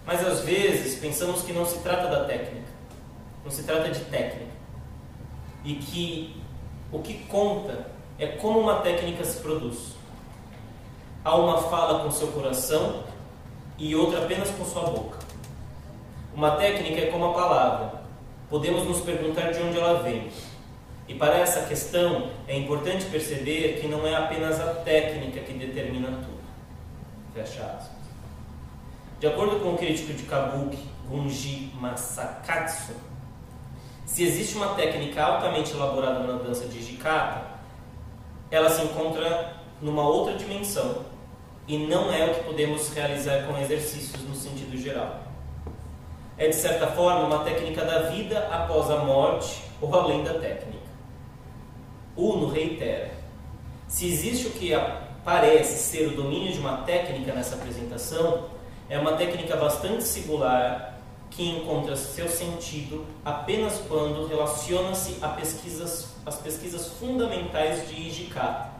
mas 0.05 0.25
às 0.25 0.41
vezes 0.41 0.99
pensamos 0.99 1.41
que 1.43 1.53
não 1.53 1.65
se 1.65 1.79
trata 1.79 2.07
da 2.07 2.25
técnica, 2.25 2.67
não 3.43 3.51
se 3.51 3.63
trata 3.63 3.89
de 3.89 3.99
técnica. 4.05 4.51
E 5.63 5.75
que 5.75 6.41
o 6.91 6.99
que 6.99 7.25
conta 7.25 7.87
é 8.19 8.27
como 8.27 8.59
uma 8.59 8.81
técnica 8.81 9.23
se 9.23 9.39
produz. 9.39 9.93
Há 11.23 11.35
uma 11.35 11.57
fala 11.69 12.03
com 12.03 12.11
seu 12.11 12.27
coração 12.27 13.03
e 13.77 13.95
outra 13.95 14.25
apenas 14.25 14.49
com 14.51 14.65
sua 14.65 14.83
boca. 14.83 15.19
Uma 16.35 16.51
técnica 16.57 16.99
é 16.99 17.05
como 17.05 17.25
a 17.25 17.33
palavra. 17.33 18.02
Podemos 18.53 18.83
nos 18.83 19.01
perguntar 19.01 19.51
de 19.51 19.63
onde 19.63 19.79
ela 19.79 20.03
vem. 20.03 20.29
E 21.07 21.15
para 21.15 21.39
essa 21.39 21.61
questão 21.65 22.29
é 22.47 22.55
importante 22.55 23.05
perceber 23.05 23.81
que 23.81 23.87
não 23.87 24.05
é 24.05 24.15
apenas 24.15 24.61
a 24.61 24.75
técnica 24.75 25.39
que 25.39 25.53
determina 25.53 26.09
tudo. 26.09 26.43
Fecha 27.33 27.63
aspas. 27.63 27.97
De 29.19 29.25
acordo 29.25 29.59
com 29.59 29.73
o 29.73 29.77
crítico 29.79 30.13
de 30.13 30.21
Kabuki, 30.21 30.77
Gunji 31.09 31.71
Masakatsu, 31.81 32.93
se 34.05 34.23
existe 34.23 34.55
uma 34.55 34.75
técnica 34.75 35.23
altamente 35.23 35.73
elaborada 35.73 36.19
na 36.19 36.37
dança 36.37 36.67
de 36.67 36.79
Jikata, 36.79 37.57
ela 38.51 38.69
se 38.69 38.83
encontra 38.83 39.55
numa 39.81 40.07
outra 40.07 40.35
dimensão 40.35 41.03
e 41.67 41.87
não 41.87 42.13
é 42.13 42.23
o 42.29 42.35
que 42.35 42.43
podemos 42.43 42.93
realizar 42.93 43.47
com 43.47 43.57
exercícios 43.57 44.21
no 44.21 44.35
sentido 44.35 44.77
geral. 44.77 45.22
É 46.37 46.47
de 46.47 46.55
certa 46.55 46.87
forma 46.87 47.25
uma 47.25 47.43
técnica 47.43 47.85
da 47.85 48.09
vida 48.09 48.47
após 48.51 48.89
a 48.89 48.97
morte 48.97 49.63
ou 49.79 49.93
além 49.95 50.23
da 50.23 50.33
técnica. 50.33 50.83
Uno 52.15 52.49
reitera: 52.49 53.11
se 53.87 54.07
existe 54.07 54.47
o 54.47 54.51
que 54.51 54.71
parece 55.23 55.77
ser 55.77 56.07
o 56.07 56.15
domínio 56.15 56.51
de 56.51 56.59
uma 56.59 56.77
técnica 56.77 57.33
nessa 57.33 57.55
apresentação, 57.55 58.49
é 58.89 58.97
uma 58.97 59.13
técnica 59.13 59.55
bastante 59.55 60.03
singular 60.03 60.99
que 61.29 61.49
encontra 61.49 61.95
seu 61.95 62.27
sentido 62.27 63.05
apenas 63.25 63.81
quando 63.87 64.27
relaciona-se 64.27 65.17
a 65.21 65.29
pesquisas, 65.29 66.15
às 66.25 66.35
pesquisas 66.35 66.87
fundamentais 66.99 67.87
de 67.87 67.95
Ijikata. 68.07 68.71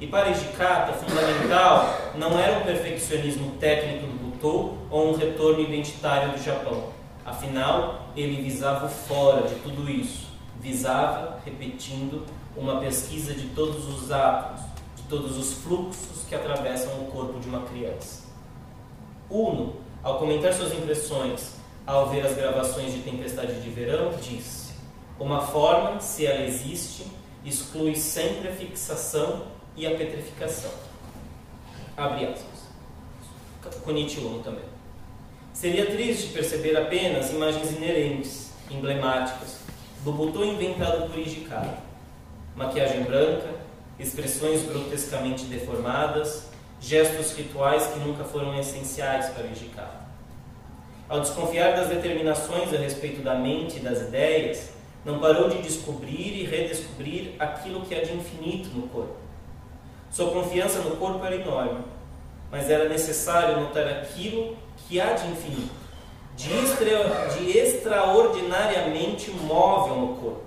E 0.00 0.06
para 0.06 0.30
Ijikata, 0.30 0.92
fundamental 0.94 2.12
não 2.14 2.38
era 2.38 2.60
um 2.60 2.62
perfeccionismo 2.62 3.52
técnico 3.58 4.06
Butô 4.38 4.74
ou 4.90 5.12
um 5.12 5.16
retorno 5.16 5.60
identitário 5.60 6.32
do 6.32 6.42
Japão. 6.42 6.90
Afinal, 7.24 8.08
ele 8.16 8.40
visava 8.40 8.86
o 8.86 8.88
fora 8.88 9.46
de 9.48 9.56
tudo 9.56 9.90
isso. 9.90 10.28
Visava, 10.60 11.40
repetindo, 11.44 12.24
uma 12.56 12.80
pesquisa 12.80 13.34
de 13.34 13.48
todos 13.48 13.86
os 13.86 14.10
átomos, 14.10 14.62
de 14.96 15.02
todos 15.04 15.36
os 15.36 15.52
fluxos 15.62 16.24
que 16.28 16.34
atravessam 16.34 16.92
o 17.00 17.06
corpo 17.06 17.38
de 17.38 17.48
uma 17.48 17.62
criança. 17.62 18.24
Uno, 19.28 19.76
ao 20.02 20.18
comentar 20.18 20.52
suas 20.52 20.72
impressões 20.72 21.58
ao 21.86 22.10
ver 22.10 22.26
as 22.26 22.36
gravações 22.36 22.92
de 22.92 23.00
Tempestade 23.00 23.60
de 23.62 23.70
Verão, 23.70 24.10
disse: 24.20 24.74
Uma 25.18 25.40
forma, 25.40 26.00
se 26.00 26.26
ela 26.26 26.44
existe, 26.44 27.06
exclui 27.44 27.96
sempre 27.96 28.48
a 28.48 28.52
fixação 28.52 29.46
e 29.74 29.86
a 29.86 29.96
petrificação. 29.96 30.70
Abre 31.96 32.26
aspas. 32.26 32.57
Konichi 33.76 34.20
Uno 34.20 34.42
também. 34.42 34.64
Seria 35.52 35.86
triste 35.86 36.32
perceber 36.32 36.76
apenas 36.76 37.30
imagens 37.30 37.70
inerentes, 37.72 38.52
emblemáticas, 38.70 39.58
do 40.04 40.12
botão 40.12 40.44
inventado 40.44 41.08
por 41.08 41.18
Ijikara. 41.18 41.78
Maquiagem 42.54 43.02
branca, 43.02 43.48
expressões 43.98 44.62
grotescamente 44.62 45.44
deformadas, 45.44 46.48
gestos 46.80 47.32
rituais 47.32 47.86
que 47.88 47.98
nunca 47.98 48.24
foram 48.24 48.58
essenciais 48.58 49.30
para 49.30 49.46
o 49.46 49.50
Ijikata. 49.50 50.06
Ao 51.08 51.20
desconfiar 51.20 51.74
das 51.74 51.88
determinações 51.88 52.72
a 52.72 52.76
respeito 52.76 53.22
da 53.22 53.34
mente 53.34 53.78
e 53.78 53.80
das 53.80 54.00
ideias, 54.00 54.70
não 55.04 55.18
parou 55.18 55.48
de 55.48 55.62
descobrir 55.62 56.38
e 56.38 56.44
redescobrir 56.44 57.32
aquilo 57.38 57.80
que 57.80 57.94
há 57.94 58.02
de 58.02 58.12
infinito 58.12 58.68
no 58.68 58.88
corpo. 58.88 59.16
Sua 60.10 60.30
confiança 60.30 60.80
no 60.80 60.96
corpo 60.96 61.24
era 61.24 61.36
enorme, 61.36 61.82
mas 62.50 62.70
era 62.70 62.88
necessário 62.88 63.60
notar 63.60 63.86
aquilo 63.86 64.56
que 64.76 65.00
há 65.00 65.12
de 65.12 65.28
infinito, 65.28 65.74
de, 66.36 66.52
extra, 66.52 67.28
de 67.36 67.58
extraordinariamente 67.58 69.30
móvel 69.30 69.96
no 69.96 70.16
corpo. 70.16 70.42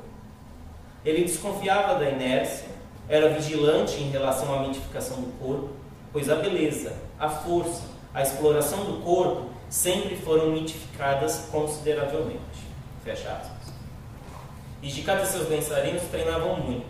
Ele 1.04 1.24
desconfiava 1.24 1.96
da 1.96 2.10
inércia, 2.10 2.68
era 3.10 3.30
vigilante 3.30 4.02
em 4.02 4.10
relação 4.10 4.54
à 4.54 4.62
mitificação 4.62 5.18
do 5.18 5.32
corpo, 5.40 5.70
pois 6.14 6.30
a 6.30 6.36
beleza, 6.36 6.94
a 7.20 7.30
força, 7.30 7.84
a 8.14 8.22
exploração 8.22 8.86
do 8.86 9.02
corpo 9.02 9.50
sempre 9.70 10.16
foram 10.16 10.52
mitificadas 10.52 11.48
consideravelmente. 11.52 12.40
Fecha 13.04 13.30
aspas. 13.30 13.74
E 14.82 14.88
de 14.88 15.02
cada 15.02 15.26
seus 15.26 15.48
dançarinos 15.48 16.04
treinavam 16.04 16.58
muito. 16.58 16.86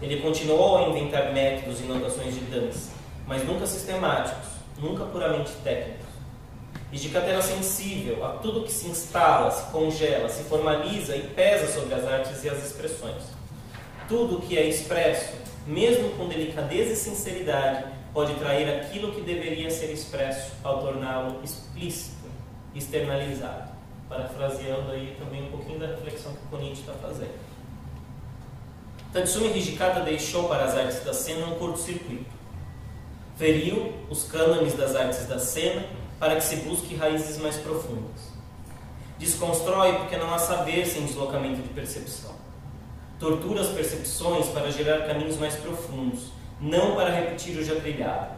Ele 0.00 0.20
continuou 0.20 0.78
a 0.78 0.82
inventar 0.88 1.32
métodos 1.32 1.80
e 1.80 1.84
notações 1.84 2.34
de 2.34 2.40
dança, 2.40 2.90
mas 3.26 3.44
nunca 3.44 3.66
sistemáticos, 3.66 4.48
nunca 4.78 5.04
puramente 5.04 5.52
técnicos. 5.64 6.06
E 6.92 6.98
de 6.98 7.16
era 7.16 7.42
sensível 7.42 8.24
a 8.24 8.32
tudo 8.34 8.62
que 8.62 8.72
se 8.72 8.88
instala, 8.88 9.50
se 9.50 9.70
congela, 9.72 10.28
se 10.28 10.44
formaliza 10.44 11.16
e 11.16 11.22
pesa 11.28 11.72
sobre 11.72 11.94
as 11.94 12.04
artes 12.04 12.44
e 12.44 12.48
as 12.48 12.64
expressões. 12.64 13.22
Tudo 14.08 14.40
que 14.40 14.56
é 14.56 14.66
expresso, 14.68 15.34
mesmo 15.66 16.10
com 16.10 16.28
delicadeza 16.28 16.92
e 16.92 16.96
sinceridade, 16.96 17.84
pode 18.14 18.34
trair 18.34 18.68
aquilo 18.68 19.12
que 19.12 19.20
deveria 19.20 19.70
ser 19.70 19.92
expresso 19.92 20.52
ao 20.62 20.80
torná-lo 20.80 21.40
explícito, 21.42 22.24
externalizado. 22.74 23.74
Parafraseando 24.08 24.92
aí 24.92 25.16
também 25.18 25.42
um 25.42 25.50
pouquinho 25.50 25.80
da 25.80 25.88
reflexão 25.88 26.32
que 26.32 26.38
o 26.46 26.48
Konichi 26.50 26.82
está 26.82 26.92
fazendo. 26.92 27.34
Tatsumi 29.12 29.48
Hijikata 29.48 30.00
deixou 30.00 30.48
para 30.48 30.64
as 30.64 30.76
artes 30.76 31.04
da 31.04 31.12
cena 31.12 31.46
um 31.46 31.58
curto-circuito. 31.58 32.35
Feriu 33.36 33.92
os 34.08 34.24
cânones 34.24 34.72
das 34.74 34.96
artes 34.96 35.26
da 35.26 35.38
cena 35.38 35.84
para 36.18 36.36
que 36.36 36.44
se 36.44 36.56
busque 36.56 36.94
raízes 36.94 37.36
mais 37.36 37.56
profundas. 37.56 38.32
Desconstrói 39.18 39.92
porque 39.98 40.16
não 40.16 40.32
há 40.32 40.38
saber 40.38 40.86
sem 40.86 41.04
deslocamento 41.04 41.60
de 41.60 41.68
percepção. 41.68 42.34
Tortura 43.18 43.60
as 43.60 43.68
percepções 43.68 44.46
para 44.48 44.70
gerar 44.70 45.06
caminhos 45.06 45.36
mais 45.36 45.54
profundos, 45.56 46.30
não 46.60 46.94
para 46.94 47.10
repetir 47.10 47.58
o 47.58 47.64
já 47.64 47.74
trilhado. 47.76 48.36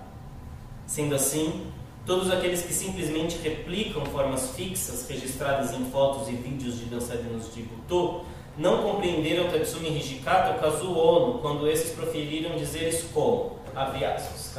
Sendo 0.84 1.14
assim, 1.14 1.70
todos 2.05 2.30
aqueles 2.30 2.62
que 2.62 2.72
simplesmente 2.72 3.38
replicam 3.38 4.05
formas 4.07 4.51
fixas 4.57 5.09
registradas 5.09 5.72
em 5.74 5.84
fotos 5.90 6.28
e 6.28 6.32
vídeos 6.32 6.78
de 6.78 6.86
dançarinos 6.86 7.55
de 7.55 7.62
Butô 7.62 8.22
não 8.57 8.82
compreenderam 8.82 9.49
Tatsumi 9.49 9.96
Hijikata 9.96 10.55
ou 10.55 10.59
Kazuo 10.59 10.96
Ono 10.96 11.38
quando 11.38 11.68
esses 11.68 11.92
proferiram 11.92 12.57
dizeres 12.57 13.05
como, 13.12 13.59
abre 13.76 14.05
aspas, 14.05 14.59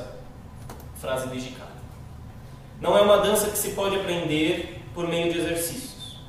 frase 0.99 1.33
Hijikata. 1.35 1.79
Não 2.81 2.97
é 2.97 3.01
uma 3.01 3.17
dança 3.17 3.49
que 3.49 3.57
se 3.57 3.71
pode 3.71 3.95
aprender 3.95 4.81
por 4.93 5.07
meio 5.07 5.31
de 5.31 5.39
exercícios. 5.39 6.19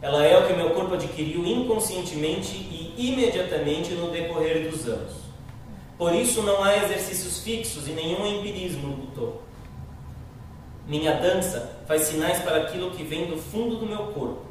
Ela 0.00 0.24
é 0.24 0.38
o 0.38 0.46
que 0.46 0.52
meu 0.52 0.70
corpo 0.70 0.94
adquiriu 0.94 1.44
inconscientemente 1.44 2.54
e 2.54 2.94
imediatamente 2.96 3.94
no 3.94 4.10
decorrer 4.10 4.70
dos 4.70 4.86
anos. 4.86 5.12
Por 5.96 6.14
isso 6.14 6.42
não 6.42 6.62
há 6.62 6.76
exercícios 6.76 7.40
fixos 7.42 7.88
e 7.88 7.90
nenhum 7.90 8.24
empirismo 8.24 8.88
no 8.88 8.96
Butô. 8.96 9.32
Minha 10.86 11.14
dança 11.14 11.80
faz 11.86 12.02
sinais 12.02 12.38
para 12.38 12.58
aquilo 12.58 12.92
que 12.92 13.02
vem 13.02 13.26
do 13.26 13.36
fundo 13.36 13.76
do 13.76 13.86
meu 13.86 14.12
corpo. 14.12 14.46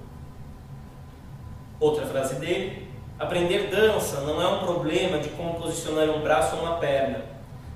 Outra 1.80 2.06
frase 2.06 2.36
dele: 2.36 2.88
aprender 3.18 3.70
dança 3.70 4.22
não 4.22 4.42
é 4.42 4.48
um 4.48 4.60
problema 4.60 5.20
de 5.20 5.30
como 5.30 5.56
posicionar 5.56 6.10
um 6.10 6.22
braço 6.22 6.58
ou 6.58 6.64
uma 6.64 6.78
perna, 6.78 7.24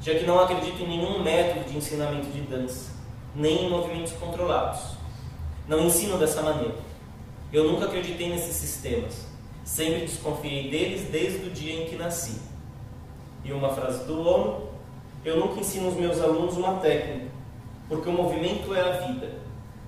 já 0.01 0.15
que 0.15 0.25
não 0.25 0.39
acredito 0.39 0.81
em 0.81 0.87
nenhum 0.87 1.21
método 1.21 1.69
de 1.69 1.77
ensinamento 1.77 2.27
de 2.27 2.41
dança, 2.41 2.91
nem 3.35 3.65
em 3.65 3.69
movimentos 3.69 4.13
controlados. 4.13 4.79
Não 5.67 5.85
ensino 5.85 6.17
dessa 6.17 6.41
maneira. 6.41 6.75
Eu 7.53 7.65
nunca 7.65 7.85
acreditei 7.85 8.29
nesses 8.29 8.55
sistemas. 8.55 9.27
Sempre 9.63 10.01
desconfiei 10.01 10.71
deles 10.71 11.07
desde 11.11 11.47
o 11.47 11.51
dia 11.51 11.83
em 11.83 11.85
que 11.85 11.95
nasci. 11.95 12.41
E 13.45 13.53
uma 13.53 13.69
frase 13.69 14.03
do 14.05 14.19
ONU: 14.27 14.69
Eu 15.23 15.37
nunca 15.37 15.59
ensino 15.59 15.85
aos 15.85 15.95
meus 15.95 16.19
alunos 16.19 16.57
uma 16.57 16.79
técnica, 16.79 17.27
porque 17.87 18.09
o 18.09 18.13
movimento 18.13 18.73
é 18.73 18.81
a 18.81 18.91
vida. 19.05 19.33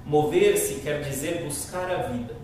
Mover-se 0.05 0.76
quer 0.82 1.01
dizer 1.01 1.43
buscar 1.43 1.89
a 1.89 2.03
vida. 2.03 2.36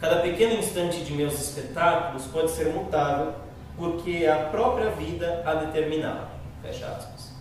Cada 0.00 0.20
pequeno 0.20 0.54
instante 0.54 1.04
de 1.04 1.12
meus 1.12 1.34
espetáculos 1.40 2.26
pode 2.26 2.50
ser 2.50 2.72
mutável, 2.72 3.34
porque 3.76 4.26
a 4.26 4.48
própria 4.50 4.90
vida 4.90 5.42
a 5.46 5.54
determiná 5.54 6.37
Fecha 6.62 6.86
aspas. 6.86 7.32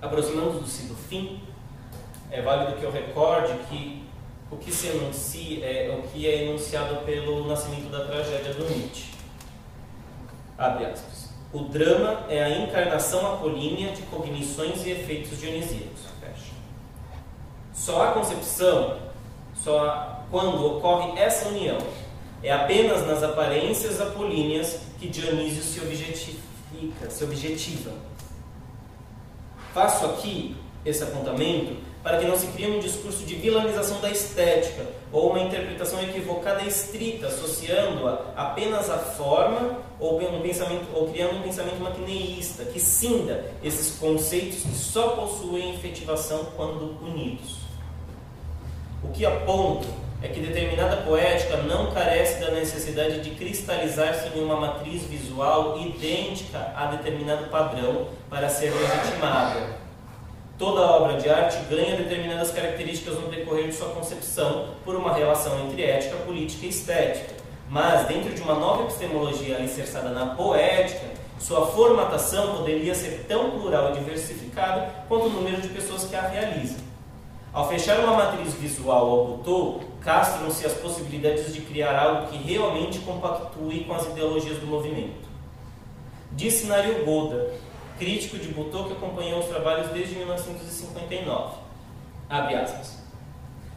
Aproximando-se 0.00 0.86
do 0.86 0.94
fim, 0.94 1.42
é 2.30 2.42
válido 2.42 2.78
que 2.78 2.84
eu 2.84 2.90
recorde 2.90 3.52
que 3.68 4.04
o 4.50 4.56
que 4.56 4.72
se 4.72 4.88
enuncia 4.88 5.64
é 5.64 5.96
o 5.96 6.08
que 6.08 6.26
é 6.26 6.44
enunciado 6.44 7.04
pelo 7.04 7.46
nascimento 7.46 7.90
da 7.90 8.04
tragédia 8.04 8.54
do 8.54 8.64
Nietzsche. 8.68 9.10
Abre 10.58 10.86
aspas. 10.86 11.30
O 11.52 11.60
drama 11.60 12.26
é 12.28 12.42
a 12.42 12.50
encarnação 12.50 13.34
apolínea 13.34 13.92
de 13.92 14.02
cognições 14.02 14.84
e 14.84 14.90
efeitos 14.90 15.38
dionisíacos. 15.40 16.00
Fecha. 16.20 16.52
Só 17.72 18.08
a 18.08 18.12
concepção, 18.12 18.98
só 19.54 19.88
a 19.88 20.16
quando 20.30 20.64
ocorre 20.64 21.18
essa 21.18 21.48
união. 21.48 21.78
É 22.42 22.52
apenas 22.52 23.06
nas 23.06 23.22
aparências 23.22 24.00
apolíneas 24.00 24.80
que 24.98 25.08
Dionísio 25.08 25.62
se 25.62 25.80
objetifica, 25.80 26.42
se 27.08 27.24
objetiva. 27.24 27.92
Faço 29.72 30.06
aqui 30.06 30.56
esse 30.84 31.02
apontamento 31.02 31.76
para 32.02 32.18
que 32.18 32.24
não 32.24 32.38
se 32.38 32.46
crie 32.48 32.70
um 32.70 32.78
discurso 32.78 33.24
de 33.24 33.34
vilanização 33.34 34.00
da 34.00 34.08
estética 34.08 34.86
ou 35.12 35.30
uma 35.30 35.40
interpretação 35.40 36.00
equivocada 36.02 36.62
e 36.62 36.68
estrita, 36.68 37.26
associando-a 37.26 38.32
apenas 38.36 38.88
à 38.88 38.96
forma 38.96 39.80
ou, 39.98 40.20
um 40.20 40.40
pensamento, 40.40 40.86
ou 40.94 41.10
criando 41.10 41.38
um 41.38 41.42
pensamento 41.42 41.80
maquineísta 41.80 42.64
que 42.66 42.78
cinda 42.78 43.52
esses 43.62 43.98
conceitos 43.98 44.62
que 44.62 44.74
só 44.76 45.08
possuem 45.16 45.74
efetivação 45.74 46.46
quando 46.56 46.96
unidos. 47.04 47.56
O 49.02 49.08
que 49.08 49.26
aponto 49.26 49.88
é 50.22 50.28
que 50.28 50.40
determinada 50.40 50.98
poética 50.98 51.58
não 51.58 51.92
carece 51.92 52.40
da 52.40 52.50
necessidade 52.50 53.20
de 53.20 53.30
cristalizar-se 53.30 54.36
em 54.36 54.42
uma 54.42 54.56
matriz 54.56 55.02
visual 55.02 55.78
idêntica 55.78 56.72
a 56.74 56.86
determinado 56.86 57.50
padrão 57.50 58.08
para 58.30 58.48
ser 58.48 58.72
legitimada. 58.72 59.86
Toda 60.58 60.80
obra 60.80 61.18
de 61.18 61.28
arte 61.28 61.58
ganha 61.68 61.96
determinadas 61.96 62.50
características 62.50 63.20
no 63.20 63.28
decorrer 63.28 63.66
de 63.68 63.74
sua 63.74 63.90
concepção 63.90 64.70
por 64.86 64.96
uma 64.96 65.12
relação 65.12 65.66
entre 65.66 65.82
ética, 65.82 66.16
política 66.24 66.64
e 66.64 66.70
estética. 66.70 67.34
Mas, 67.68 68.06
dentro 68.06 68.32
de 68.32 68.40
uma 68.40 68.54
nova 68.54 68.84
epistemologia 68.84 69.56
alicerçada 69.56 70.08
na 70.10 70.34
poética, 70.34 71.08
sua 71.38 71.66
formatação 71.66 72.56
poderia 72.56 72.94
ser 72.94 73.26
tão 73.28 73.50
plural 73.50 73.90
e 73.90 73.98
diversificada 73.98 74.88
quanto 75.08 75.26
o 75.26 75.30
número 75.30 75.60
de 75.60 75.68
pessoas 75.68 76.04
que 76.04 76.16
a 76.16 76.22
realizam. 76.22 76.85
Ao 77.56 77.66
fechar 77.66 78.00
uma 78.00 78.12
matriz 78.12 78.52
visual 78.52 79.08
ao 79.08 79.26
Butô, 79.28 79.80
castram-se 80.02 80.66
as 80.66 80.74
possibilidades 80.74 81.54
de 81.54 81.62
criar 81.62 81.98
algo 81.98 82.26
que 82.26 82.36
realmente 82.36 82.98
compactue 82.98 83.84
com 83.84 83.94
as 83.94 84.04
ideologias 84.08 84.58
do 84.58 84.66
movimento. 84.66 85.26
Disse 86.32 86.66
Nario 86.66 87.02
Goda, 87.06 87.54
crítico 87.98 88.36
de 88.36 88.48
Butô 88.48 88.84
que 88.84 88.92
acompanhou 88.92 89.40
os 89.40 89.46
trabalhos 89.46 89.88
desde 89.88 90.16
1959. 90.16 91.54
Abre 92.28 92.56
aspas. 92.56 92.98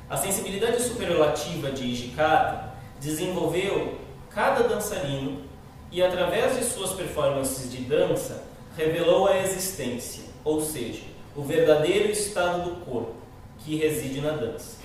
A 0.09 0.17
sensibilidade 0.17 0.81
superlativa 0.81 1.71
de 1.71 1.85
Ijikata 1.85 2.73
desenvolveu 2.99 3.97
cada 4.29 4.67
dançarino 4.67 5.43
e, 5.89 6.03
através 6.03 6.57
de 6.57 6.65
suas 6.65 6.91
performances 6.91 7.71
de 7.71 7.77
dança, 7.77 8.43
revelou 8.75 9.29
a 9.29 9.37
existência, 9.37 10.25
ou 10.43 10.59
seja, 10.61 11.03
o 11.33 11.43
verdadeiro 11.43 12.11
estado 12.11 12.69
do 12.69 12.85
corpo, 12.85 13.18
que 13.59 13.75
reside 13.75 14.21
na 14.21 14.31
dança. 14.31 14.77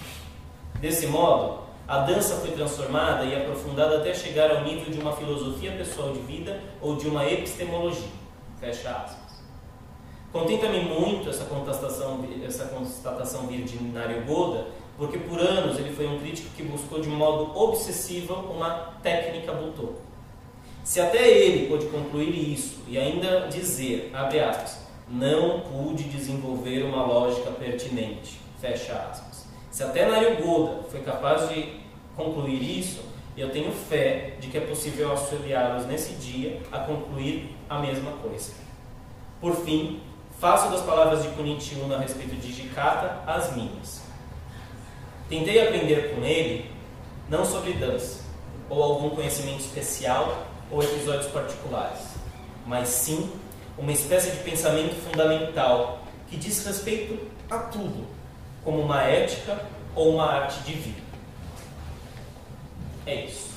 Desse 0.81 1.07
modo, 1.07 1.65
a 1.87 1.99
dança 1.99 2.37
foi 2.37 2.51
transformada 2.53 3.25
e 3.25 3.37
aprofundada 3.37 3.99
até 3.99 4.15
chegar 4.15 4.51
ao 4.51 4.65
nível 4.65 4.91
de 4.91 4.99
uma 4.99 5.13
filosofia 5.13 5.73
pessoal 5.73 6.13
de 6.13 6.21
vida 6.21 6.61
ou 6.81 6.97
de 6.97 7.07
uma 7.07 7.31
epistemologia. 7.31 8.09
Fecha 8.59 8.91
aspas. 8.91 9.43
Contenta-me 10.33 10.81
muito 10.81 11.29
essa 11.29 11.45
constatação, 11.45 12.25
essa 12.45 12.65
constatação 12.67 13.47
vir 13.47 13.65
de 13.65 13.81
Nario 13.85 14.25
Goda, 14.25 14.67
porque 14.97 15.19
por 15.19 15.39
anos 15.39 15.79
ele 15.79 15.95
foi 15.95 16.07
um 16.07 16.19
crítico 16.19 16.49
que 16.57 16.63
buscou 16.63 17.01
de 17.01 17.09
modo 17.09 17.57
obsessivo 17.57 18.35
uma 18.35 18.95
técnica 19.03 19.53
Butô. 19.53 19.93
Se 20.83 21.01
até 21.01 21.29
ele 21.29 21.69
pôde 21.69 21.87
concluir 21.87 22.53
isso 22.53 22.79
e 22.89 22.99
ainda 22.99 23.47
dizer, 23.49 24.11
abre 24.13 24.41
aspas, 24.41 24.87
não 25.09 25.61
pude 25.61 26.05
desenvolver 26.05 26.83
uma 26.83 27.05
lógica 27.05 27.51
pertinente, 27.51 28.41
Fecha 28.65 28.95
aspas. 28.95 29.45
Se 29.71 29.83
até 29.83 30.09
Nario 30.09 30.43
Goda 30.43 30.85
foi 30.91 31.03
capaz 31.03 31.51
de 31.51 31.83
concluir 32.17 32.63
isso, 32.79 33.03
eu 33.37 33.51
tenho 33.51 33.71
fé 33.71 34.37
de 34.41 34.49
que 34.49 34.57
é 34.57 34.61
possível 34.63 35.11
auxiliá-los 35.11 35.85
nesse 35.85 36.15
dia 36.15 36.63
a 36.73 36.79
concluir 36.79 37.55
a 37.69 37.79
mesma 37.81 38.13
coisa. 38.13 38.55
Por 39.39 39.55
fim, 39.55 40.01
faço 40.41 40.71
das 40.71 40.81
palavras 40.81 41.23
de 41.23 41.29
Kunichi 41.33 41.75
Uno 41.75 41.95
a 41.95 41.99
respeito 41.99 42.37
de 42.37 42.51
Jikata 42.55 43.23
as 43.27 43.55
minhas. 43.55 44.01
Tentei 45.29 45.61
aprender 45.61 46.15
com 46.15 46.25
ele 46.25 46.71
não 47.29 47.45
sobre 47.45 47.75
dança, 47.75 48.23
ou 48.71 48.83
algum 48.83 49.11
conhecimento 49.11 49.61
especial 49.61 50.47
ou 50.71 50.83
episódios 50.83 51.27
particulares, 51.27 52.01
mas 52.67 52.89
sim 52.89 53.31
uma 53.77 53.93
espécie 53.93 54.31
de 54.31 54.39
pensamento 54.39 54.95
fundamental 55.03 55.99
que 56.31 56.39
diz 56.39 56.65
respeito 56.65 57.31
a 57.51 57.59
tudo 57.59 58.14
como 58.65 58.81
uma 58.81 59.03
ética 59.03 59.63
ou 59.95 60.15
uma 60.15 60.25
arte 60.25 60.61
de 60.61 60.73
vida. 60.73 61.03
É 63.07 63.27
isso. 63.27 63.53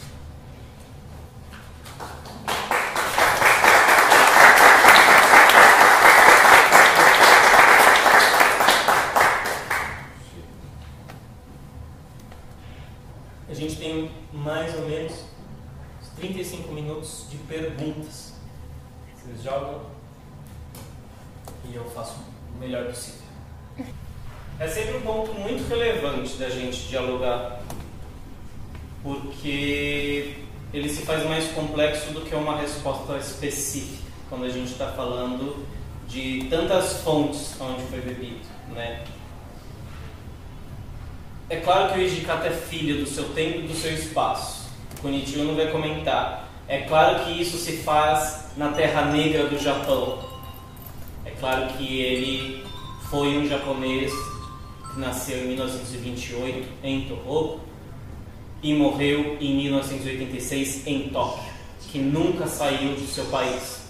A 13.50 13.54
gente 13.54 13.78
tem 13.78 14.12
mais 14.34 14.76
ou 14.76 14.82
menos 14.90 15.24
35 16.18 16.74
minutos 16.74 17.28
de 17.30 17.38
perguntas. 17.38 18.34
Vocês 19.16 19.42
jogam 19.42 19.86
e 21.64 21.74
eu 21.74 21.90
faço 21.90 22.18
o 22.54 22.60
melhor 22.60 22.88
possível. 22.88 23.27
É 24.60 24.68
sempre 24.68 24.98
um 24.98 25.02
ponto 25.02 25.34
muito 25.36 25.70
relevante 25.70 26.36
da 26.38 26.50
gente 26.50 26.88
dialogar, 26.88 27.60
porque 29.04 30.34
ele 30.74 30.90
se 30.90 31.04
faz 31.04 31.24
mais 31.26 31.52
complexo 31.52 32.12
do 32.12 32.22
que 32.22 32.34
uma 32.34 32.58
resposta 32.58 33.18
específica, 33.18 34.04
quando 34.28 34.46
a 34.46 34.50
gente 34.50 34.72
está 34.72 34.88
falando 34.94 35.64
de 36.08 36.48
tantas 36.50 37.04
fontes 37.04 37.56
onde 37.62 37.84
foi 37.84 38.02
bebido. 38.02 38.40
Né? 38.74 39.04
É 41.52 41.58
claro 41.58 41.94
que 41.94 42.00
o 42.00 42.02
Ijikata 42.02 42.48
é 42.48 42.52
filho 42.52 43.00
do 43.00 43.08
seu 43.08 43.30
tempo 43.30 43.60
e 43.60 43.68
do 43.68 43.76
seu 43.76 43.94
espaço. 43.94 44.72
O 44.98 45.02
Kunichiwa 45.02 45.46
não 45.46 45.56
vai 45.56 45.72
comentar. 45.72 46.50
É 46.68 46.80
claro 46.82 47.26
que 47.26 47.40
isso 47.40 47.58
se 47.58 47.78
faz 47.84 48.48
na 48.58 48.70
Terra 48.70 49.06
Negra 49.06 49.46
do 49.46 49.60
Japão. 49.60 50.28
É 51.26 51.30
claro 51.40 51.68
que 51.74 52.02
ele 52.02 52.66
foi 53.12 53.38
um 53.38 53.48
japonês 53.48 54.12
nasceu 54.98 55.44
em 55.44 55.48
1928 55.50 56.68
em 56.84 57.02
Tohoku 57.02 57.60
e 58.62 58.74
morreu 58.74 59.38
em 59.40 59.56
1986 59.56 60.88
em 60.88 61.10
Tóquio, 61.10 61.44
que 61.92 62.00
nunca 62.00 62.48
saiu 62.48 62.96
do 62.96 63.08
seu 63.08 63.26
país. 63.26 63.86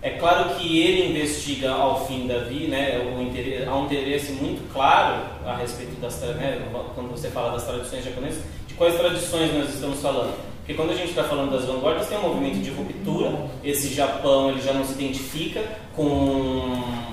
É 0.00 0.10
claro 0.10 0.54
que 0.54 0.78
ele 0.78 1.10
investiga 1.10 1.72
ao 1.72 2.06
fim 2.06 2.28
da 2.28 2.38
vida, 2.40 2.68
né, 2.68 3.20
interesse, 3.20 3.64
há 3.64 3.74
um 3.74 3.86
interesse 3.86 4.32
muito 4.32 4.72
claro 4.72 5.24
a 5.44 5.56
respeito 5.56 6.00
das, 6.00 6.20
né, 6.20 6.68
quando 6.94 7.10
você 7.10 7.28
fala 7.30 7.52
das 7.52 7.64
tradições 7.64 8.04
japonesas, 8.04 8.44
de 8.68 8.74
quais 8.74 8.96
tradições 8.96 9.52
nós 9.52 9.74
estamos 9.74 10.00
falando. 10.00 10.38
Porque 10.58 10.74
quando 10.74 10.90
a 10.90 10.94
gente 10.94 11.08
está 11.08 11.24
falando 11.24 11.50
das 11.50 11.64
vanguardas, 11.64 12.06
tem 12.08 12.18
um 12.18 12.22
movimento 12.22 12.58
de 12.58 12.70
ruptura, 12.70 13.32
esse 13.64 13.92
Japão 13.92 14.50
ele 14.50 14.60
já 14.60 14.72
não 14.72 14.84
se 14.84 14.92
identifica 14.92 15.64
com 15.96 17.07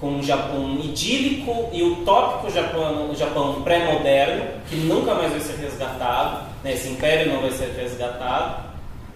com 0.00 0.08
um 0.08 0.22
Japão 0.22 0.78
idílico 0.82 1.68
e 1.72 1.82
utópico 1.82 2.50
Japão, 2.50 3.14
Japão 3.14 3.62
pré-moderno, 3.62 4.46
que 4.68 4.76
nunca 4.76 5.14
mais 5.14 5.30
vai 5.30 5.40
ser 5.40 5.56
resgatado, 5.56 6.46
né? 6.64 6.72
esse 6.72 6.88
império 6.88 7.32
não 7.32 7.42
vai 7.42 7.50
ser 7.50 7.74
resgatado. 7.76 8.70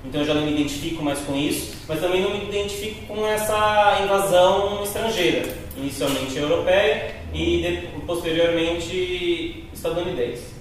Então 0.04 0.20
eu 0.20 0.26
já 0.26 0.34
não 0.34 0.42
me 0.42 0.52
identifico 0.52 1.02
mais 1.02 1.18
com 1.20 1.34
isso, 1.34 1.76
mas 1.88 1.98
também 1.98 2.20
não 2.20 2.30
me 2.30 2.44
identifico 2.44 3.06
com 3.06 3.26
essa 3.26 4.00
invasão 4.04 4.82
estrangeira, 4.82 5.48
inicialmente 5.78 6.36
europeia 6.36 7.14
e 7.32 7.88
posteriormente 8.06 9.66
estadunidense. 9.72 10.52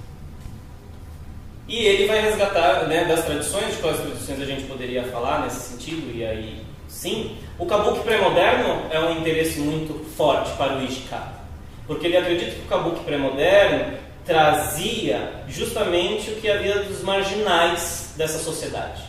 E 1.68 1.78
ele 1.78 2.08
vai 2.08 2.22
resgatar 2.22 2.88
né, 2.88 3.04
das 3.04 3.26
tradições, 3.26 3.76
de 3.76 3.82
quais 3.82 4.00
tradições 4.00 4.42
a 4.42 4.46
gente 4.46 4.64
poderia 4.64 5.04
falar 5.04 5.42
nesse 5.42 5.72
sentido, 5.72 6.16
e 6.16 6.26
aí 6.26 6.62
sim, 6.88 7.36
o 7.58 7.66
kabuki 7.66 8.00
pré-moderno 8.00 8.88
é 8.90 9.00
um 9.00 9.20
interesse 9.20 9.60
muito 9.60 10.04
forte 10.16 10.52
para 10.58 10.78
o 10.78 10.84
Ishikata, 10.84 11.42
porque 11.86 12.08
ele 12.08 12.18
acredita 12.18 12.52
que 12.52 12.62
o 12.62 12.68
kabuki 12.68 13.04
pré-moderno 13.04 13.98
trazia 14.26 15.44
justamente 15.48 16.32
o 16.32 16.36
que 16.36 16.50
havia 16.50 16.80
dos 16.80 17.02
marginais 17.04 18.14
dessa 18.18 18.40
sociedade. 18.40 19.04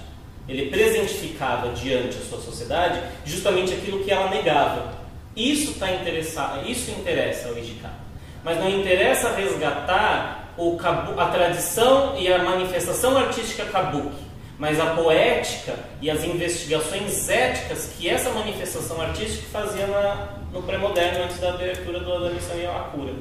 Ele 0.47 0.68
presentificava 0.68 1.70
diante 1.70 2.18
da 2.18 2.24
sua 2.24 2.40
sociedade 2.40 3.01
justamente 3.24 3.72
aquilo 3.72 4.05
que 4.05 4.11
ela 4.11 4.28
negava. 4.28 4.92
Isso 5.34 5.72
está 5.72 5.90
interessado, 5.90 6.68
isso 6.68 6.90
interessa 6.90 7.49
ao 7.49 7.57
Ishikata. 7.57 8.05
Mas 8.45 8.59
não 8.59 8.68
interessa 8.68 9.34
resgatar 9.34 10.53
o 10.59 10.78
a 11.16 11.26
tradição 11.26 12.14
e 12.18 12.30
a 12.30 12.42
manifestação 12.42 13.16
artística 13.16 13.64
kabuki 13.64 14.24
mas 14.59 14.79
a 14.79 14.95
poética 14.95 15.75
e 16.01 16.11
as 16.11 16.23
investigações 16.23 17.29
éticas 17.29 17.93
que 17.97 18.09
essa 18.09 18.31
manifestação 18.31 19.01
artística 19.01 19.47
fazia 19.51 19.87
na, 19.87 20.39
no 20.53 20.63
pré-moderno, 20.63 21.25
antes 21.25 21.39
da 21.39 21.51
abertura 21.51 22.01
do, 22.01 22.21
da 22.21 22.31
missão 22.31 22.59
Iwakura. 22.59 23.13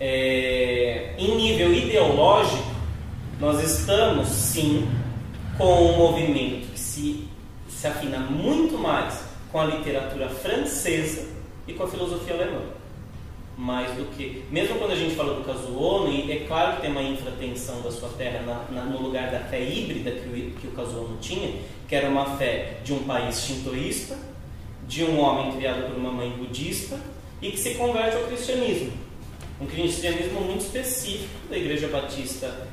É, 0.00 1.14
em 1.18 1.36
nível 1.36 1.74
ideológico, 1.74 2.70
nós 3.40 3.62
estamos 3.62 4.28
sim 4.28 4.88
com 5.56 5.92
um 5.92 5.96
movimento 5.96 6.72
que 6.72 6.78
se, 6.78 7.28
se 7.68 7.86
afina 7.86 8.18
muito 8.18 8.78
mais 8.78 9.22
com 9.50 9.60
a 9.60 9.64
literatura 9.64 10.28
francesa 10.28 11.26
e 11.66 11.72
com 11.72 11.84
a 11.84 11.88
filosofia 11.88 12.34
alemã 12.34 12.77
mais 13.58 13.90
do 13.96 14.04
que. 14.16 14.44
Mesmo 14.52 14.78
quando 14.78 14.92
a 14.92 14.96
gente 14.96 15.16
fala 15.16 15.34
do 15.34 15.44
Kazuono, 15.44 16.12
e 16.12 16.30
é 16.30 16.44
claro 16.46 16.76
que 16.76 16.82
tem 16.82 16.92
uma 16.92 17.02
infratensão 17.02 17.82
da 17.82 17.90
sua 17.90 18.08
terra 18.10 18.42
na, 18.46 18.64
na, 18.70 18.84
no 18.84 19.02
lugar 19.02 19.32
da 19.32 19.40
fé 19.40 19.60
híbrida 19.60 20.12
que 20.12 20.28
o, 20.28 20.50
que 20.52 20.66
o 20.68 21.18
tinha, 21.20 21.60
que 21.88 21.94
era 21.96 22.08
uma 22.08 22.36
fé 22.36 22.78
de 22.84 22.92
um 22.92 23.00
país 23.00 23.42
shintoísta, 23.42 24.16
de 24.86 25.02
um 25.04 25.20
homem 25.20 25.56
criado 25.56 25.88
por 25.88 25.96
uma 25.96 26.12
mãe 26.12 26.30
budista 26.30 27.00
e 27.42 27.50
que 27.50 27.58
se 27.58 27.74
converte 27.74 28.16
ao 28.16 28.22
cristianismo. 28.22 28.92
Um 29.60 29.66
cristianismo 29.66 30.40
muito 30.40 30.60
específico 30.60 31.48
da 31.50 31.58
Igreja 31.58 31.88
Batista 31.88 32.68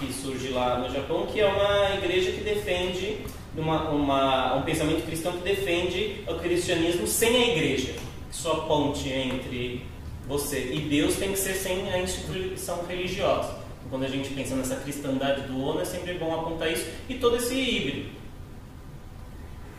que 0.00 0.12
surge 0.12 0.48
lá 0.48 0.80
no 0.80 0.92
Japão, 0.92 1.26
que 1.26 1.40
é 1.40 1.46
uma 1.46 1.94
igreja 1.94 2.32
que 2.32 2.42
defende 2.42 3.18
uma, 3.56 3.88
uma, 3.90 4.56
um 4.56 4.62
pensamento 4.62 5.06
cristão 5.06 5.32
que 5.32 5.44
defende 5.44 6.24
o 6.26 6.34
cristianismo 6.34 7.06
sem 7.06 7.36
a 7.36 7.48
igreja, 7.52 7.94
que 8.28 8.36
sua 8.36 8.64
ponte 8.64 9.08
entre 9.08 9.93
você. 10.26 10.72
E 10.72 10.80
Deus 10.80 11.16
tem 11.16 11.32
que 11.32 11.38
ser 11.38 11.54
sem 11.54 11.92
a 11.92 11.98
instituição 11.98 12.84
religiosa. 12.86 13.62
Quando 13.90 14.04
a 14.04 14.08
gente 14.08 14.30
pensa 14.30 14.56
nessa 14.56 14.76
cristandade 14.76 15.42
do 15.42 15.62
ONU, 15.62 15.80
é 15.80 15.84
sempre 15.84 16.14
bom 16.14 16.34
apontar 16.34 16.72
isso 16.72 16.86
e 17.08 17.14
todo 17.14 17.36
esse 17.36 17.54
híbrido. 17.54 18.10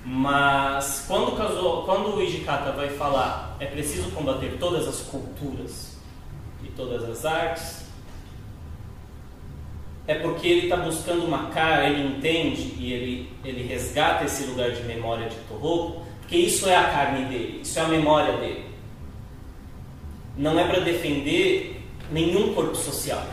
Mas 0.05 1.05
quando, 1.07 1.35
casou, 1.35 1.83
quando 1.83 2.15
o 2.15 2.21
Ijikata 2.21 2.71
vai 2.71 2.89
falar 2.89 3.57
é 3.59 3.65
preciso 3.65 4.11
combater 4.11 4.57
todas 4.59 4.87
as 4.87 5.01
culturas 5.01 5.97
e 6.63 6.67
todas 6.67 7.03
as 7.09 7.25
artes, 7.25 7.85
é 10.07 10.13
porque 10.13 10.47
ele 10.47 10.67
está 10.67 10.77
buscando 10.77 11.25
uma 11.25 11.47
cara, 11.47 11.89
ele 11.89 12.15
entende 12.15 12.75
e 12.77 12.93
ele, 12.93 13.33
ele 13.43 13.63
resgata 13.63 14.25
esse 14.25 14.43
lugar 14.43 14.71
de 14.71 14.83
memória 14.83 15.27
de 15.27 15.35
Torro, 15.49 16.03
porque 16.19 16.37
isso 16.37 16.69
é 16.69 16.75
a 16.75 16.83
carne 16.83 17.25
dele, 17.25 17.61
isso 17.63 17.79
é 17.79 17.81
a 17.81 17.87
memória 17.87 18.37
dele 18.37 18.64
não 20.37 20.59
é 20.59 20.67
para 20.67 20.79
defender 20.79 21.81
nenhum 22.11 22.53
corpo 22.53 22.75
social. 22.75 23.25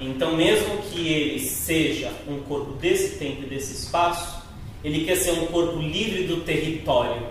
Então, 0.00 0.36
mesmo 0.36 0.78
que 0.82 1.08
ele 1.08 1.40
seja 1.40 2.12
um 2.28 2.40
corpo 2.40 2.72
desse 2.72 3.18
tempo 3.18 3.42
e 3.42 3.46
desse 3.46 3.74
espaço, 3.74 4.42
ele 4.82 5.04
quer 5.04 5.16
ser 5.16 5.32
um 5.32 5.46
corpo 5.46 5.78
livre 5.78 6.24
do 6.24 6.42
território. 6.42 7.28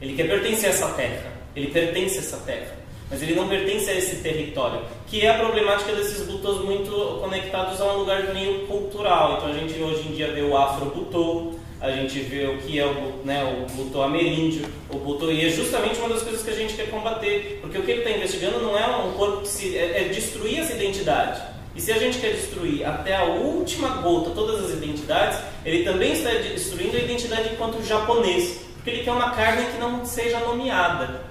Ele 0.00 0.14
quer 0.14 0.28
pertencer 0.28 0.70
a 0.70 0.72
essa 0.72 0.88
terra. 0.90 1.32
Ele 1.54 1.68
pertence 1.68 2.16
a 2.16 2.20
essa 2.20 2.36
terra. 2.38 2.78
Mas 3.10 3.22
ele 3.22 3.34
não 3.34 3.48
pertence 3.48 3.90
a 3.90 3.94
esse 3.94 4.16
território. 4.16 4.82
Que 5.06 5.22
é 5.22 5.30
a 5.30 5.38
problemática 5.38 5.92
desses 5.94 6.26
butos 6.26 6.64
muito 6.64 7.18
conectados 7.20 7.80
a 7.80 7.92
um 7.92 7.98
lugar 7.98 8.32
meio 8.32 8.66
cultural. 8.66 9.36
Então, 9.36 9.50
a 9.50 9.52
gente 9.52 9.78
hoje 9.80 10.08
em 10.08 10.12
dia 10.12 10.32
vê 10.32 10.42
o 10.42 10.56
afro-butô, 10.56 11.54
a 11.80 11.90
gente 11.92 12.18
vê 12.20 12.46
o 12.46 12.58
que 12.58 12.78
é 12.78 12.84
o, 12.84 13.22
né, 13.24 13.44
o 13.44 14.02
ameríndio, 14.02 14.66
o 14.90 14.98
butô, 14.98 15.30
e 15.30 15.46
é 15.46 15.50
justamente 15.50 15.98
uma 16.00 16.08
das 16.08 16.22
coisas 16.22 16.42
que 16.42 16.50
a 16.50 16.54
gente 16.54 16.74
quer 16.74 16.90
combater, 16.90 17.58
porque 17.60 17.78
o 17.78 17.82
que 17.82 17.90
ele 17.90 18.00
está 18.00 18.10
investigando 18.10 18.60
não 18.60 18.76
é 18.76 18.86
um 18.96 19.12
corpo 19.12 19.42
que 19.42 19.48
se, 19.48 19.76
é, 19.76 20.02
é, 20.02 20.08
destruir 20.08 20.58
essa 20.58 20.72
identidade. 20.72 21.40
E 21.76 21.80
se 21.80 21.92
a 21.92 21.98
gente 21.98 22.18
quer 22.18 22.32
destruir 22.32 22.84
até 22.84 23.14
a 23.14 23.24
última 23.24 23.88
gota 24.02 24.30
todas 24.30 24.64
as 24.64 24.72
identidades, 24.72 25.38
ele 25.64 25.84
também 25.84 26.14
está 26.14 26.30
destruindo 26.30 26.96
a 26.96 27.00
identidade 27.00 27.50
enquanto 27.52 27.84
japonês, 27.86 28.60
porque 28.74 28.90
ele 28.90 29.04
quer 29.04 29.12
uma 29.12 29.30
carne 29.30 29.66
que 29.66 29.78
não 29.78 30.04
seja 30.04 30.40
nomeada. 30.40 31.22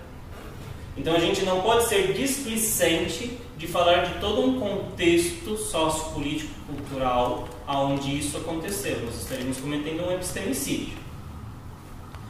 Então 0.95 1.13
a 1.13 1.19
gente 1.19 1.43
não 1.43 1.61
pode 1.61 1.89
ser 1.89 2.13
displicente 2.13 3.37
de 3.57 3.67
falar 3.67 4.05
de 4.05 4.19
todo 4.19 4.41
um 4.41 4.59
contexto 4.59 5.57
sociopolítico 5.57 6.53
cultural 6.67 7.47
aonde 7.65 8.17
isso 8.17 8.37
aconteceu. 8.37 8.99
Nós 9.03 9.21
estaríamos 9.21 9.57
cometendo 9.57 10.07
um 10.07 10.11
epistemicídio. 10.11 10.97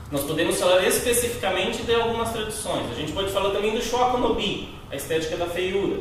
Nós 0.09 0.23
podemos 0.23 0.57
falar 0.57 0.87
especificamente 0.87 1.83
de 1.83 1.93
algumas 1.93 2.31
tradições. 2.31 2.89
A 2.89 2.95
gente 2.95 3.11
pode 3.11 3.29
falar 3.29 3.51
também 3.51 3.73
do 3.73 3.81
Shokunobi, 3.81 4.69
a 4.89 4.95
estética 4.95 5.35
da 5.35 5.47
feiura, 5.47 5.99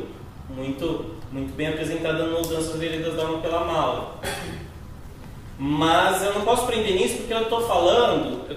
muito, 0.49 1.17
muito 1.29 1.53
bem 1.55 1.67
apresentada 1.67 2.25
no 2.25 2.41
Danças 2.41 2.77
Veredas 2.77 3.15
da 3.15 3.23
Alma 3.23 3.39
pela 3.39 3.65
Mala. 3.65 4.21
Mas 5.59 6.23
eu 6.23 6.33
não 6.35 6.41
posso 6.41 6.65
prender 6.67 6.93
nisso 6.93 7.17
porque 7.17 7.33
eu 7.33 7.41
estou 7.41 7.67
falando. 7.67 8.47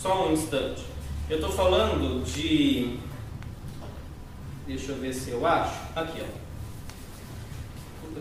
Só 0.00 0.28
um 0.28 0.32
instante. 0.32 0.82
Eu 1.28 1.36
estou 1.36 1.50
falando 1.50 2.24
de. 2.24 2.98
Deixa 4.68 4.92
eu 4.92 5.00
ver 5.00 5.12
se 5.12 5.30
eu 5.30 5.44
acho. 5.44 5.74
Aqui, 5.96 6.22
ó 6.22 6.48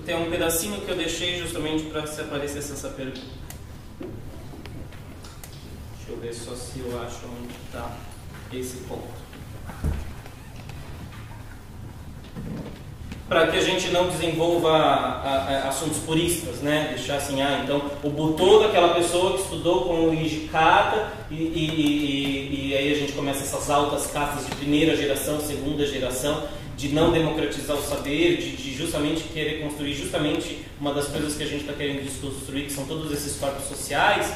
tem 0.08 0.16
um 0.16 0.30
pedacinho 0.30 0.80
que 0.80 0.90
eu 0.90 0.96
deixei 0.96 1.38
justamente 1.38 1.84
para 1.84 2.08
se 2.08 2.22
aparecesse 2.22 2.72
essa 2.72 2.88
pergunta. 2.88 3.20
Deixa 4.00 6.10
eu 6.10 6.18
ver 6.18 6.34
só 6.34 6.56
se 6.56 6.80
eu 6.80 7.02
acho 7.02 7.26
onde 7.26 7.54
está 7.66 7.92
esse 8.54 8.78
ponto. 8.88 9.28
para 13.28 13.48
que 13.48 13.58
a 13.58 13.62
gente 13.62 13.90
não 13.90 14.08
desenvolva 14.08 15.22
assuntos 15.68 15.98
puristas, 16.00 16.62
né? 16.62 16.94
Deixar 16.96 17.18
assim, 17.18 17.42
ah, 17.42 17.60
então 17.62 17.92
o 18.02 18.10
Butô 18.10 18.60
daquela 18.60 18.94
pessoa 18.94 19.34
que 19.34 19.42
estudou 19.42 19.84
com 19.84 20.08
o 20.08 20.14
e, 20.14 20.50
e, 21.34 21.34
e, 21.34 22.47
e, 22.68 22.76
aí 22.76 22.92
a 22.92 22.96
gente 22.96 23.14
começa 23.14 23.40
essas 23.40 23.70
altas 23.70 24.08
castas 24.08 24.46
de 24.46 24.54
primeira 24.56 24.94
geração, 24.94 25.40
segunda 25.40 25.86
geração, 25.86 26.50
de 26.76 26.90
não 26.90 27.14
democratizar 27.14 27.78
o 27.78 27.82
saber, 27.82 28.38
de, 28.38 28.58
de 28.58 28.76
justamente 28.76 29.24
querer 29.24 29.62
construir 29.62 29.94
justamente 29.94 30.66
uma 30.80 30.94
das 30.94 31.08
coisas 31.08 31.38
que 31.38 31.44
a 31.44 31.46
gente 31.46 31.62
está 31.62 31.72
querendo 31.72 32.04
desconstruir, 32.04 32.66
que 32.66 32.74
são 32.74 32.86
todos 32.86 33.10
esses 33.14 33.40
corpos 33.40 33.70
sociais. 33.70 34.34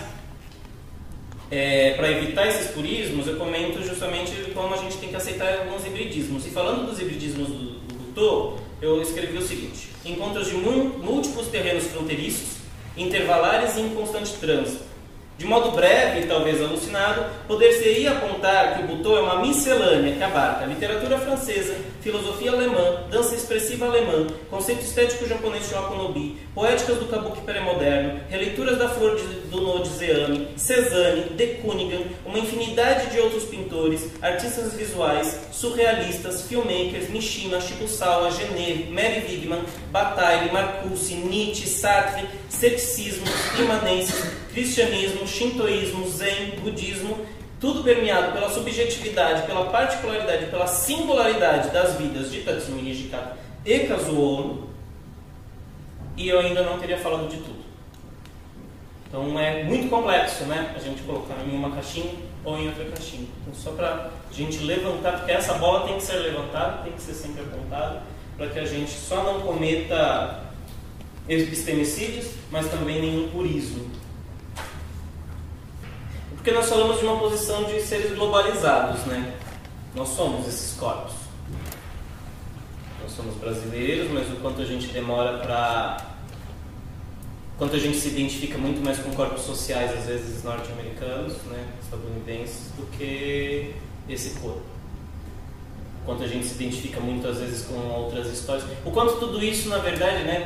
É, 1.52 1.96
para 1.96 2.10
evitar 2.10 2.48
esses 2.48 2.72
purismos, 2.72 3.28
eu 3.28 3.36
comento 3.36 3.84
justamente 3.84 4.32
como 4.54 4.74
a 4.74 4.78
gente 4.78 4.96
tem 4.96 5.10
que 5.10 5.16
aceitar 5.18 5.60
alguns 5.60 5.86
hibridismos. 5.86 6.48
E 6.48 6.52
falando 6.52 6.90
dos 6.90 7.02
hibridismos 7.02 7.50
do, 7.50 8.14
do 8.16 8.58
eu 8.82 9.02
escrevi 9.02 9.38
o 9.38 9.46
seguinte: 9.46 9.90
encontros 10.06 10.48
de 10.48 10.54
múltiplos 10.54 11.48
terrenos 11.48 11.84
fronteiriços, 11.88 12.60
intervalares 12.96 13.76
e 13.76 13.82
em 13.82 13.90
constante 13.90 14.32
trânsito 14.36 14.91
de 15.38 15.46
modo 15.46 15.72
breve 15.72 16.22
e 16.22 16.28
talvez 16.28 16.62
alucinado, 16.62 17.26
poder-se-ia 17.48 18.12
apontar 18.12 18.76
que 18.76 18.84
o 18.84 18.88
Butô 18.88 19.18
é 19.18 19.22
uma 19.22 19.42
miscelânea 19.42 20.16
que 20.16 20.24
abarca 20.24 20.66
literatura 20.66 21.18
francesa, 21.18 21.76
filosofia 22.02 22.52
alemã, 22.52 23.04
dança 23.10 23.34
expressiva 23.34 23.86
alemã, 23.86 24.28
conceito 24.50 24.82
estético 24.82 25.28
japonês 25.28 25.68
de 25.68 25.74
Wakunobi, 25.74 26.38
poéticas 26.54 26.98
do 26.98 27.06
kabuki 27.06 27.42
pré-moderno, 27.42 28.20
releituras 28.30 28.78
da 28.78 28.90
flor 28.90 29.16
de, 29.16 29.24
do 29.50 29.80
de 29.80 29.90
Zeami, 29.90 30.48
Cezanne, 30.56 31.30
de 31.36 31.48
Kunigan, 31.56 32.04
uma 32.26 32.38
infinidade 32.38 33.12
de 33.12 33.20
outros 33.20 33.46
pintores, 33.46 34.10
artistas 34.22 34.74
visuais, 34.74 35.40
surrealistas, 35.52 36.44
filmmakers, 36.44 37.10
Mishima, 37.10 37.60
Chico 37.60 37.88
Sawa, 37.88 38.30
Geneve, 38.32 38.92
Mary 38.92 39.26
Wigman, 39.28 39.64
Bataille, 39.92 40.52
Marcuse, 40.52 41.16
Nietzsche, 41.16 41.68
Sartre, 41.68 42.28
ceticismo, 42.50 43.26
imanências, 43.60 44.24
cristianismo, 44.52 45.28
shintoísmo, 45.28 46.08
zen, 46.10 46.52
budismo, 46.62 47.26
tudo 47.60 47.84
permeado 47.84 48.32
pela 48.34 48.50
subjetividade, 48.50 49.46
pela 49.46 49.66
particularidade, 49.66 50.48
pela 50.48 50.68
singularidade 50.68 51.70
das 51.70 51.96
vidas 51.96 52.32
de 52.32 52.42
Tatsumi 52.42 52.82
Nijikata 52.82 53.38
e 53.66 53.80
Kazuo 53.80 54.72
e 56.18 56.30
eu 56.30 56.40
ainda 56.40 56.64
não 56.64 56.80
teria 56.80 56.98
falado 56.98 57.28
de 57.28 57.38
tudo. 57.38 57.62
Então 59.08 59.40
é 59.40 59.64
muito 59.64 59.90
complexo, 59.90 60.46
né? 60.46 60.74
A 60.76 60.80
gente 60.80 61.02
colocar 61.04 61.36
em 61.46 61.56
uma 61.56 61.72
caixinha 61.72 62.14
ou 62.44 62.58
em 62.58 62.68
outra 62.68 62.86
caixinha. 62.86 63.28
Então, 63.42 63.54
só 63.54 63.72
para 63.72 64.10
a 64.30 64.34
gente 64.34 64.60
levantar, 64.60 65.18
porque 65.18 65.32
essa 65.32 65.56
bola 65.56 65.88
tem 65.88 65.98
que 65.98 66.04
ser 66.04 66.18
levantada, 66.18 66.84
tem 66.84 66.94
que 66.94 67.02
ser 67.02 67.14
sempre 67.14 67.42
apontada, 67.42 68.04
para 68.38 68.48
que 68.48 68.60
a 68.60 68.66
gente 68.66 68.92
só 68.92 69.24
não 69.24 69.42
cometa 69.42 70.44
epistemicídios, 71.28 72.32
mas 72.50 72.70
também 72.70 73.02
nenhum 73.02 73.30
purismo. 73.30 73.90
Porque 76.42 76.54
nós 76.54 76.68
falamos 76.68 76.98
de 76.98 77.06
uma 77.06 77.20
posição 77.20 77.66
de 77.66 77.80
seres 77.82 78.16
globalizados, 78.16 79.02
né? 79.02 79.36
Nós 79.94 80.10
somos 80.10 80.48
esses 80.48 80.74
corpos. 80.74 81.14
Nós 83.00 83.12
somos 83.12 83.36
brasileiros, 83.36 84.10
mas 84.10 84.28
o 84.28 84.38
quanto 84.38 84.60
a 84.60 84.66
gente 84.66 84.88
demora 84.88 85.38
para. 85.38 85.98
Quanto 87.60 87.76
a 87.76 87.80
gente 87.80 87.96
se 87.96 88.08
identifica 88.08 88.58
muito 88.58 88.84
mais 88.84 88.98
com 88.98 89.12
corpos 89.12 89.44
sociais, 89.44 89.92
às 89.96 90.08
vezes 90.08 90.44
norte-americanos, 90.44 91.34
né? 91.44 91.64
estadunidenses, 91.80 92.72
do 92.76 92.88
que 92.98 93.76
esse 94.10 94.32
corpo. 94.40 94.64
O 96.02 96.06
quanto 96.06 96.24
a 96.24 96.28
gente 96.28 96.48
se 96.48 96.56
identifica 96.56 97.00
muitas 97.00 97.38
vezes 97.38 97.68
com 97.68 97.76
outras 97.76 98.26
histórias. 98.34 98.66
O 98.84 98.90
quanto 98.90 99.20
tudo 99.20 99.44
isso, 99.44 99.70
na 99.70 99.78
verdade, 99.78 100.24
né, 100.24 100.44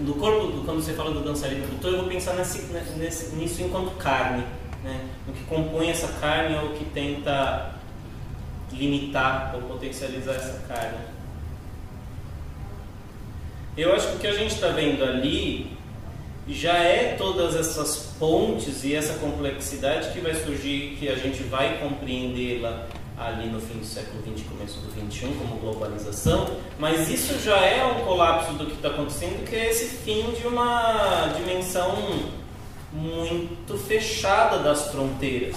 no 0.00 0.14
corpo, 0.14 0.64
quando 0.64 0.82
você 0.82 0.94
fala 0.94 1.10
do 1.10 1.20
dançarino 1.20 1.66
do 1.66 1.88
eu 1.88 1.98
vou 1.98 2.08
pensar 2.08 2.32
nesse, 2.36 2.62
nesse, 2.96 3.36
nisso 3.36 3.60
enquanto 3.60 3.90
carne 3.98 4.42
né? 4.86 5.00
O 5.28 5.32
que 5.32 5.44
compõe 5.44 5.90
essa 5.90 6.08
carne 6.20 6.54
é 6.54 6.62
o 6.62 6.70
que 6.70 6.84
tenta 6.86 7.74
limitar 8.72 9.52
ou 9.54 9.62
potencializar 9.62 10.34
essa 10.34 10.62
carne. 10.68 10.98
Eu 13.76 13.94
acho 13.94 14.08
que 14.08 14.16
o 14.16 14.18
que 14.20 14.26
a 14.26 14.32
gente 14.32 14.54
está 14.54 14.68
vendo 14.68 15.04
ali 15.04 15.76
já 16.48 16.78
é 16.78 17.16
todas 17.18 17.56
essas 17.56 18.14
pontes 18.18 18.84
e 18.84 18.94
essa 18.94 19.14
complexidade 19.18 20.12
que 20.12 20.20
vai 20.20 20.34
surgir, 20.34 20.96
que 20.98 21.08
a 21.08 21.16
gente 21.16 21.42
vai 21.42 21.78
compreendê-la 21.78 22.86
ali 23.18 23.48
no 23.48 23.60
fim 23.60 23.78
do 23.78 23.84
século 23.84 24.22
XX, 24.22 24.46
começo 24.46 24.78
do 24.80 25.10
XXI, 25.10 25.34
como 25.38 25.56
globalização, 25.56 26.48
mas 26.78 27.08
isso 27.08 27.38
já 27.42 27.56
é 27.56 27.84
um 27.84 28.04
colapso 28.04 28.52
do 28.52 28.66
que 28.66 28.74
está 28.74 28.88
acontecendo, 28.88 29.44
que 29.48 29.56
é 29.56 29.70
esse 29.70 29.96
fim 29.96 30.30
de 30.32 30.46
uma 30.46 31.32
dimensão 31.36 31.96
muito 32.92 33.76
fechada 33.76 34.58
das 34.58 34.90
fronteiras. 34.90 35.56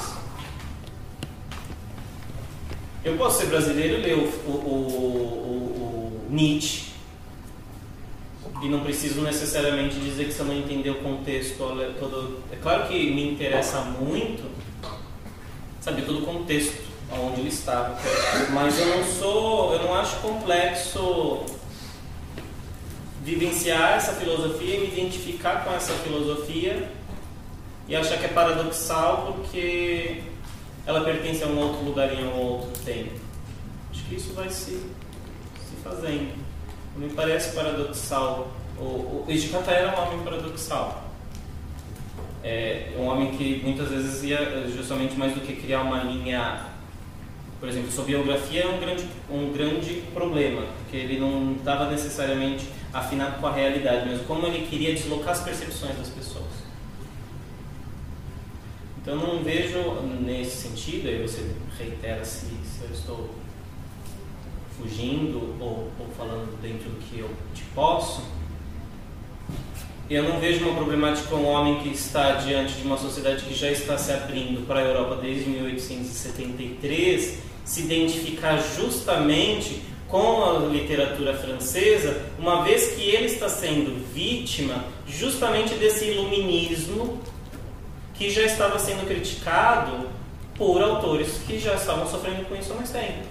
Eu 3.04 3.18
posso 3.18 3.40
ser 3.40 3.48
brasileiro 3.48 4.00
e 4.00 4.02
ler 4.02 4.16
o, 4.16 4.24
o, 4.24 4.52
o, 4.52 6.26
o, 6.28 6.28
Nietzsche 6.30 6.90
e 8.62 8.68
não 8.68 8.82
preciso 8.82 9.22
necessariamente 9.22 9.96
dizer 10.00 10.26
que 10.26 10.34
você 10.34 10.44
não 10.44 10.54
entendeu 10.54 10.94
o 10.96 11.04
contexto 11.04 11.58
todo. 11.58 12.44
É 12.52 12.56
claro 12.58 12.88
que 12.88 13.12
me 13.12 13.32
interessa 13.32 13.82
muito 13.82 14.44
saber 15.80 16.02
todo 16.02 16.20
o 16.20 16.26
contexto 16.26 16.90
onde 17.12 17.40
ele 17.40 17.50
estava, 17.50 17.98
mas 18.52 18.78
eu 18.78 18.98
não 18.98 19.04
sou, 19.04 19.74
eu 19.74 19.80
não 19.80 19.96
acho 19.96 20.18
complexo 20.18 21.44
vivenciar 23.24 23.94
essa 23.94 24.14
filosofia 24.14 24.76
e 24.76 24.80
me 24.82 24.88
identificar 24.88 25.64
com 25.64 25.74
essa 25.74 25.94
filosofia 25.94 26.99
e 27.90 27.96
achar 27.96 28.20
que 28.20 28.26
é 28.26 28.30
paradoxal 28.30 29.34
porque 29.36 30.22
ela 30.86 31.02
pertence 31.02 31.44
a 31.44 31.48
um 31.48 31.58
outro 31.58 31.84
lugar 31.84 32.14
em 32.14 32.24
um 32.24 32.36
outro 32.36 32.84
tempo. 32.84 33.20
Acho 33.92 34.06
que 34.06 34.16
isso 34.16 34.34
vai 34.34 34.48
se, 34.48 34.74
se 34.74 35.76
fazendo. 35.84 36.38
Não 36.96 37.08
me 37.08 37.14
parece 37.14 37.56
paradoxal. 37.56 38.52
O, 38.78 38.84
o 38.84 39.26
Ejikata 39.28 39.72
era 39.72 39.90
um 39.90 40.04
homem 40.04 40.24
paradoxal. 40.24 41.04
É 42.44 42.94
um 42.98 43.08
homem 43.08 43.32
que 43.36 43.60
muitas 43.64 43.90
vezes 43.90 44.24
ia 44.24 44.68
justamente 44.70 45.16
mais 45.16 45.34
do 45.34 45.42
que 45.42 45.56
criar 45.56 45.82
uma 45.82 46.04
linha. 46.04 46.68
Por 47.60 47.68
exemplo, 47.68 47.92
sua 47.92 48.06
biografia 48.06 48.64
é 48.64 48.68
um 48.68 48.80
grande, 48.80 49.06
um 49.30 49.52
grande 49.52 50.04
problema, 50.14 50.62
porque 50.78 50.96
ele 50.96 51.20
não 51.20 51.56
estava 51.58 51.90
necessariamente 51.90 52.70
afinado 52.94 53.42
com 53.42 53.48
a 53.48 53.52
realidade, 53.52 54.08
mas 54.08 54.22
como 54.22 54.46
ele 54.46 54.66
queria 54.68 54.94
deslocar 54.94 55.32
as 55.32 55.42
percepções 55.42 55.98
das 55.98 56.08
pessoas. 56.08 56.59
Então 59.02 59.16
não 59.16 59.44
vejo 59.44 59.80
nesse 60.22 60.68
sentido, 60.68 61.08
aí 61.08 61.22
você 61.22 61.50
reitera 61.78 62.24
se, 62.26 62.46
se 62.46 62.84
eu 62.84 62.92
estou 62.92 63.30
fugindo 64.78 65.56
ou, 65.60 65.90
ou 66.00 66.08
falando 66.18 66.60
dentro 66.62 66.90
do 66.90 67.00
que 67.06 67.20
eu 67.20 67.30
te 67.54 67.64
posso, 67.74 68.22
eu 70.10 70.24
não 70.24 70.40
vejo 70.40 70.66
uma 70.66 70.76
problemática 70.76 71.28
com 71.30 71.38
um 71.38 71.48
homem 71.48 71.80
que 71.80 71.90
está 71.90 72.34
diante 72.34 72.74
de 72.74 72.82
uma 72.82 72.98
sociedade 72.98 73.46
que 73.46 73.54
já 73.54 73.72
está 73.72 73.98
se 73.98 74.12
abrindo 74.12 74.66
para 74.66 74.80
a 74.80 74.84
Europa 74.84 75.18
desde 75.22 75.50
1873 75.50 77.40
se 77.64 77.82
identificar 77.82 78.58
justamente 78.76 79.84
com 80.08 80.44
a 80.44 80.58
literatura 80.66 81.36
francesa, 81.36 82.26
uma 82.40 82.64
vez 82.64 82.96
que 82.96 83.04
ele 83.04 83.28
está 83.28 83.48
sendo 83.48 84.04
vítima 84.12 84.84
justamente 85.08 85.76
desse 85.76 86.06
iluminismo 86.06 87.22
que 88.20 88.30
já 88.30 88.42
estava 88.42 88.78
sendo 88.78 89.08
criticado 89.08 90.10
por 90.56 90.84
autores 90.84 91.40
que 91.48 91.58
já 91.58 91.76
estavam 91.76 92.06
sofrendo 92.06 92.44
com 92.50 92.56
isso 92.56 92.74
há 92.74 92.76
mais 92.76 92.90
tempo. 92.90 93.24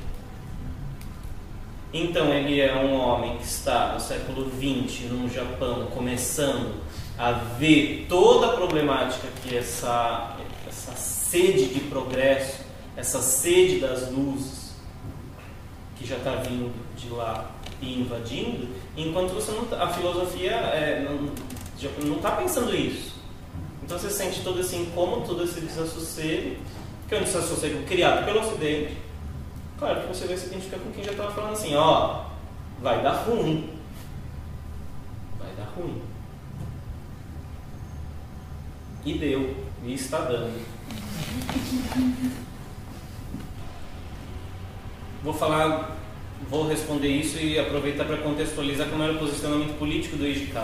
Então 1.93 2.33
ele 2.33 2.59
é 2.59 2.75
um 2.75 2.99
homem 2.99 3.37
que 3.37 3.45
está 3.45 3.93
no 3.93 4.01
século 4.01 4.51
XX 4.51 5.11
no 5.11 5.29
Japão 5.29 5.89
começando 5.95 6.83
a 7.19 7.33
ver 7.33 8.07
toda 8.09 8.47
a 8.47 8.57
problemática 8.57 9.29
que 9.43 9.55
essa, 9.55 10.39
essa 10.67 10.93
sede 10.93 11.67
de 11.67 11.81
progresso, 11.81 12.63
essa 12.97 13.21
sede 13.21 13.81
das 13.81 14.11
luzes 14.11 14.73
que 15.99 16.07
já 16.07 16.17
está 16.17 16.37
vindo 16.37 16.73
de 16.97 17.11
lá 17.11 17.51
e 17.83 18.01
invadindo, 18.01 18.69
enquanto 18.97 19.35
você 19.35 19.53
não, 19.53 19.67
tá, 19.67 19.85
a 19.85 19.89
filosofia 19.89 20.53
é, 20.53 21.07
não 22.03 22.17
está 22.17 22.31
pensando 22.33 22.75
isso. 22.75 23.18
Então 23.89 23.99
você 23.99 24.11
sente 24.11 24.43
todo 24.43 24.61
esse 24.61 24.77
incômodo, 24.77 25.27
todo 25.27 25.45
esse 25.45 25.63
desassossego, 25.63 26.57
que 27.09 27.15
é 27.15 27.21
um 27.21 27.25
desassossego 27.25 27.87
criado 27.87 28.23
pelo 28.27 28.41
Ocidente. 28.41 28.99
Claro 29.79 30.03
que 30.03 30.09
você 30.09 30.27
vai 30.27 30.37
se 30.37 30.49
identificar 30.49 30.77
com 30.77 30.93
quem 30.93 31.03
já 31.03 31.13
estava 31.13 31.33
falando 31.33 31.55
assim, 31.55 31.75
ó, 31.75 32.27
vai 32.83 33.03
dar 33.03 33.15
ruim. 33.15 33.71
Vai 35.39 35.49
dar 35.57 35.73
ruim. 35.75 36.03
E 39.07 39.15
deu, 39.15 39.57
e 39.83 39.95
está 39.95 40.19
dando. 40.19 40.63
Vou 45.25 45.33
falar 45.33 45.97
vou 46.51 46.69
responder 46.69 47.09
isso 47.09 47.39
e 47.39 47.59
aproveitar 47.59 48.05
para 48.05 48.19
contextualizar 48.19 48.91
como 48.91 49.03
era 49.03 49.15
o 49.15 49.19
posicionamento 49.19 49.79
político 49.79 50.19
do 50.19 50.27
IGK. 50.27 50.57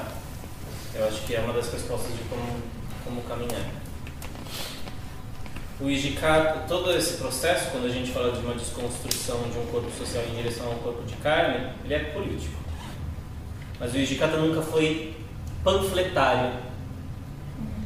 Eu 0.94 1.08
acho 1.08 1.22
que 1.22 1.34
é 1.34 1.40
uma 1.40 1.54
das 1.54 1.72
respostas 1.72 2.12
de 2.12 2.22
como, 2.24 2.73
como 3.04 3.22
caminhar. 3.22 3.84
O 5.80 5.90
IGK, 5.90 6.66
todo 6.68 6.96
esse 6.96 7.18
processo, 7.18 7.70
quando 7.72 7.86
a 7.86 7.88
gente 7.88 8.10
fala 8.12 8.32
de 8.32 8.38
uma 8.38 8.54
desconstrução 8.54 9.42
de 9.52 9.58
um 9.58 9.66
corpo 9.66 9.90
social 9.90 10.22
em 10.30 10.36
direção 10.36 10.66
a 10.68 10.70
um 10.70 10.78
corpo 10.78 11.02
de 11.02 11.14
carne, 11.16 11.68
ele 11.84 11.94
é 11.94 11.98
político. 11.98 12.54
Mas 13.80 13.92
o 13.92 13.98
IGK 13.98 14.24
nunca 14.38 14.62
foi 14.62 15.14
panfletário. 15.64 16.52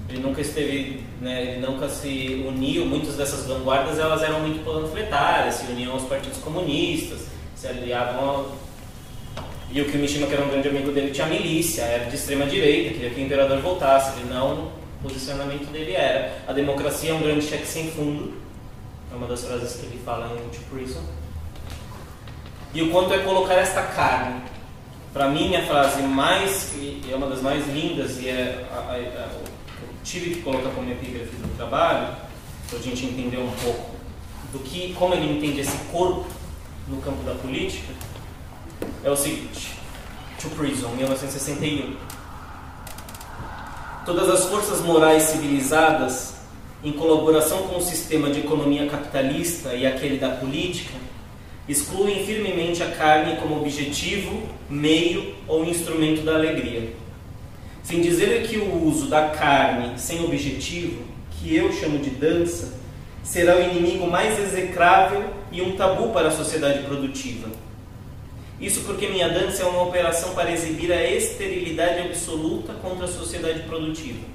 Ele 0.08 0.20
nunca 0.20 0.40
esteve, 0.40 1.02
né, 1.20 1.42
ele 1.42 1.66
nunca 1.66 1.88
se 1.88 2.44
uniu, 2.46 2.84
muitas 2.86 3.16
dessas 3.16 3.46
vanguardas 3.46 3.98
elas 3.98 4.22
eram 4.22 4.40
muito 4.40 4.64
panfletárias, 4.64 5.56
se 5.56 5.72
uniam 5.72 5.92
aos 5.92 6.04
partidos 6.04 6.38
comunistas, 6.38 7.26
se 7.56 7.66
aliavam 7.66 8.28
ao... 8.28 8.56
E 9.70 9.80
o 9.82 9.90
Kimishima, 9.90 10.26
que 10.26 10.32
era 10.32 10.44
um 10.44 10.48
grande 10.48 10.68
amigo 10.68 10.92
dele, 10.92 11.10
tinha 11.10 11.26
milícia, 11.26 11.82
era 11.82 12.04
de 12.04 12.16
extrema 12.16 12.46
direita, 12.46 12.94
queria 12.94 13.10
que 13.10 13.20
o 13.20 13.24
imperador 13.24 13.60
voltasse, 13.60 14.18
ele 14.18 14.30
não, 14.30 14.70
posicionamento 15.02 15.70
dele 15.70 15.92
era 15.92 16.42
a 16.46 16.52
democracia 16.52 17.10
é 17.10 17.14
um 17.14 17.20
grande 17.20 17.42
cheque 17.42 17.66
sem 17.66 17.90
fundo, 17.90 18.34
é 19.12 19.16
uma 19.16 19.26
das 19.26 19.44
frases 19.44 19.76
que 19.76 19.86
ele 19.86 20.00
fala 20.04 20.36
em 20.36 20.48
To 20.48 20.60
Prison. 20.70 21.02
E 22.74 22.82
o 22.82 22.90
quanto 22.90 23.14
é 23.14 23.18
colocar 23.20 23.54
esta 23.54 23.82
carne 23.82 24.42
para 25.12 25.28
mim, 25.28 25.56
a 25.56 25.66
frase 25.66 26.02
mais, 26.02 26.72
e 26.74 27.02
é 27.10 27.16
uma 27.16 27.28
das 27.28 27.40
mais 27.40 27.66
lindas, 27.66 28.18
e 28.18 28.28
é 28.28 28.66
a, 28.70 28.76
a, 28.76 28.92
a, 28.92 28.96
eu 28.96 29.88
tive 30.04 30.34
que 30.34 30.42
colocar 30.42 30.70
como 30.70 30.90
epígrafe 30.90 31.34
do 31.36 31.56
trabalho, 31.56 32.14
para 32.68 32.78
a 32.78 32.82
gente 32.82 33.06
entender 33.06 33.38
um 33.38 33.50
pouco 33.62 33.96
do 34.52 34.58
que, 34.60 34.94
como 34.94 35.14
ele 35.14 35.38
entende 35.38 35.60
esse 35.60 35.76
corpo 35.90 36.26
no 36.86 37.00
campo 37.00 37.22
da 37.24 37.34
política, 37.34 37.92
é 39.02 39.10
o 39.10 39.16
seguinte: 39.16 39.72
To 40.40 40.50
Prison, 40.50 40.88
1961. 40.90 41.96
Todas 44.08 44.30
as 44.30 44.46
forças 44.46 44.80
morais 44.80 45.24
civilizadas, 45.24 46.32
em 46.82 46.92
colaboração 46.92 47.64
com 47.64 47.76
o 47.76 47.82
sistema 47.82 48.30
de 48.30 48.40
economia 48.40 48.86
capitalista 48.86 49.74
e 49.74 49.86
aquele 49.86 50.16
da 50.16 50.30
política, 50.30 50.94
excluem 51.68 52.24
firmemente 52.24 52.82
a 52.82 52.90
carne 52.90 53.36
como 53.36 53.60
objetivo, 53.60 54.48
meio 54.70 55.34
ou 55.46 55.62
instrumento 55.62 56.22
da 56.22 56.36
alegria. 56.36 56.88
Sem 57.82 58.00
dizer 58.00 58.48
que 58.48 58.56
o 58.56 58.82
uso 58.86 59.08
da 59.08 59.28
carne 59.28 59.98
sem 59.98 60.24
objetivo, 60.24 61.02
que 61.32 61.54
eu 61.54 61.70
chamo 61.70 61.98
de 61.98 62.08
dança, 62.08 62.78
será 63.22 63.58
o 63.58 63.62
inimigo 63.62 64.10
mais 64.10 64.40
execrável 64.40 65.22
e 65.52 65.60
um 65.60 65.76
tabu 65.76 66.14
para 66.14 66.28
a 66.28 66.32
sociedade 66.32 66.82
produtiva. 66.84 67.46
Isso 68.60 68.80
porque 68.80 69.06
minha 69.06 69.28
dança 69.28 69.62
é 69.62 69.66
uma 69.66 69.82
operação 69.82 70.34
para 70.34 70.50
exibir 70.50 70.92
a 70.92 71.02
esterilidade 71.04 72.00
absoluta 72.00 72.72
contra 72.74 73.04
a 73.04 73.08
sociedade 73.08 73.60
produtiva. 73.60 74.26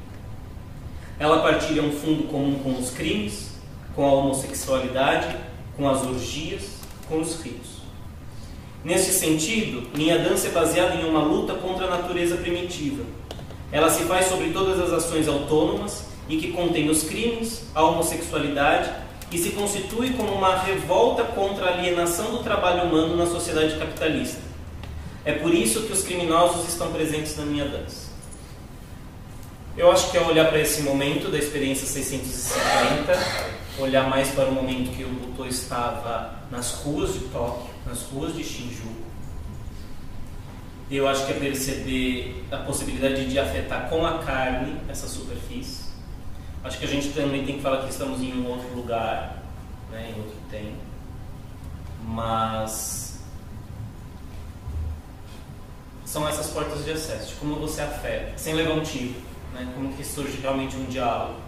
Ela 1.20 1.42
partilha 1.42 1.84
um 1.84 1.92
fundo 1.92 2.24
comum 2.24 2.58
com 2.60 2.80
os 2.80 2.90
crimes, 2.90 3.52
com 3.94 4.06
a 4.06 4.14
homossexualidade, 4.14 5.36
com 5.76 5.90
as 5.90 6.04
orgias, 6.06 6.64
com 7.08 7.20
os 7.20 7.42
rios. 7.42 7.84
Neste 8.84 9.12
sentido, 9.12 9.90
minha 9.96 10.18
dança 10.20 10.48
é 10.48 10.52
baseada 10.52 10.96
em 10.96 11.06
uma 11.06 11.24
luta 11.24 11.56
contra 11.56 11.86
a 11.86 11.90
natureza 11.90 12.38
primitiva. 12.38 13.04
Ela 13.72 13.90
se 13.90 14.04
faz 14.04 14.28
sobre 14.28 14.52
todas 14.52 14.80
as 14.80 14.92
ações 14.92 15.28
autônomas 15.28 16.06
e 16.30 16.38
que 16.38 16.52
contém 16.52 16.90
os 16.90 17.04
crimes, 17.04 17.64
a 17.76 17.84
homossexualidade 17.84 19.03
e 19.34 19.38
se 19.40 19.50
constitui 19.50 20.12
como 20.12 20.32
uma 20.32 20.56
revolta 20.58 21.24
contra 21.24 21.66
a 21.66 21.74
alienação 21.74 22.32
do 22.32 22.44
trabalho 22.44 22.84
humano 22.84 23.18
na 23.18 23.26
sociedade 23.26 23.76
capitalista. 23.78 24.40
É 25.26 25.34
por 25.34 25.52
isso 25.52 25.82
que 25.84 25.92
os 25.92 26.04
criminosos 26.04 26.68
estão 26.70 26.92
presentes 26.92 27.36
na 27.36 27.46
minha 27.46 27.66
dança. 27.66 28.14
Eu 29.76 29.92
acho 29.92 30.12
que 30.12 30.18
ao 30.18 30.28
olhar 30.28 30.50
para 30.50 30.60
esse 30.60 30.84
momento 30.84 31.32
da 31.32 31.40
experiência 31.40 31.88
650, 31.88 33.20
olhar 33.80 34.08
mais 34.08 34.30
para 34.30 34.50
o 34.50 34.52
momento 34.52 34.96
que 34.96 35.04
o 35.04 35.10
Butô 35.10 35.48
estava 35.48 36.44
nas 36.52 36.74
ruas 36.74 37.14
de 37.14 37.22
Tóquio, 37.22 37.74
nas 37.88 38.04
ruas 38.04 38.36
de 38.36 38.44
Shinjuku. 38.44 39.02
Eu 40.92 41.08
acho 41.08 41.26
que 41.26 41.32
é 41.32 41.36
perceber 41.36 42.46
a 42.52 42.58
possibilidade 42.58 43.26
de 43.28 43.40
afetar 43.40 43.90
com 43.90 44.06
a 44.06 44.20
carne 44.20 44.78
essa 44.88 45.08
superfície. 45.08 45.83
Acho 46.64 46.80
que 46.80 46.86
a 46.86 46.88
gente 46.88 47.10
também 47.10 47.46
tem 47.46 47.58
que 47.58 47.62
falar 47.62 47.84
que 47.84 47.90
estamos 47.90 48.22
em 48.22 48.34
um 48.34 48.50
outro 48.50 48.74
lugar, 48.76 49.44
né, 49.92 50.14
em 50.16 50.20
outro 50.20 50.38
tempo. 50.50 50.78
Mas 52.06 53.22
são 56.06 56.28
essas 56.28 56.48
portas 56.48 56.86
de 56.86 56.92
acesso, 56.92 57.30
de 57.30 57.36
como 57.36 57.56
você 57.56 57.82
afeta, 57.82 58.38
sem 58.38 58.54
levar 58.54 58.74
um 58.74 58.82
tiro, 58.82 59.16
né, 59.54 59.72
como 59.76 59.94
que 59.94 60.04
surge 60.04 60.38
realmente 60.42 60.76
um 60.76 60.86
diálogo 60.86 61.44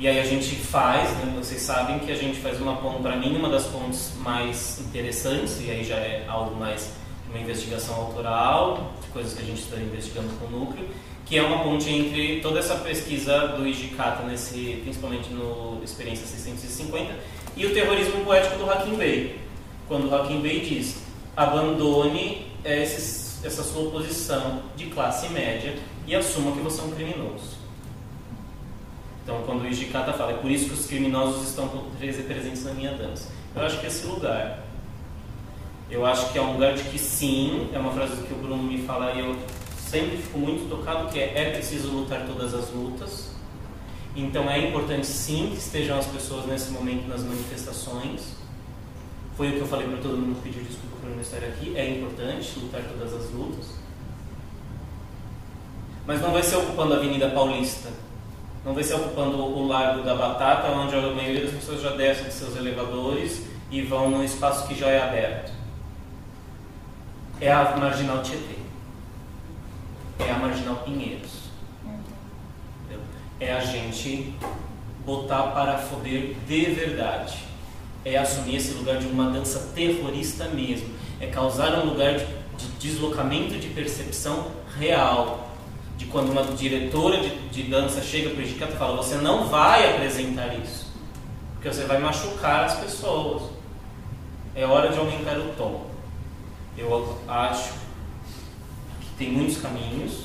e 0.00 0.08
aí 0.08 0.18
a 0.18 0.24
gente 0.24 0.56
faz, 0.56 1.10
né, 1.18 1.30
vocês 1.36 1.60
sabem 1.60 1.98
que 1.98 2.10
a 2.10 2.14
gente 2.14 2.40
faz 2.40 2.58
uma 2.58 2.74
ponte, 2.76 3.02
para 3.02 3.16
mim, 3.16 3.36
uma 3.36 3.50
das 3.50 3.66
pontes 3.66 4.14
mais 4.20 4.80
interessantes, 4.80 5.60
e 5.60 5.70
aí 5.70 5.84
já 5.84 5.96
é 5.96 6.24
algo 6.26 6.56
mais 6.56 6.90
uma 7.28 7.38
investigação 7.38 7.94
autoral, 7.96 8.94
de 9.02 9.08
coisas 9.08 9.34
que 9.34 9.42
a 9.42 9.44
gente 9.44 9.60
está 9.60 9.76
investigando 9.76 10.30
com 10.38 10.46
o 10.46 10.58
núcleo, 10.58 10.88
que 11.30 11.38
é 11.38 11.42
uma 11.42 11.62
ponte 11.62 11.88
entre 11.88 12.40
toda 12.40 12.58
essa 12.58 12.74
pesquisa 12.74 13.46
do 13.56 13.64
Ijikata, 13.64 14.24
nesse, 14.24 14.80
principalmente 14.82 15.30
no 15.30 15.80
Experiência 15.80 16.26
650, 16.26 17.14
e 17.56 17.66
o 17.66 17.72
terrorismo 17.72 18.24
poético 18.24 18.58
do 18.58 18.68
Hakim 18.68 18.96
Bey. 18.96 19.38
Quando 19.86 20.12
Hakim 20.12 20.40
Bey 20.40 20.58
diz, 20.58 20.96
abandone 21.36 22.48
esse, 22.64 23.46
essa 23.46 23.62
sua 23.62 23.92
posição 23.92 24.64
de 24.76 24.86
classe 24.86 25.28
média 25.28 25.76
e 26.04 26.16
assuma 26.16 26.50
que 26.50 26.58
você 26.58 26.80
é 26.80 26.84
um 26.84 26.90
criminoso. 26.90 27.60
Então, 29.22 29.40
quando 29.46 29.62
o 29.62 29.68
Ijikata 29.68 30.12
fala, 30.12 30.32
é 30.32 30.36
por 30.36 30.50
isso 30.50 30.66
que 30.66 30.74
os 30.74 30.86
criminosos 30.86 31.48
estão 31.48 31.68
presentes 32.26 32.64
na 32.64 32.74
minha 32.74 32.92
dança. 32.94 33.28
Eu 33.54 33.62
acho 33.62 33.78
que 33.78 33.86
esse 33.86 34.04
lugar. 34.04 34.64
Eu 35.88 36.04
acho 36.04 36.32
que 36.32 36.38
é 36.38 36.42
um 36.42 36.54
lugar 36.54 36.74
de 36.74 36.82
que 36.82 36.98
sim, 36.98 37.68
é 37.72 37.78
uma 37.78 37.92
frase 37.92 38.20
que 38.22 38.32
o 38.32 38.36
Bruno 38.36 38.64
me 38.64 38.82
fala 38.82 39.12
e 39.12 39.20
eu 39.20 39.36
sempre 39.90 40.16
fico 40.16 40.38
muito 40.38 40.68
tocado, 40.68 41.10
que 41.10 41.18
é, 41.18 41.32
é 41.36 41.50
preciso 41.50 41.88
lutar 41.88 42.26
todas 42.26 42.54
as 42.54 42.70
lutas. 42.70 43.30
Então 44.14 44.48
é 44.50 44.68
importante 44.68 45.06
sim 45.06 45.50
que 45.50 45.58
estejam 45.58 45.98
as 45.98 46.06
pessoas 46.06 46.46
nesse 46.46 46.70
momento 46.70 47.08
nas 47.08 47.22
manifestações. 47.22 48.36
Foi 49.36 49.48
o 49.48 49.52
que 49.52 49.60
eu 49.60 49.66
falei 49.66 49.88
para 49.88 49.98
todo 49.98 50.16
mundo 50.16 50.42
pedir 50.42 50.62
desculpa 50.62 50.96
por 51.00 51.10
não 51.10 51.20
estar 51.20 51.38
aqui. 51.38 51.76
É 51.76 51.90
importante 51.90 52.58
lutar 52.58 52.82
todas 52.82 53.14
as 53.14 53.30
lutas. 53.30 53.66
Mas 56.06 56.20
não 56.20 56.32
vai 56.32 56.42
ser 56.42 56.56
ocupando 56.56 56.94
a 56.94 56.96
Avenida 56.96 57.30
Paulista 57.30 57.90
não 58.64 58.74
vai 58.74 58.84
ser 58.84 58.94
ocupando 58.94 59.38
o 59.38 59.66
Largo 59.66 60.02
da 60.02 60.14
Batata, 60.14 60.68
onde 60.68 60.94
a 60.94 61.00
maioria 61.00 61.46
das 61.46 61.54
pessoas 61.54 61.80
já 61.80 61.92
descem 61.92 62.26
de 62.26 62.32
seus 62.34 62.56
elevadores 62.56 63.46
e 63.70 63.80
vão 63.82 64.10
no 64.10 64.22
espaço 64.22 64.68
que 64.68 64.74
já 64.74 64.88
é 64.88 65.00
aberto. 65.00 65.52
É 67.40 67.50
a 67.50 67.74
Marginal 67.76 68.22
Tietê. 68.22 68.60
É 70.26 70.32
a 70.32 70.38
Marginal 70.38 70.76
Pinheiros. 70.76 71.50
Entendeu? 72.84 73.02
É 73.38 73.52
a 73.52 73.60
gente 73.60 74.34
botar 75.04 75.42
para 75.48 75.78
foder 75.78 76.34
de 76.46 76.64
verdade. 76.66 77.38
É 78.04 78.16
assumir 78.16 78.56
esse 78.56 78.72
lugar 78.74 78.98
de 78.98 79.06
uma 79.06 79.30
dança 79.30 79.72
terrorista 79.74 80.46
mesmo. 80.48 80.88
É 81.20 81.26
causar 81.26 81.78
um 81.78 81.90
lugar 81.90 82.14
de, 82.14 82.24
de 82.56 82.66
deslocamento 82.78 83.58
de 83.58 83.68
percepção 83.68 84.50
real 84.78 85.50
de 86.00 86.06
quando 86.06 86.30
uma 86.30 86.42
diretora 86.44 87.20
de, 87.20 87.48
de 87.50 87.62
dança 87.64 88.00
chega 88.00 88.30
para 88.30 88.38
o 88.38 88.42
e 88.42 88.78
fala: 88.78 88.96
você 88.96 89.16
não 89.16 89.48
vai 89.48 89.94
apresentar 89.94 90.54
isso, 90.58 90.86
porque 91.52 91.68
você 91.68 91.84
vai 91.84 91.98
machucar 91.98 92.64
as 92.64 92.78
pessoas. 92.78 93.42
É 94.54 94.64
hora 94.64 94.90
de 94.90 94.98
aumentar 94.98 95.38
o 95.38 95.52
tom. 95.56 95.86
Eu 96.76 97.18
acho 97.28 97.74
tem 99.20 99.30
muitos 99.30 99.58
caminhos. 99.58 100.24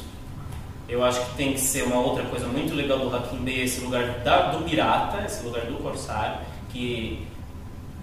Eu 0.88 1.04
acho 1.04 1.20
que 1.26 1.36
tem 1.36 1.54
que 1.54 1.60
ser 1.60 1.84
uma 1.84 2.00
outra 2.00 2.24
coisa 2.24 2.48
muito 2.48 2.74
legal 2.74 2.98
do 2.98 3.14
Hakim 3.14 3.38
Bey, 3.38 3.62
esse 3.62 3.82
lugar 3.82 4.20
da, 4.24 4.52
do 4.52 4.64
pirata, 4.64 5.24
esse 5.26 5.44
lugar 5.44 5.66
do 5.66 5.76
corsário, 5.76 6.40
que 6.70 7.28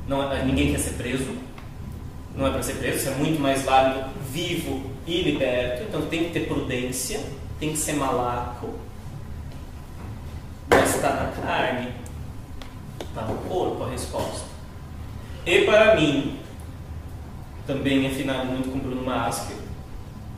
não, 0.06 0.30
é, 0.30 0.44
ninguém 0.44 0.70
quer 0.72 0.78
ser 0.78 0.94
preso, 0.94 1.34
não 2.36 2.46
é 2.46 2.50
para 2.50 2.62
ser 2.62 2.74
preso, 2.74 2.98
isso 2.98 3.08
é 3.08 3.14
muito 3.14 3.40
mais 3.40 3.62
válido 3.62 4.10
vivo 4.30 4.90
e 5.06 5.22
liberto, 5.22 5.84
então 5.84 6.02
tem 6.02 6.24
que 6.24 6.30
ter 6.30 6.46
prudência 6.46 7.20
tem 7.62 7.70
que 7.70 7.78
ser 7.78 7.92
malaco, 7.92 8.74
mas 10.68 10.96
está 10.96 11.10
na 11.10 11.26
carne, 11.46 11.92
está 13.00 13.22
no 13.22 13.36
corpo 13.48 13.84
a 13.84 13.90
resposta. 13.90 14.46
E 15.46 15.60
para 15.60 15.94
mim, 15.94 16.40
também 17.64 18.04
afinado 18.04 18.46
muito 18.46 18.68
com 18.68 18.80
Bruno 18.80 19.04
Masker, 19.04 19.56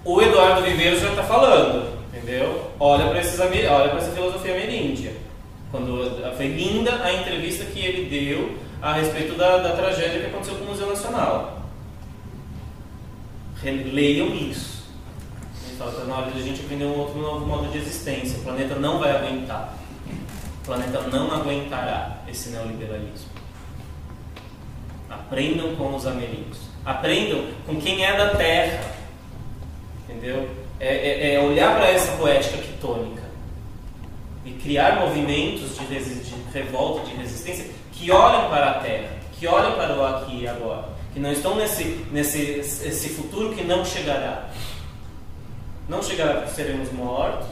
o 0.05 0.21
Eduardo 0.21 0.63
Viveiros 0.63 1.01
já 1.01 1.11
está 1.11 1.23
falando, 1.23 1.99
entendeu? 2.13 2.71
Olha 2.79 3.09
para 3.09 3.19
essa 3.19 4.13
filosofia 4.13 4.55
ameríndia. 4.55 5.13
Quando 5.71 6.37
foi 6.37 6.47
linda 6.49 7.03
a 7.03 7.13
entrevista 7.13 7.65
que 7.65 7.81
ele 7.81 8.09
deu 8.09 8.57
a 8.81 8.93
respeito 8.93 9.35
da, 9.35 9.57
da 9.59 9.75
tragédia 9.75 10.21
que 10.21 10.27
aconteceu 10.27 10.57
com 10.57 10.65
o 10.65 10.69
Museu 10.69 10.87
Nacional. 10.87 11.63
leiam 13.63 14.35
isso. 14.35 14.85
Ele 15.65 15.73
está 15.73 16.05
na 16.05 16.19
hora 16.19 16.31
de 16.31 16.39
a 16.39 16.43
gente 16.43 16.61
aprender 16.61 16.85
um 16.85 16.99
outro 16.99 17.19
novo 17.19 17.47
modo 17.47 17.73
de 17.73 17.79
existência. 17.79 18.39
O 18.39 18.43
planeta 18.43 18.75
não 18.75 18.99
vai 18.99 19.11
aguentar. 19.11 19.75
O 20.63 20.67
planeta 20.67 21.01
não 21.11 21.33
aguentará 21.33 22.19
esse 22.29 22.51
neoliberalismo. 22.51 23.31
Aprendam 25.09 25.75
com 25.77 25.95
os 25.97 26.07
ameríndios. 26.07 26.59
Aprendam 26.85 27.47
com 27.67 27.81
quem 27.81 28.05
é 28.05 28.17
da 28.17 28.35
terra. 28.35 28.94
Entendeu? 30.09 30.49
É, 30.79 30.89
é, 30.89 31.35
é 31.35 31.41
olhar 31.41 31.77
para 31.77 31.89
essa 31.89 32.13
poética 32.17 32.59
quitônica 32.59 33.23
e 34.45 34.53
criar 34.53 35.01
movimentos 35.01 35.79
de, 35.79 35.87
de 35.87 36.35
revolta, 36.53 37.07
de 37.09 37.17
resistência 37.17 37.67
que 37.93 38.11
olhem 38.11 38.49
para 38.51 38.71
a 38.71 38.75
terra, 38.75 39.09
que 39.39 39.47
olhem 39.47 39.75
para 39.77 39.97
o 39.97 40.05
aqui 40.05 40.43
e 40.43 40.49
agora, 40.49 40.89
que 41.13 41.21
não 41.21 41.33
estão 41.33 41.55
nesse, 41.57 42.05
nesse 42.11 42.41
esse 42.41 43.09
futuro 43.11 43.55
que 43.55 43.65
não 43.65 43.85
chegará. 43.85 44.51
Não 45.89 46.03
chegará 46.03 46.35
porque 46.35 46.51
seremos 46.51 46.93
mortos, 46.93 47.47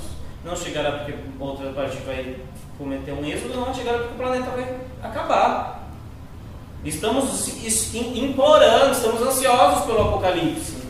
não 0.44 0.57
chegará 0.57 0.92
porque 0.92 1.14
outra 1.38 1.70
parte 1.72 1.96
vai 1.98 2.36
cometer 2.76 3.12
um 3.12 3.24
êxodo, 3.24 3.55
não 3.55 3.74
chegará 3.74 3.98
porque 3.98 4.14
o 4.14 4.16
planeta 4.16 4.50
vai 4.50 4.80
acabar. 5.03 5.88
Estamos 6.84 7.48
implorando, 7.94 8.92
estamos 8.92 9.22
ansiosos 9.22 9.84
pelo 9.84 10.09
apocalipse. 10.09 10.82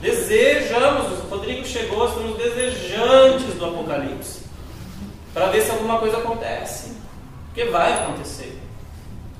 Desejamos, 0.00 1.24
o 1.24 1.28
Rodrigo 1.28 1.66
chegou, 1.66 2.08
estamos 2.08 2.38
desejantes 2.38 3.54
do 3.54 3.66
apocalipse. 3.66 4.40
Para 5.34 5.46
ver 5.48 5.62
se 5.62 5.70
alguma 5.70 5.98
coisa 5.98 6.18
acontece. 6.18 6.96
Porque 7.46 7.64
vai 7.64 7.92
acontecer. 7.92 8.58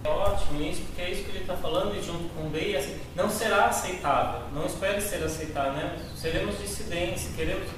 É 0.04 0.08
ótimo 0.08 0.62
isso, 0.62 0.82
porque 0.82 1.02
é 1.02 1.10
isso 1.10 1.24
que 1.24 1.30
ele 1.30 1.40
está 1.40 1.56
falando, 1.56 1.94
e 1.94 2.02
junto 2.02 2.28
com 2.34 2.46
o 2.46 2.50
Bey, 2.50 2.76
assim, 2.76 2.98
não 3.14 3.30
será 3.30 3.66
aceitável. 3.66 4.40
Não 4.54 4.66
espere 4.66 5.00
ser 5.00 5.22
aceitável, 5.22 5.72
né? 5.72 5.98
Seremos 6.16 6.58
dissidência, 6.58 7.30
queremos. 7.36 7.68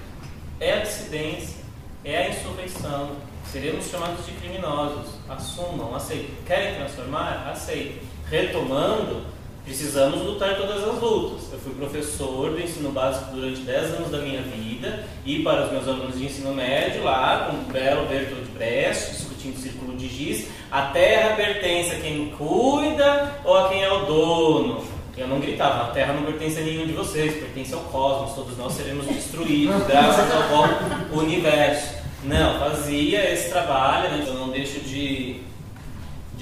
É 0.60 0.74
a 0.74 0.78
dissidência, 0.80 1.56
é 2.04 2.16
a 2.16 2.28
insurreição. 2.30 3.16
Seremos 3.50 3.88
chamados 3.88 4.24
de 4.24 4.32
criminosos. 4.32 5.14
Assumam, 5.28 5.94
aceitem. 5.94 6.30
Querem 6.46 6.76
transformar? 6.76 7.48
Aceitem. 7.52 8.00
Retomando, 8.30 9.24
precisamos 9.64 10.22
lutar 10.22 10.56
todas 10.56 10.82
as 10.82 11.00
lutas. 11.00 11.52
Eu 11.52 11.58
fui 11.58 11.74
professor 11.74 12.50
do 12.50 12.60
ensino 12.60 12.90
básico 12.90 13.32
durante 13.32 13.60
10 13.60 13.94
anos 13.94 14.10
da 14.10 14.18
minha 14.18 14.42
vida 14.42 15.04
e 15.24 15.42
para 15.42 15.66
os 15.66 15.72
meus 15.72 15.88
alunos 15.88 16.18
de 16.18 16.26
ensino 16.26 16.54
médio, 16.54 17.04
lá 17.04 17.48
com 17.50 17.56
o 17.56 17.72
belo 17.72 18.06
Bertolt 18.06 18.46
Brecht, 18.54 19.12
discutindo 19.12 19.56
o 19.56 19.60
círculo 19.60 19.96
de 19.96 20.08
giz, 20.08 20.48
a 20.70 20.82
terra 20.86 21.36
pertence 21.36 21.94
a 21.94 22.00
quem 22.00 22.30
cuida 22.30 23.40
ou 23.44 23.56
a 23.56 23.68
quem 23.68 23.82
é 23.82 23.92
o 23.92 24.06
dono. 24.06 24.84
Eu 25.16 25.28
não 25.28 25.40
gritava, 25.40 25.84
a 25.84 25.92
terra 25.92 26.14
não 26.14 26.24
pertence 26.24 26.58
a 26.58 26.62
nenhum 26.62 26.86
de 26.86 26.92
vocês, 26.92 27.34
pertence 27.34 27.74
ao 27.74 27.80
cosmos, 27.80 28.34
todos 28.34 28.56
nós 28.56 28.72
seremos 28.72 29.06
destruídos 29.06 29.82
graças 29.86 30.30
ao 30.32 30.48
bom 30.48 31.20
universo. 31.20 32.02
Não, 32.24 32.58
fazia 32.58 33.32
esse 33.32 33.50
trabalho, 33.50 34.10
né? 34.10 34.24
eu 34.26 34.34
não 34.34 34.48
deixo 34.48 34.80
de, 34.80 35.40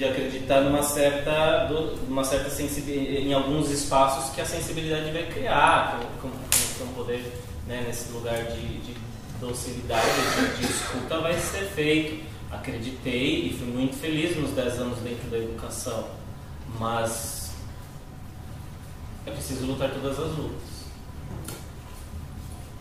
de 0.01 0.07
acreditar 0.07 0.61
numa 0.61 0.81
certa, 0.81 1.69
numa 2.07 2.23
certa 2.23 2.49
sensibilidade, 2.49 3.27
em 3.27 3.33
alguns 3.33 3.69
espaços 3.69 4.33
que 4.33 4.41
a 4.41 4.45
sensibilidade 4.45 5.11
vai 5.11 5.27
criar, 5.27 5.99
com, 6.19 6.27
com, 6.27 6.35
com, 6.35 6.85
com 6.87 6.93
poder 6.93 7.31
né, 7.67 7.83
nesse 7.85 8.11
lugar 8.11 8.45
de, 8.45 8.79
de 8.79 8.95
docilidade, 9.39 10.07
de, 10.57 10.65
de 10.65 10.71
escuta 10.71 11.19
vai 11.19 11.37
ser 11.37 11.65
feito. 11.75 12.31
Acreditei 12.51 13.45
e 13.45 13.53
fui 13.53 13.67
muito 13.67 13.95
feliz 13.95 14.35
nos 14.35 14.49
10 14.51 14.79
anos 14.79 14.99
dentro 15.01 15.29
da 15.29 15.37
educação, 15.37 16.07
mas 16.79 17.51
é 19.27 19.29
preciso 19.29 19.67
lutar 19.67 19.91
todas 19.91 20.19
as 20.19 20.35
lutas. 20.35 20.71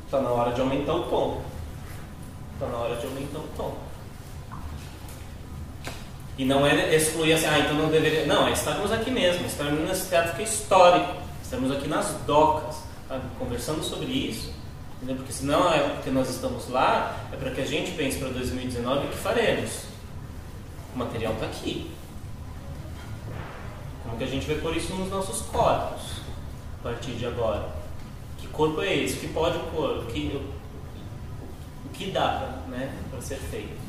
Está 0.06 0.22
na 0.22 0.30
hora 0.30 0.54
de 0.54 0.60
aumentar 0.62 0.94
o 0.94 1.02
tom. 1.02 1.42
Está 2.54 2.66
na 2.66 2.78
hora 2.78 2.96
de 2.96 3.04
aumentar 3.04 3.40
o 3.40 3.48
tom. 3.58 3.76
E 6.41 6.45
não 6.47 6.66
é 6.66 6.95
excluir 6.95 7.34
assim, 7.34 7.45
ah, 7.45 7.59
então 7.59 7.74
não 7.74 7.91
deveria. 7.91 8.24
Não, 8.24 8.49
é 8.49 8.53
estarmos 8.53 8.91
aqui 8.91 9.11
mesmo, 9.11 9.45
estarmos 9.45 9.86
nesse 9.86 10.09
teatro 10.09 10.34
que 10.34 10.41
é 10.41 10.45
histórico, 10.45 11.16
estamos 11.43 11.70
aqui 11.70 11.86
nas 11.86 12.14
docas, 12.26 12.76
sabe? 13.07 13.24
conversando 13.38 13.82
sobre 13.82 14.07
isso 14.07 14.51
Entendeu? 14.97 15.16
Porque 15.16 15.32
senão 15.32 15.72
é 15.72 15.80
porque 15.80 16.11
nós 16.11 16.28
estamos 16.28 16.68
lá, 16.68 17.18
é 17.32 17.36
para 17.36 17.51
que 17.51 17.62
a 17.62 17.66
gente 17.66 17.93
pense 17.93 18.18
para 18.18 18.28
2019 18.28 19.07
o 19.07 19.11
que 19.11 19.16
faremos. 19.16 19.84
O 20.95 20.99
material 20.99 21.32
está 21.32 21.47
aqui. 21.47 21.91
Como 24.03 24.18
que 24.18 24.24
a 24.24 24.26
gente 24.26 24.47
vai 24.47 24.57
pôr 24.57 24.76
isso 24.76 24.95
nos 24.95 25.09
nossos 25.09 25.41
corpos 25.47 26.20
a 26.80 26.82
partir 26.82 27.12
de 27.12 27.24
agora? 27.24 27.66
Que 28.36 28.47
corpo 28.49 28.82
é 28.82 28.95
esse? 28.95 29.16
O 29.16 29.20
que 29.20 29.28
pode 29.28 29.59
pôr? 29.74 30.01
O 30.01 30.07
que, 30.07 30.38
o 31.86 31.88
que 31.95 32.11
dá 32.11 32.61
né, 32.68 32.95
para 33.11 33.22
ser 33.22 33.36
feito? 33.36 33.80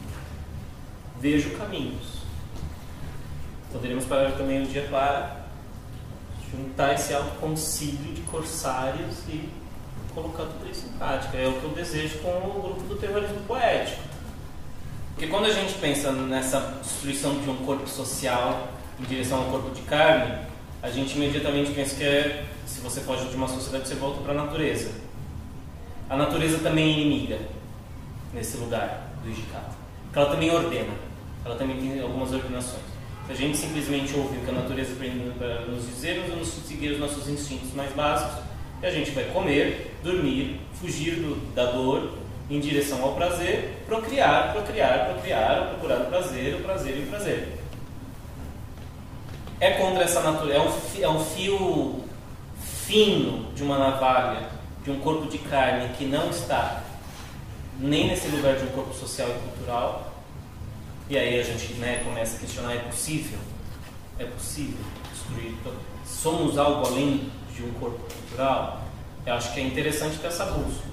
Vejo 1.20 1.58
caminhos. 1.58 2.21
Poderíamos 3.72 4.06
parar 4.06 4.32
também 4.32 4.62
um 4.62 4.66
dia 4.66 4.88
para 4.90 5.42
juntar 6.52 6.94
esse 6.94 7.14
autoconcílio 7.14 8.14
de 8.14 8.22
corsários 8.24 9.20
e 9.30 9.50
colocar 10.14 10.44
tudo 10.44 10.70
isso 10.70 10.88
em 10.88 10.98
prática. 10.98 11.38
É 11.38 11.48
o 11.48 11.54
que 11.54 11.64
eu 11.64 11.70
desejo 11.70 12.20
com 12.20 12.30
o 12.30 12.62
grupo 12.62 12.82
do 12.82 12.96
terrorismo 12.96 13.40
poético. 13.48 14.02
Porque 15.14 15.28
quando 15.28 15.46
a 15.46 15.54
gente 15.54 15.74
pensa 15.76 16.12
nessa 16.12 16.80
destruição 16.82 17.40
de 17.40 17.50
um 17.50 17.58
corpo 17.58 17.88
social 17.88 18.68
em 19.00 19.04
direção 19.04 19.40
a 19.40 19.42
um 19.42 19.52
corpo 19.52 19.70
de 19.70 19.82
carne, 19.84 20.36
a 20.82 20.90
gente 20.90 21.16
imediatamente 21.16 21.72
pensa 21.72 21.96
que 21.96 22.04
é, 22.04 22.46
se 22.66 22.82
você 22.82 23.02
foge 23.02 23.26
de 23.30 23.36
uma 23.36 23.48
sociedade, 23.48 23.88
você 23.88 23.96
volta 23.96 24.22
para 24.22 24.32
a 24.32 24.36
natureza. 24.36 24.92
A 26.10 26.18
natureza 26.18 26.58
também 26.60 26.86
é 26.86 27.00
inimiga 27.00 27.40
nesse 28.34 28.58
lugar 28.58 29.12
do 29.24 29.30
Ijikata. 29.30 29.72
Porque 30.04 30.20
ela 30.20 30.30
também 30.30 30.50
ordena. 30.50 30.94
Ela 31.46 31.56
também 31.56 31.78
tem 31.78 32.02
algumas 32.02 32.34
ordenações. 32.34 32.91
A 33.32 33.34
gente 33.34 33.58
simplesmente 33.58 34.14
ouve 34.14 34.38
o 34.40 34.42
que 34.42 34.50
a 34.50 34.54
natureza 34.54 34.94
tem 35.00 35.32
para 35.38 35.62
nos 35.62 35.86
dizer, 35.86 36.22
vamos 36.28 36.50
seguir 36.50 36.92
os 36.92 37.00
nossos 37.00 37.30
instintos 37.30 37.74
mais 37.74 37.94
básicos 37.94 38.44
e 38.84 38.86
a 38.86 38.92
gente 38.92 39.12
vai 39.12 39.24
comer, 39.24 39.96
dormir, 40.04 40.60
fugir 40.74 41.16
do, 41.16 41.54
da 41.56 41.72
dor 41.72 42.12
em 42.50 42.60
direção 42.60 43.02
ao 43.02 43.14
prazer, 43.14 43.84
procriar, 43.88 44.52
procriar, 44.52 45.14
procriar, 45.14 45.70
procurar 45.70 46.02
o 46.02 46.06
prazer, 46.08 46.56
o 46.56 46.60
prazer 46.60 46.98
e 46.98 47.04
o 47.04 47.08
prazer. 47.08 47.58
É 49.62 49.72
contra 49.72 50.04
essa 50.04 50.20
natureza, 50.20 50.58
é 50.58 50.60
um, 50.60 51.04
é 51.04 51.10
um 51.10 51.24
fio 51.24 52.04
fino 52.60 53.54
de 53.54 53.64
uma 53.64 53.78
navalha, 53.78 54.50
de 54.84 54.92
um 54.92 55.00
corpo 55.00 55.28
de 55.28 55.38
carne 55.38 55.94
que 55.98 56.04
não 56.04 56.30
está 56.32 56.84
nem 57.80 58.10
nesse 58.10 58.28
lugar 58.28 58.58
de 58.58 58.66
um 58.66 58.72
corpo 58.72 58.94
social 58.94 59.30
e 59.30 59.50
cultural. 59.50 60.11
E 61.12 61.18
aí 61.18 61.42
a 61.42 61.44
gente 61.44 61.74
né, 61.74 62.02
começa 62.06 62.38
a 62.38 62.40
questionar: 62.40 62.74
é 62.74 62.78
possível? 62.78 63.38
É 64.18 64.24
possível 64.24 64.80
destruir? 65.12 65.58
Somos 66.06 66.58
algo 66.58 66.88
além 66.88 67.30
de 67.54 67.64
um 67.64 67.72
corpo 67.74 68.00
cultural, 68.00 68.82
eu 69.26 69.34
acho 69.34 69.54
que 69.54 69.60
é 69.60 69.64
interessante 69.64 70.20
ter 70.20 70.28
essa 70.28 70.46
bússola. 70.46 70.90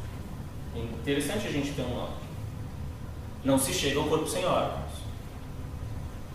É 0.75 0.81
interessante 0.81 1.47
a 1.47 1.53
gente 1.53 1.71
ter 1.71 1.83
um 1.83 1.95
norte. 1.95 2.17
Não 3.45 3.57
se 3.61 3.73
chega 3.73 4.01
ao 4.01 4.07
corpo 4.07 4.27
sem 4.27 4.45
órgãos. 4.45 4.91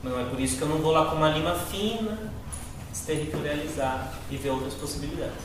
Não 0.02 0.18
é 0.18 0.24
por 0.30 0.40
isso 0.40 0.56
que 0.56 0.62
eu 0.62 0.70
não 0.70 0.78
vou 0.78 0.94
lá 0.94 1.08
com 1.08 1.18
uma 1.18 1.32
lima 1.32 1.54
fina, 1.54 2.32
exterritorializar 2.94 4.14
e 4.32 4.38
ver 4.38 4.52
outras 4.52 4.76
possibilidades. 4.76 5.44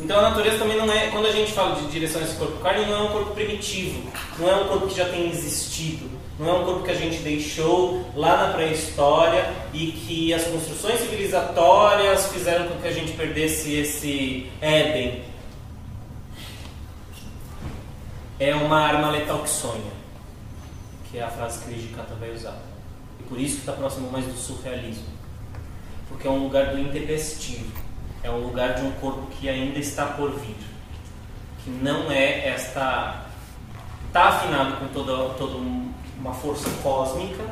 Então 0.00 0.18
a 0.18 0.30
natureza 0.30 0.60
também 0.60 0.78
não 0.78 0.90
é, 0.90 1.10
quando 1.10 1.26
a 1.26 1.32
gente 1.32 1.52
fala 1.52 1.78
de 1.78 1.88
direção 1.88 2.22
a 2.22 2.24
esse 2.24 2.36
corpo 2.36 2.56
carne, 2.62 2.86
não 2.86 2.96
é 2.96 3.02
um 3.02 3.12
corpo 3.12 3.34
primitivo, 3.34 4.10
não 4.38 4.48
é 4.48 4.56
um 4.56 4.68
corpo 4.68 4.88
que 4.88 4.96
já 4.96 5.10
tem 5.10 5.28
existido, 5.28 6.23
não 6.38 6.48
é 6.48 6.52
um 6.52 6.64
corpo 6.64 6.82
que 6.82 6.90
a 6.90 6.94
gente 6.94 7.18
deixou 7.18 8.04
lá 8.14 8.46
na 8.46 8.52
pré-história 8.54 9.52
e 9.72 9.92
que 9.92 10.34
as 10.34 10.44
construções 10.44 11.00
civilizatórias 11.00 12.26
fizeram 12.32 12.68
com 12.68 12.80
que 12.80 12.88
a 12.88 12.92
gente 12.92 13.12
perdesse 13.12 13.74
esse 13.74 14.50
Éden. 14.60 15.22
É 18.38 18.54
uma 18.54 18.80
arma 18.80 19.10
letal 19.10 19.42
que 19.42 19.50
sonha, 19.50 19.92
que 21.10 21.18
é 21.18 21.22
a 21.22 21.28
frase 21.28 21.64
que 21.64 21.70
o 21.70 21.74
Ijikata 21.74 22.14
vai. 22.16 22.30
E 22.30 23.22
por 23.28 23.38
isso 23.38 23.54
que 23.54 23.60
está 23.60 23.72
próximo 23.72 24.10
mais 24.10 24.24
do 24.24 24.34
surrealismo. 24.34 25.14
Porque 26.08 26.26
é 26.26 26.30
um 26.30 26.42
lugar 26.42 26.72
do 26.72 26.80
intempestivo 26.80 27.84
é 28.24 28.30
um 28.30 28.38
lugar 28.38 28.74
de 28.74 28.82
um 28.82 28.90
corpo 28.92 29.26
que 29.32 29.48
ainda 29.48 29.78
está 29.78 30.06
por 30.06 30.30
vir, 30.30 30.56
que 31.62 31.70
não 31.70 32.10
é 32.10 32.48
esta 32.48 33.26
está 34.06 34.28
afinado 34.28 34.76
com 34.76 34.88
toda, 34.88 35.34
toda 35.34 35.58
uma 36.18 36.32
força 36.32 36.68
cósmica, 36.82 37.44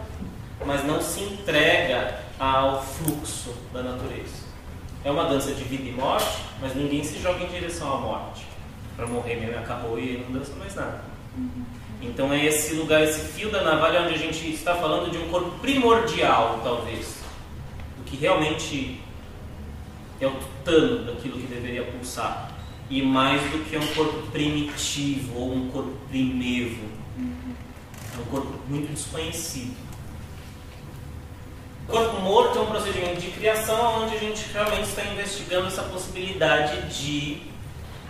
mas 0.64 0.84
não 0.84 1.00
se 1.00 1.20
entrega 1.20 2.20
ao 2.38 2.82
fluxo 2.82 3.54
da 3.72 3.82
natureza. 3.82 4.42
É 5.04 5.10
uma 5.10 5.24
dança 5.24 5.52
de 5.52 5.64
vida 5.64 5.88
e 5.88 5.92
morte, 5.92 6.44
mas 6.60 6.74
ninguém 6.74 7.02
se 7.02 7.18
joga 7.20 7.42
em 7.42 7.48
direção 7.48 7.92
à 7.92 7.98
morte. 7.98 8.46
Para 8.96 9.06
morrer 9.06 9.36
mesmo 9.36 9.58
acabou 9.58 9.98
e 9.98 10.18
não 10.18 10.38
dança 10.38 10.54
mais 10.56 10.74
nada. 10.74 11.02
Então 12.00 12.32
é 12.32 12.44
esse 12.44 12.74
lugar, 12.74 13.02
esse 13.02 13.20
fio 13.32 13.50
da 13.50 13.62
navalha 13.62 14.02
onde 14.02 14.14
a 14.14 14.18
gente 14.18 14.52
está 14.52 14.74
falando 14.74 15.10
de 15.10 15.18
um 15.18 15.28
corpo 15.28 15.50
primordial, 15.60 16.60
talvez, 16.62 17.22
do 17.96 18.04
que 18.04 18.16
realmente 18.16 19.00
é 20.20 20.26
o 20.26 20.32
tutano 20.32 21.04
daquilo 21.04 21.38
que 21.38 21.46
deveria 21.46 21.84
pulsar. 21.84 22.50
E 22.90 23.00
mais 23.00 23.40
do 23.50 23.64
que 23.64 23.76
um 23.76 23.86
corpo 23.94 24.26
primitivo 24.30 25.38
ou 25.38 25.54
um 25.54 25.68
corpo 25.70 25.96
primevo. 26.08 26.91
Corpo 28.32 28.58
muito 28.66 28.90
desconhecido. 28.94 29.76
O 31.86 31.92
corpo 31.92 32.22
morto 32.22 32.58
é 32.58 32.62
um 32.62 32.66
procedimento 32.66 33.20
de 33.20 33.30
criação 33.30 34.04
onde 34.04 34.16
a 34.16 34.18
gente 34.18 34.50
realmente 34.54 34.88
está 34.88 35.04
investigando 35.04 35.66
essa 35.66 35.82
possibilidade 35.82 36.88
de 36.88 37.42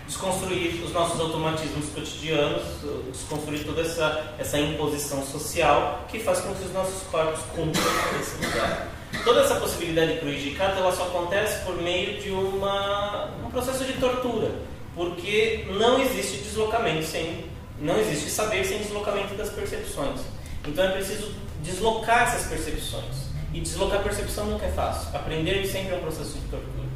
desconstruir 0.07 0.81
os 0.81 0.93
nossos 0.93 1.19
automatismos 1.19 1.89
cotidianos, 1.89 2.63
desconstruir 3.11 3.65
toda 3.65 3.81
essa, 3.81 4.35
essa 4.39 4.57
imposição 4.57 5.21
social 5.25 6.05
que 6.09 6.19
faz 6.19 6.39
com 6.39 6.55
que 6.55 6.63
os 6.63 6.71
nossos 6.71 7.03
corpos 7.07 7.41
cumpram 7.53 7.83
esse 8.21 8.45
lugar. 8.45 8.87
Toda 9.25 9.41
essa 9.41 9.55
possibilidade 9.55 10.23
o 10.23 10.29
Ijikata 10.29 10.79
ela 10.79 10.95
só 10.95 11.03
acontece 11.03 11.65
por 11.65 11.75
meio 11.81 12.21
de 12.21 12.31
uma, 12.31 13.29
um 13.45 13.51
processo 13.51 13.83
de 13.83 13.91
tortura, 13.93 14.51
porque 14.95 15.67
não 15.77 16.01
existe 16.01 16.37
deslocamento 16.37 17.03
sem, 17.03 17.43
não 17.83 17.99
existe 17.99 18.29
saber 18.29 18.65
sem 18.65 18.79
deslocamento 18.79 19.35
das 19.35 19.49
percepções. 19.49 20.21
Então 20.65 20.85
é 20.85 20.91
preciso 20.93 21.35
deslocar 21.61 22.23
essas 22.23 22.47
percepções. 22.47 23.33
E 23.53 23.59
deslocar 23.59 23.99
a 23.99 24.03
percepção 24.03 24.45
nunca 24.45 24.65
é 24.65 24.71
fácil. 24.71 25.15
Aprender 25.15 25.65
sempre 25.67 25.93
é 25.93 25.97
um 25.97 26.01
processo 26.01 26.33
de 26.33 26.47
tortura. 26.47 26.87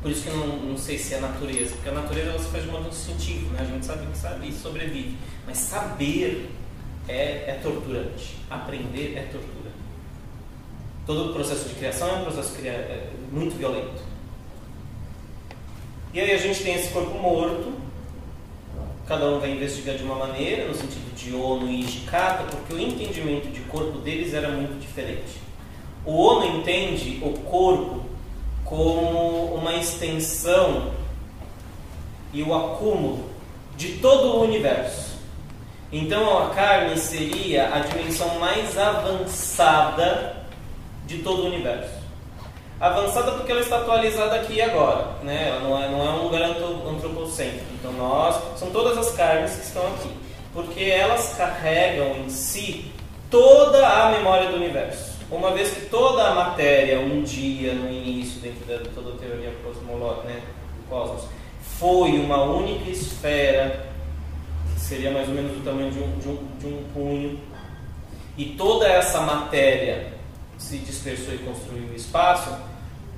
Por 0.00 0.10
isso 0.10 0.22
que 0.22 0.28
eu 0.28 0.36
não, 0.36 0.56
não 0.56 0.78
sei 0.78 0.96
se 0.96 1.12
é 1.12 1.18
a 1.18 1.20
natureza, 1.20 1.74
porque 1.74 1.90
a 1.90 1.92
natureza 1.92 2.38
se 2.38 2.48
faz 2.48 2.64
de 2.64 2.70
modo 2.70 2.88
instintivo, 2.88 3.52
né? 3.52 3.60
a 3.60 3.64
gente 3.64 3.84
sabe 3.84 4.06
que 4.06 4.16
sabe 4.16 4.48
e 4.48 4.52
sobrevive. 4.52 5.18
Mas 5.46 5.58
saber 5.58 6.50
é, 7.06 7.50
é 7.50 7.60
torturante, 7.62 8.36
aprender 8.48 9.18
é 9.18 9.22
tortura. 9.24 9.70
Todo 11.04 11.30
o 11.30 11.34
processo 11.34 11.68
de 11.68 11.74
criação 11.74 12.08
é 12.08 12.12
um 12.20 12.24
processo 12.24 12.54
é 12.64 13.10
muito 13.30 13.56
violento. 13.56 14.00
E 16.14 16.20
aí 16.20 16.32
a 16.32 16.38
gente 16.38 16.62
tem 16.62 16.74
esse 16.74 16.92
corpo 16.92 17.18
morto, 17.18 17.89
cada 19.10 19.26
um 19.26 19.40
vai 19.40 19.50
investigar 19.50 19.96
de 19.96 20.04
uma 20.04 20.14
maneira, 20.14 20.68
no 20.68 20.74
sentido 20.74 21.12
de 21.16 21.34
Ono 21.34 21.68
e 21.68 21.80
Ishikata, 21.80 22.44
porque 22.44 22.72
o 22.72 22.78
entendimento 22.78 23.48
de 23.48 23.58
corpo 23.62 23.98
deles 23.98 24.32
era 24.32 24.48
muito 24.50 24.78
diferente. 24.78 25.40
O 26.06 26.12
Ono 26.12 26.60
entende 26.60 27.18
o 27.20 27.32
corpo 27.40 28.04
como 28.64 29.52
uma 29.52 29.74
extensão 29.74 30.92
e 32.32 32.40
o 32.44 32.54
acúmulo 32.54 33.28
de 33.76 33.94
todo 33.94 34.36
o 34.36 34.44
universo. 34.44 35.18
Então 35.90 36.38
a 36.38 36.50
carne 36.50 36.96
seria 36.96 37.74
a 37.74 37.80
dimensão 37.80 38.38
mais 38.38 38.78
avançada 38.78 40.36
de 41.08 41.18
todo 41.18 41.42
o 41.42 41.46
universo. 41.46 41.99
Avançada 42.80 43.32
porque 43.32 43.52
ela 43.52 43.60
está 43.60 43.76
atualizada 43.76 44.36
aqui 44.36 44.54
e 44.54 44.62
agora, 44.62 45.08
né? 45.22 45.48
ela 45.48 45.60
não 45.60 45.82
é, 45.82 45.88
não 45.88 46.02
é 46.02 46.10
um 46.12 46.22
lugar 46.24 46.42
antropocêntrico. 46.42 47.66
Então 47.78 47.92
nós, 47.92 48.58
são 48.58 48.70
todas 48.70 48.96
as 48.96 49.12
carnes 49.14 49.54
que 49.54 49.62
estão 49.66 49.86
aqui, 49.88 50.10
porque 50.54 50.84
elas 50.84 51.34
carregam 51.36 52.16
em 52.16 52.30
si 52.30 52.90
toda 53.30 53.86
a 53.86 54.10
memória 54.12 54.48
do 54.48 54.56
universo 54.56 55.10
uma 55.30 55.52
vez 55.52 55.70
que 55.70 55.86
toda 55.86 56.28
a 56.28 56.34
matéria, 56.34 56.98
um 56.98 57.22
dia, 57.22 57.72
no 57.72 57.88
início, 57.88 58.40
dentro 58.40 58.82
de 58.82 58.88
toda 58.90 59.14
a 59.14 59.16
teoria 59.16 59.52
cosmológica 59.62 60.26
né, 60.26 60.42
do 60.76 60.88
cosmos, 60.88 61.24
foi 61.78 62.18
uma 62.18 62.42
única 62.42 62.90
esfera, 62.90 63.86
que 64.74 64.80
seria 64.80 65.12
mais 65.12 65.28
ou 65.28 65.34
menos 65.34 65.52
do 65.52 65.64
tamanho 65.64 65.90
de 65.90 66.00
um, 66.00 66.18
de 66.18 66.28
um, 66.28 66.46
de 66.58 66.66
um 66.66 66.84
punho, 66.92 67.40
e 68.36 68.44
toda 68.56 68.88
essa 68.88 69.20
matéria 69.20 70.14
se 70.58 70.78
dispersou 70.78 71.34
e 71.34 71.38
construiu 71.38 71.88
o 71.88 71.94
espaço, 71.94 72.50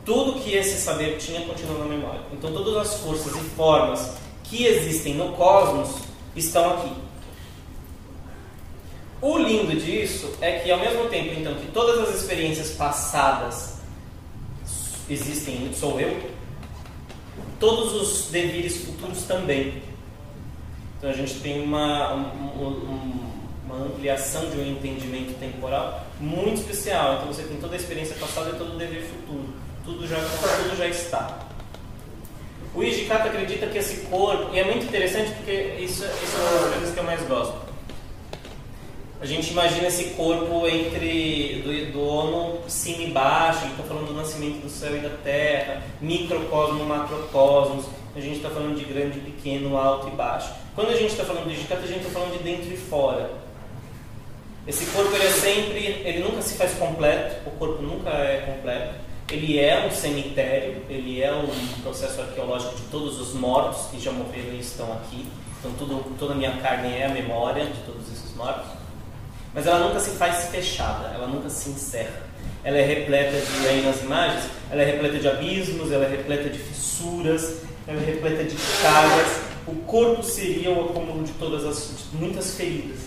tudo 0.05 0.41
que 0.41 0.55
esse 0.55 0.81
saber 0.81 1.17
tinha 1.19 1.47
continua 1.47 1.79
na 1.79 1.85
memória. 1.85 2.21
Então 2.33 2.53
todas 2.53 2.77
as 2.77 3.01
forças 3.01 3.35
e 3.35 3.41
formas 3.51 4.15
que 4.45 4.65
existem 4.65 5.15
no 5.15 5.33
cosmos 5.33 5.91
estão 6.35 6.75
aqui. 6.75 6.93
O 9.21 9.39
lindo 9.39 9.77
disso 9.77 10.35
é 10.41 10.59
que, 10.59 10.71
ao 10.71 10.81
mesmo 10.81 11.09
tempo 11.09 11.33
então, 11.39 11.55
que 11.55 11.71
todas 11.71 12.09
as 12.09 12.21
experiências 12.21 12.71
passadas 12.71 13.77
existem, 15.09 15.73
sou 15.75 16.01
eu, 16.01 16.31
todos 17.61 17.93
os 17.95 18.31
devires 18.33 18.85
futuros 18.85 19.23
também. 19.23 19.81
Então 20.99 21.09
a 21.09 21.13
gente 21.13 21.35
tem 21.35 21.63
uma, 21.63 22.15
um, 22.15 23.29
uma 23.65 23.85
ampliação 23.87 24.51
de 24.51 24.59
um 24.59 24.67
entendimento 24.67 25.39
temporal 25.39 26.05
muito 26.21 26.61
especial. 26.61 27.15
Então 27.15 27.29
você 27.29 27.45
tem 27.45 27.59
toda 27.59 27.75
a 27.75 27.79
experiência 27.79 28.17
passada 28.17 28.51
e 28.51 28.59
todo 28.59 28.75
o 28.75 28.79
dever 28.79 29.05
futuro. 29.05 29.49
Tudo 29.85 30.07
já, 30.07 30.17
tudo 30.17 30.77
já 30.77 30.89
está. 30.89 31.39
O 32.75 32.83
Ijikata 32.83 33.29
acredita 33.29 33.67
que 33.67 33.79
esse 33.79 34.07
corpo, 34.07 34.55
e 34.55 34.59
é 34.59 34.65
muito 34.65 34.87
interessante 34.87 35.33
porque 35.33 35.77
isso, 35.79 36.05
isso 36.05 36.37
é 36.37 36.41
uma 36.41 36.61
das 36.61 36.73
coisas 36.73 36.95
que 36.95 37.01
eu 37.01 37.05
mais 37.05 37.23
gosto 37.27 37.73
a 39.23 39.25
gente 39.25 39.53
imagina 39.53 39.87
esse 39.87 40.15
corpo 40.17 40.67
entre 40.67 41.63
do, 41.63 41.93
do 41.93 42.69
cima 42.69 43.05
e 43.05 43.11
baixo, 43.13 43.67
está 43.67 43.85
falando 43.85 44.09
do 44.09 44.15
nascimento 44.15 44.61
do 44.61 44.69
céu 44.69 44.97
e 44.97 44.99
da 44.99 45.11
terra, 45.11 45.81
microcosmo, 46.01 46.85
macrocosmos, 46.85 47.85
a 48.17 48.21
gente 48.21 48.39
está 48.39 48.51
falando 48.51 48.77
de 48.77 48.85
grande, 48.85 49.21
pequeno, 49.21 49.77
alto 49.77 50.09
e 50.09 50.11
baixo. 50.11 50.53
Quando 50.75 50.89
a 50.89 50.97
gente 50.97 51.13
está 51.13 51.25
falando 51.25 51.49
de 51.49 51.55
Jicata, 51.55 51.83
a 51.83 51.87
gente 51.87 52.01
está 52.01 52.11
falando 52.11 52.37
de 52.37 52.43
dentro 52.43 52.75
e 52.75 52.77
fora. 52.77 53.31
Esse 54.67 54.87
corpo 54.87 55.15
ele 55.15 55.25
é 55.25 55.31
sempre, 55.31 56.03
ele 56.05 56.19
nunca 56.19 56.43
se 56.43 56.55
faz 56.55 56.73
completo, 56.75 57.49
o 57.49 57.53
corpo 57.53 57.81
nunca 57.81 58.11
é 58.11 58.39
completo. 58.39 58.95
Ele 59.31 59.59
é 59.59 59.87
um 59.87 59.91
cemitério, 59.91 60.83
ele 60.89 61.23
é 61.23 61.33
um 61.33 61.83
processo 61.83 62.21
arqueológico 62.21 62.75
de 62.77 62.83
todos 62.83 63.21
os 63.21 63.33
mortos 63.35 63.87
que 63.91 63.99
já 63.99 64.13
morreram 64.13 64.55
e 64.55 64.61
estão 64.61 64.93
aqui. 64.93 65.27
Então 65.59 65.73
tudo, 65.79 66.17
toda 66.19 66.35
a 66.35 66.37
minha 66.37 66.57
carne 66.59 66.93
é 66.93 67.07
a 67.07 67.09
memória 67.09 67.65
de 67.65 67.81
todos 67.83 68.11
esses 68.13 68.35
mortos. 68.35 68.67
Mas 69.55 69.67
ela 69.67 69.79
nunca 69.79 70.01
se 70.01 70.11
faz 70.11 70.47
fechada, 70.47 71.13
ela 71.15 71.27
nunca 71.27 71.49
se 71.49 71.71
encerra. 71.71 72.23
Ela 72.65 72.79
é 72.79 72.85
repleta 72.85 73.39
de, 73.39 73.69
aí 73.69 73.83
nas 73.83 74.03
imagens, 74.03 74.45
ela 74.71 74.83
é 74.83 74.85
repleta 74.85 75.19
de 75.19 75.29
abismos, 75.29 75.93
ela 75.93 76.05
é 76.05 76.09
repleta 76.09 76.49
de 76.49 76.59
fissuras, 76.59 77.59
ela 77.87 78.01
é 78.01 78.05
repleta 78.05 78.45
de 78.45 78.57
chagas. 78.57 79.41
O 79.67 79.75
corpo 79.87 80.23
seria 80.23 80.71
o 80.71 80.87
acúmulo 80.87 81.25
de 81.25 81.33
todas 81.33 81.65
as, 81.65 82.09
de 82.11 82.17
muitas 82.17 82.55
feridas. 82.55 83.01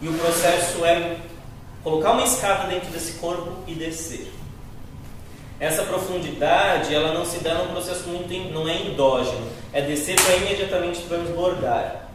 E 0.00 0.08
o 0.08 0.12
processo 0.14 0.84
é 0.84 1.18
colocar 1.82 2.12
uma 2.12 2.24
escada 2.24 2.68
dentro 2.68 2.90
desse 2.90 3.12
corpo 3.14 3.64
e 3.66 3.74
descer. 3.74 4.32
Essa 5.60 5.82
profundidade, 5.82 6.94
ela 6.94 7.12
não 7.12 7.22
se 7.22 7.40
dá 7.40 7.52
num 7.54 7.68
processo 7.68 8.08
muito, 8.08 8.32
não 8.50 8.66
é 8.66 8.76
endógeno, 8.80 9.46
é 9.74 9.82
descer 9.82 10.16
para 10.16 10.36
imediatamente 10.36 11.02
transbordar. 11.02 12.08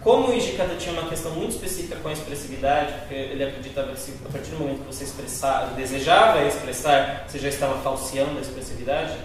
Como 0.00 0.28
o 0.28 0.34
Ijikata 0.34 0.76
tinha 0.76 0.92
uma 0.92 1.08
questão 1.08 1.32
muito 1.32 1.52
específica 1.52 1.96
com 1.96 2.08
a 2.08 2.12
expressividade, 2.12 2.92
porque 3.00 3.14
ele 3.14 3.42
acreditava 3.42 3.92
que 3.92 4.12
a 4.24 4.30
partir 4.30 4.50
do 4.50 4.58
momento 4.58 4.80
que 4.80 4.94
você 4.94 5.02
expressar, 5.02 5.72
desejava 5.74 6.44
expressar, 6.44 7.24
você 7.26 7.40
já 7.40 7.48
estava 7.48 7.80
falseando 7.82 8.38
a 8.38 8.40
expressividade, 8.40 9.16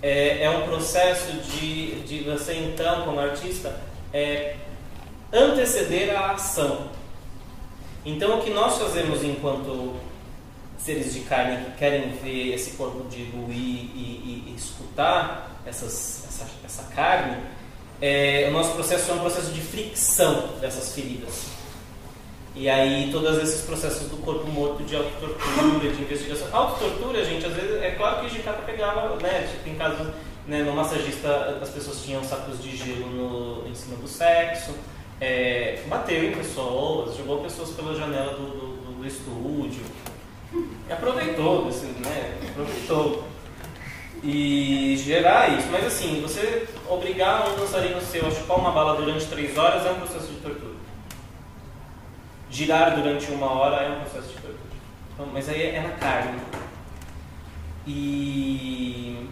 é, 0.00 0.44
é 0.44 0.50
um 0.50 0.62
processo 0.68 1.32
de, 1.32 2.02
de 2.02 2.20
você 2.20 2.54
então, 2.54 3.02
como 3.02 3.18
artista, 3.18 3.74
é, 4.12 4.56
anteceder 5.32 6.14
a 6.16 6.32
ação. 6.32 6.90
Então 8.04 8.38
o 8.38 8.42
que 8.42 8.50
nós 8.50 8.78
fazemos 8.78 9.24
enquanto 9.24 9.94
seres 10.84 11.14
de 11.14 11.20
carne 11.20 11.64
que 11.64 11.78
querem 11.78 12.10
ver 12.10 12.52
esse 12.52 12.72
corpo 12.72 13.08
diluir 13.08 13.56
e, 13.56 14.44
e, 14.44 14.44
e 14.48 14.54
escutar 14.54 15.50
essas, 15.64 16.24
essa, 16.28 16.46
essa 16.62 16.82
carne, 16.94 17.38
é, 18.02 18.46
o 18.50 18.52
nosso 18.52 18.72
processo 18.74 19.10
é 19.10 19.14
um 19.14 19.20
processo 19.20 19.50
de 19.50 19.62
fricção 19.62 20.58
dessas 20.60 20.94
feridas. 20.94 21.46
E 22.54 22.68
aí, 22.68 23.08
todos 23.10 23.42
esses 23.42 23.62
processos 23.62 24.08
do 24.10 24.18
corpo 24.18 24.46
morto 24.46 24.84
de 24.84 24.94
autotortura, 24.94 25.90
de 25.90 26.02
investigação. 26.02 26.48
Autotortura, 26.52 27.24
gente, 27.24 27.46
às 27.46 27.52
vezes, 27.54 27.82
é 27.82 27.92
claro 27.92 28.20
que 28.20 28.26
o 28.26 28.28
Gicata 28.28 28.62
pegava, 28.62 29.16
né? 29.16 29.48
Tipo, 29.50 29.70
em 29.70 29.74
casos, 29.74 30.06
né, 30.46 30.62
no 30.62 30.72
massagista, 30.72 31.58
as 31.62 31.70
pessoas 31.70 32.04
tinham 32.04 32.22
sacos 32.22 32.62
de 32.62 32.76
gelo 32.76 33.06
no, 33.06 33.68
em 33.68 33.74
cima 33.74 33.96
do 33.96 34.06
sexo, 34.06 34.72
é, 35.20 35.82
bateu 35.88 36.22
em 36.22 36.32
pessoas, 36.32 37.16
jogou 37.16 37.38
pessoas 37.38 37.70
pela 37.70 37.94
janela 37.96 38.34
do, 38.34 38.46
do, 38.46 38.98
do 38.98 39.06
estúdio. 39.06 39.82
E 40.88 40.92
aproveitou, 40.92 41.68
assim, 41.68 41.94
né? 42.00 42.38
Aproveitou 42.50 43.24
e 44.22 44.96
gerar 44.96 45.58
isso. 45.58 45.68
Mas 45.70 45.86
assim, 45.86 46.20
você 46.22 46.66
obrigar 46.88 47.48
um 47.48 47.56
dançarino 47.56 48.00
seu 48.00 48.26
a 48.26 48.30
chupar 48.30 48.58
uma 48.58 48.70
bala 48.70 48.96
durante 48.96 49.26
três 49.26 49.56
horas 49.58 49.84
é 49.84 49.90
um 49.90 49.96
processo 49.96 50.28
de 50.28 50.40
tortura. 50.40 50.74
Girar 52.50 52.94
durante 52.94 53.30
uma 53.30 53.50
hora 53.50 53.82
é 53.82 53.90
um 53.90 54.00
processo 54.00 54.28
de 54.28 54.34
tortura. 54.34 54.58
Então, 55.12 55.26
mas 55.32 55.48
aí 55.48 55.62
é 55.62 55.80
na 55.80 55.90
carne. 55.90 56.40
E. 57.86 59.28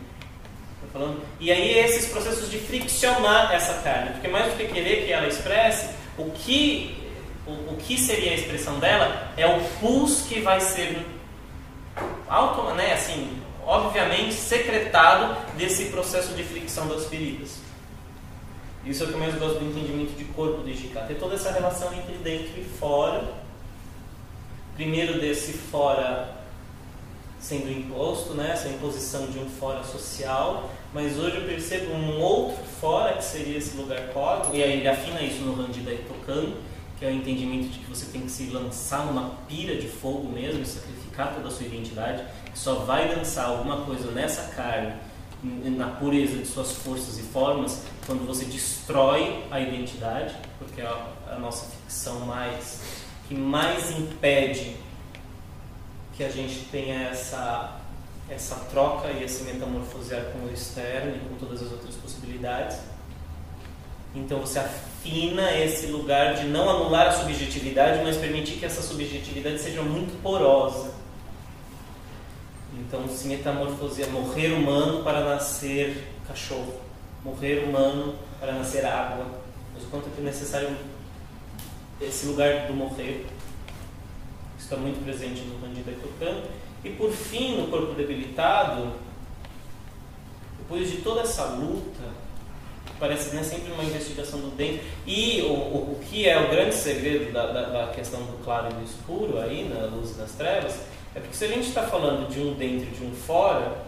Falando, 0.92 1.22
e 1.40 1.50
aí 1.50 1.78
esses 1.78 2.12
processos 2.12 2.50
de 2.50 2.58
friccionar 2.58 3.50
essa 3.54 3.80
carne, 3.80 4.10
porque 4.10 4.28
mais 4.28 4.52
do 4.52 4.58
que 4.58 4.66
querer 4.66 5.06
que 5.06 5.12
ela 5.12 5.26
expresse, 5.26 5.88
o 6.18 6.30
que, 6.32 7.01
o, 7.46 7.72
o 7.72 7.76
que 7.76 7.98
seria 7.98 8.32
a 8.32 8.34
expressão 8.34 8.78
dela 8.78 9.32
é 9.36 9.46
o 9.46 9.60
pulso 9.80 10.28
que 10.28 10.40
vai 10.40 10.60
ser 10.60 11.04
auto, 12.28 12.74
né, 12.74 12.94
assim, 12.94 13.42
obviamente 13.66 14.34
secretado 14.34 15.36
desse 15.56 15.86
processo 15.86 16.34
de 16.34 16.42
fricção 16.42 16.88
das 16.88 17.06
feridas. 17.06 17.60
Isso 18.84 19.04
é 19.04 19.06
o 19.06 19.08
que 19.10 19.14
eu 19.14 19.20
mais 19.20 19.34
gosto 19.36 19.60
do 19.60 19.66
entendimento 19.66 20.16
de 20.16 20.24
corpo 20.24 20.62
do 20.62 20.68
Ijika. 20.68 21.02
Ter 21.02 21.14
toda 21.14 21.36
essa 21.36 21.52
relação 21.52 21.92
entre 21.94 22.16
dentro 22.16 22.60
e 22.60 22.64
fora. 22.64 23.22
Primeiro 24.74 25.20
desse 25.20 25.52
fora 25.52 26.42
sendo 27.38 27.70
imposto, 27.70 28.34
né? 28.34 28.50
essa 28.52 28.68
imposição 28.68 29.26
de 29.26 29.38
um 29.38 29.48
fora 29.48 29.82
social, 29.82 30.70
mas 30.94 31.18
hoje 31.18 31.36
eu 31.36 31.44
percebo 31.44 31.92
um 31.92 32.20
outro 32.20 32.64
fora 32.80 33.14
que 33.14 33.24
seria 33.24 33.58
esse 33.58 33.76
lugar 33.76 34.00
cósmico, 34.12 34.56
e 34.56 34.62
aí 34.62 34.74
ele 34.74 34.88
afina 34.88 35.20
isso 35.20 35.42
no 35.42 35.54
Randida 35.54 35.90
Tocando, 36.06 36.56
que 37.02 37.06
é 37.06 37.10
o 37.10 37.14
entendimento 37.14 37.68
de 37.68 37.80
que 37.80 37.90
você 37.90 38.06
tem 38.12 38.20
que 38.20 38.30
se 38.30 38.46
lançar 38.50 39.06
numa 39.06 39.30
pira 39.48 39.74
de 39.74 39.88
fogo 39.88 40.28
mesmo, 40.28 40.64
sacrificar 40.64 41.34
toda 41.34 41.48
a 41.48 41.50
sua 41.50 41.66
identidade, 41.66 42.24
que 42.52 42.56
só 42.56 42.76
vai 42.76 43.12
dançar 43.12 43.46
alguma 43.46 43.84
coisa 43.84 44.12
nessa 44.12 44.54
carne, 44.54 44.94
na 45.42 45.88
pureza 45.88 46.36
de 46.36 46.46
suas 46.46 46.70
forças 46.70 47.18
e 47.18 47.22
formas, 47.22 47.82
quando 48.06 48.24
você 48.24 48.44
destrói 48.44 49.42
a 49.50 49.58
identidade, 49.58 50.32
porque 50.60 50.80
é 50.80 50.86
a, 50.86 51.36
nossa 51.40 51.66
ficção 51.66 52.20
mais 52.20 52.80
que 53.26 53.34
mais 53.34 53.90
impede 53.90 54.76
que 56.16 56.22
a 56.22 56.28
gente 56.28 56.68
tenha 56.70 57.08
essa 57.08 57.80
essa 58.30 58.54
troca 58.70 59.08
e 59.08 59.24
esse 59.24 59.42
metamorfosear 59.42 60.26
com 60.26 60.46
o 60.46 60.52
externo 60.52 61.16
e 61.16 61.18
com 61.18 61.34
todas 61.34 61.62
as 61.62 61.72
outras 61.72 61.96
possibilidades. 61.96 62.78
Então 64.14 64.40
você 64.40 64.58
afina 64.58 65.56
esse 65.58 65.86
lugar 65.86 66.34
de 66.34 66.44
não 66.44 66.68
anular 66.68 67.08
a 67.08 67.12
subjetividade, 67.12 68.02
mas 68.04 68.16
permitir 68.16 68.58
que 68.58 68.66
essa 68.66 68.82
subjetividade 68.82 69.58
seja 69.58 69.82
muito 69.82 70.20
porosa. 70.22 70.92
Então 72.78 73.08
se 73.08 73.26
metamorfosear, 73.28 74.10
morrer 74.10 74.52
humano 74.52 75.02
para 75.02 75.20
nascer 75.20 76.08
cachorro, 76.28 76.80
morrer 77.24 77.64
humano 77.64 78.14
para 78.38 78.52
nascer 78.52 78.84
água. 78.84 79.26
Mas 79.74 79.84
o 79.84 79.86
quanto 79.86 80.08
é 80.18 80.20
necessário 80.22 80.76
esse 82.00 82.26
lugar 82.26 82.66
do 82.66 82.74
morrer. 82.74 83.26
Está 84.58 84.76
muito 84.76 85.02
presente 85.04 85.42
no 85.42 85.58
Bandida 85.58 85.92
Tocando. 86.02 86.48
E 86.84 86.90
por 86.90 87.12
fim, 87.12 87.56
no 87.56 87.68
corpo 87.68 87.94
debilitado, 87.94 88.92
depois 90.58 90.90
de 90.90 90.98
toda 90.98 91.20
essa 91.22 91.44
luta, 91.44 92.21
parece 92.98 93.34
né, 93.34 93.42
sempre 93.42 93.72
uma 93.72 93.84
investigação 93.84 94.40
do 94.40 94.50
dentro. 94.56 94.80
E 95.06 95.42
o, 95.42 95.52
o, 95.52 95.92
o 95.92 96.04
que 96.08 96.28
é 96.28 96.38
o 96.38 96.50
grande 96.50 96.74
segredo 96.74 97.32
da, 97.32 97.46
da, 97.46 97.62
da, 97.62 97.92
questão 97.92 98.20
do 98.22 98.42
claro 98.44 98.68
e 98.70 98.74
do 98.74 98.84
escuro, 98.84 99.38
aí, 99.38 99.68
na 99.68 99.86
luz 99.86 100.12
e 100.16 100.18
nas 100.18 100.32
trevas, 100.32 100.80
é 101.14 101.20
porque 101.20 101.36
se 101.36 101.44
a 101.44 101.48
gente 101.48 101.68
está 101.68 101.82
falando 101.82 102.28
de 102.28 102.40
um 102.40 102.54
dentro 102.54 102.86
e 102.86 102.90
de 102.90 103.04
um 103.04 103.12
fora, 103.12 103.84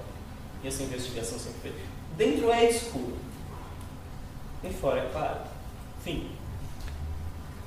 e 0.63 0.69
essa 0.69 0.83
investigação 0.83 1.39
sempre 1.39 1.61
foi, 1.63 1.73
dentro 2.17 2.51
é 2.51 2.69
escuro, 2.69 3.17
e 4.63 4.73
fora 4.73 5.01
é 5.01 5.09
claro. 5.13 5.41
Fim. 6.03 6.29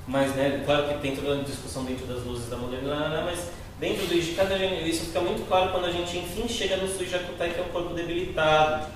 Mas, 0.07 0.34
né, 0.35 0.64
claro 0.65 0.88
que 0.88 1.01
tem 1.01 1.15
toda 1.15 1.39
a 1.39 1.43
discussão 1.43 1.84
dentro 1.84 2.05
das 2.05 2.23
luzes 2.23 2.49
da 2.49 2.55
modernidade, 2.55 3.26
mas 3.26 3.49
dentro 3.80 4.05
do 4.07 4.14
Ijikata 4.14 4.55
isso 4.55 5.05
fica 5.05 5.19
muito 5.19 5.45
claro 5.47 5.72
quando 5.72 5.85
a 5.85 5.91
gente 5.91 6.18
enfim 6.18 6.47
chega 6.47 6.77
no 6.77 6.88
Suijakutai, 6.88 7.49
que 7.51 7.59
é 7.59 7.64
um 7.64 7.69
corpo 7.69 7.93
debilitado. 7.93 8.88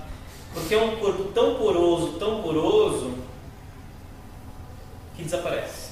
Porque 0.53 0.75
é 0.75 0.83
um 0.83 0.97
corpo 0.97 1.25
tão 1.33 1.55
poroso, 1.55 2.13
tão 2.19 2.41
poroso, 2.41 3.13
que 5.15 5.23
desaparece. 5.23 5.91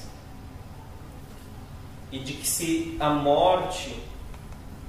E 2.12 2.18
de 2.18 2.34
que 2.34 2.46
se 2.46 2.96
a 3.00 3.10
morte 3.10 3.96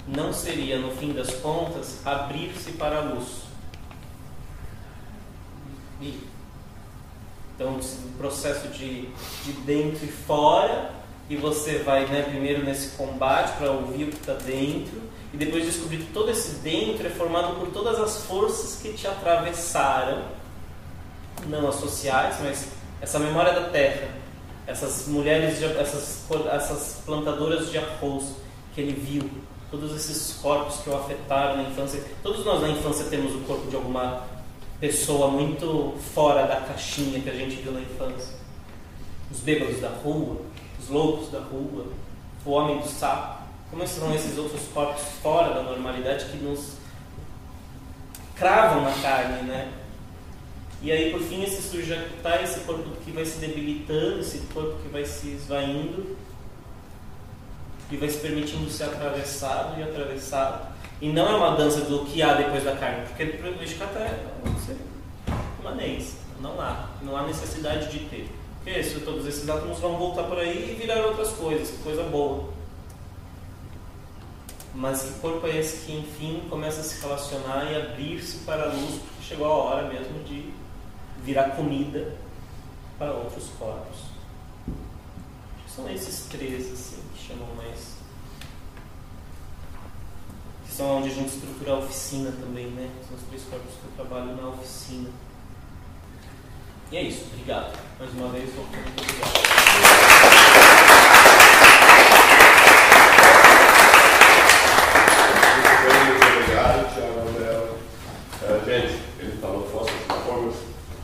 não 0.08 0.34
seria, 0.34 0.80
no 0.80 0.92
fim 0.92 1.14
das 1.14 1.34
contas, 1.36 2.06
abrir-se 2.06 2.72
para 2.74 2.98
a 2.98 3.02
luz. 3.02 3.44
E, 6.02 6.20
então, 7.56 7.78
o 7.78 8.18
processo 8.18 8.68
de, 8.70 9.08
de 9.44 9.52
dentro 9.66 10.04
e 10.04 10.12
fora, 10.12 10.92
e 11.30 11.36
você 11.36 11.80
vai 11.80 12.08
né, 12.08 12.24
primeiro 12.24 12.66
nesse 12.66 12.98
combate 12.98 13.56
para 13.58 13.72
ouvir 13.72 14.06
o 14.06 14.08
que 14.08 14.18
está 14.18 14.34
dentro, 14.34 15.00
e 15.34 15.38
depois 15.38 15.66
descobrir 15.66 15.98
que 15.98 16.12
todo 16.12 16.30
esse 16.30 16.56
dentro 16.56 17.08
é 17.08 17.10
formado 17.10 17.60
por 17.60 17.70
todas 17.70 18.00
as 18.00 18.24
forças 18.26 18.82
que 18.82 18.94
te 18.94 19.08
atravessaram, 19.08 20.24
não 21.48 21.68
as 21.68 21.76
sociais, 21.76 22.36
mas 22.42 22.68
essa 23.00 23.18
memória 23.18 23.54
da 23.54 23.70
terra, 23.70 24.10
essas 24.68 25.08
mulheres, 25.08 25.58
de, 25.58 25.66
essas, 25.66 26.26
essas 26.52 27.02
plantadoras 27.06 27.72
de 27.72 27.78
arroz 27.78 28.36
que 28.76 28.82
ele 28.82 28.94
viu, 28.94 29.30
todos 29.72 29.96
esses 29.96 30.38
corpos 30.42 30.82
que 30.82 30.90
o 30.90 30.96
afetaram 30.96 31.64
na 31.64 31.70
infância. 31.70 32.04
Todos 32.22 32.46
nós 32.46 32.62
na 32.62 32.70
infância 32.70 33.06
temos 33.06 33.34
o 33.34 33.40
corpo 33.40 33.70
de 33.70 33.76
alguma 33.76 34.24
pessoa 34.82 35.30
muito 35.30 35.96
fora 36.14 36.46
da 36.46 36.58
caixinha 36.58 37.22
que 37.22 37.30
a 37.30 37.34
gente 37.34 37.56
viu 37.56 37.72
na 37.72 37.80
infância. 37.80 38.36
Os 39.32 39.40
bêbados 39.40 39.80
da 39.80 39.90
rua, 39.90 40.42
os 40.78 40.90
loucos 40.90 41.32
da 41.32 41.40
rua, 41.40 41.86
o 42.46 42.52
homem 42.52 42.80
do 42.80 42.88
sapo. 42.88 43.41
Como 43.72 43.88
são 43.88 44.14
esses 44.14 44.38
outros 44.38 44.62
corpos 44.74 45.02
fora 45.24 45.54
da 45.54 45.64
normalidade 45.64 46.26
que 46.26 46.38
nos 46.38 46.74
cravam 48.36 48.84
na 48.84 48.92
carne, 49.02 49.44
né? 49.44 49.72
E 50.82 50.92
aí, 50.92 51.12
por 51.12 51.22
fim, 51.22 51.44
esse 51.44 51.62
sujakutai, 51.62 52.44
esse 52.44 52.62
corpo 52.62 52.90
que 53.06 53.12
vai 53.12 53.24
se 53.24 53.38
debilitando, 53.40 54.20
esse 54.20 54.40
corpo 54.54 54.82
que 54.82 54.90
vai 54.90 55.06
se 55.06 55.30
esvaindo, 55.30 56.18
e 57.92 57.98
vai 57.98 58.10
se 58.10 58.20
permitindo 58.20 58.70
ser 58.70 58.86
atravessado 58.86 59.80
e 59.80 59.84
atravessado. 59.84 60.72
E 61.02 61.12
não 61.12 61.28
é 61.28 61.36
uma 61.36 61.56
dança 61.56 61.82
do 61.82 62.06
que 62.06 62.22
há 62.22 62.34
depois 62.34 62.64
da 62.64 62.76
carne, 62.76 63.06
porque 63.08 63.24
o 63.24 63.64
Ishkata 63.64 64.00
é 64.00 64.24
imanência, 65.60 66.20
não 66.42 66.60
há, 66.60 66.90
não 67.02 67.18
há 67.18 67.24
necessidade 67.24 67.92
de 67.92 68.06
ter. 68.06 68.30
Porque 68.64 68.80
isso, 68.80 69.02
todos 69.02 69.26
esses 69.26 69.48
átomos 69.50 69.80
vão 69.80 69.98
voltar 69.98 70.24
por 70.24 70.38
aí 70.38 70.72
e 70.72 70.80
virar 70.80 71.06
outras 71.06 71.30
coisas, 71.30 71.78
coisa 71.84 72.04
boa. 72.04 72.50
Mas 74.74 75.02
que 75.04 75.20
corpo 75.20 75.46
é 75.48 75.58
esse 75.58 75.86
que, 75.86 75.98
enfim, 75.98 76.44
começa 76.50 76.82
a 76.82 76.84
se 76.84 77.02
relacionar 77.02 77.72
e 77.72 77.76
abrir-se 77.76 78.40
para 78.40 78.64
a 78.64 78.74
luz, 78.74 79.02
porque 79.02 79.24
chegou 79.24 79.48
a 79.48 79.56
hora 79.56 79.88
mesmo 79.88 80.24
de 80.24 80.54
virar 81.24 81.52
comida 81.52 82.16
para 82.98 83.12
outros 83.12 83.50
corpos. 83.60 83.98
São 85.68 85.90
esses 85.90 86.26
três, 86.28 86.72
assim 86.72 87.02
chamam 87.28 87.48
mais. 87.56 87.96
Que 90.66 90.74
são 90.74 90.98
onde 90.98 91.10
a 91.10 91.14
gente 91.14 91.30
estrutura 91.30 91.74
a 91.74 91.78
oficina 91.80 92.32
também, 92.32 92.68
né? 92.68 92.90
São 93.08 93.18
os 93.18 93.24
três 93.24 93.44
corpos 93.44 93.74
que 93.74 93.86
eu 93.86 94.06
trabalho 94.06 94.36
na 94.36 94.50
oficina. 94.50 95.10
E 96.92 96.98
é 96.98 97.04
isso, 97.04 97.26
obrigado. 97.32 97.78
Mais 98.00 98.12
uma 98.14 98.30
vez, 98.30 98.54
muito 98.54 98.68
obrigado. 98.68 99.42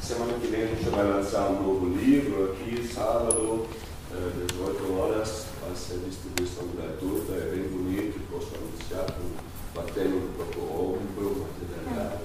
semana 0.07 0.39
que 0.39 0.47
vem 0.47 0.63
a 0.63 0.67
gente 0.67 0.86
vai 0.97 1.05
lançar 1.05 1.51
um 1.51 1.61
novo 1.61 1.85
livro 1.95 2.51
aqui, 2.51 2.87
sábado, 2.87 3.67
18 4.09 4.93
horas, 4.93 5.45
essa 5.71 5.95
distribuição 5.99 6.63
gratuita, 6.73 7.33
é 7.33 7.51
bem 7.53 7.69
bonito, 7.69 8.19
posso 8.31 8.49
anunciar, 8.55 9.05
batendo 9.75 10.25
no 10.25 10.33
próprio 10.33 10.63
ombro, 10.63 11.45
materialidade. 11.45 12.23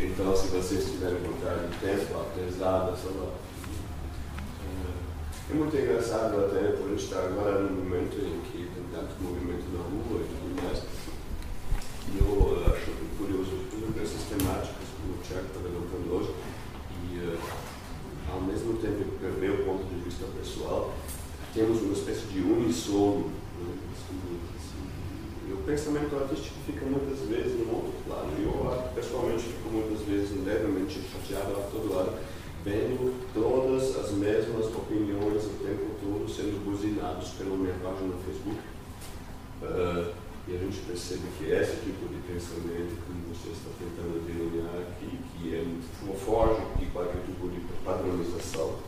Então, 0.00 0.34
se 0.34 0.46
vocês 0.46 0.86
tiverem 0.86 1.18
vontade 1.18 1.68
de 1.68 1.76
tempo, 1.76 2.14
apesar 2.18 2.96
só 2.96 3.10
lá. 3.20 3.34
É 5.50 5.54
muito 5.54 5.76
engraçado 5.76 6.46
até 6.46 6.72
por 6.72 6.90
estar 6.92 7.18
agora 7.18 7.60
no 7.60 7.84
momento 7.84 8.16
em 8.16 8.40
que 8.50 8.66
tem 8.74 8.84
tanto 8.90 9.12
movimento 9.22 9.68
na 9.76 9.84
rua 9.84 10.22
e 10.22 10.28
tudo 10.32 10.62
mais. 10.62 10.78
E 12.08 12.18
eu 12.18 12.64
acho 12.64 12.92
curioso 13.18 13.60
tudo 13.70 13.94
essas 14.02 14.22
temáticas 14.24 14.88
que 14.96 15.10
o 15.10 15.20
Tiago 15.22 15.46
está 15.48 15.60
levantando 15.60 16.16
hoje. 16.16 16.55
E 17.16 17.38
ao 18.30 18.40
mesmo 18.42 18.74
tempo 18.74 19.04
que 19.18 19.24
do 19.24 19.40
meu 19.40 19.64
ponto 19.64 19.84
de 19.84 20.00
vista 20.04 20.26
pessoal, 20.38 20.92
temos 21.54 21.80
uma 21.80 21.94
espécie 21.94 22.26
de 22.26 22.40
unissono. 22.40 23.30
Né? 23.58 23.74
Assim, 23.94 24.38
assim, 24.54 25.52
o 25.52 25.56
pensamento 25.64 26.14
artístico 26.16 26.56
fica 26.66 26.84
muitas 26.84 27.20
vezes 27.26 27.58
no 27.66 27.72
outro 27.72 27.92
plano. 28.04 28.32
E 28.38 28.42
eu, 28.42 28.92
pessoalmente, 28.94 29.44
fico 29.44 29.70
muitas 29.70 30.06
vezes 30.06 30.44
levemente 30.44 31.00
chateado 31.10 31.52
a 31.56 31.62
todo 31.70 31.94
lado, 31.94 32.18
vendo 32.62 33.14
todas 33.32 33.96
as 33.96 34.12
mesmas 34.12 34.66
opiniões 34.66 35.44
o 35.44 35.64
tempo 35.64 35.96
todo 36.02 36.28
sendo 36.28 36.62
buzinados 36.64 37.30
pela 37.30 37.56
minha 37.56 37.74
página 37.82 38.08
no 38.08 38.18
Facebook. 38.24 38.60
Uh, 39.62 40.25
e 40.48 40.54
a 40.54 40.58
gente 40.58 40.78
percebe 40.86 41.22
que 41.38 41.50
esse 41.50 41.76
tipo 41.82 42.06
de 42.06 42.20
pensamento 42.22 42.94
que 43.02 43.12
você 43.28 43.50
está 43.50 43.70
tentando 43.78 44.24
delinear 44.24 44.78
aqui, 44.78 45.18
que 45.34 45.54
é 45.54 45.64
de 46.78 46.86
qualquer 46.86 47.20
tipo 47.26 47.48
de 47.48 47.60
padronização, 47.84 48.78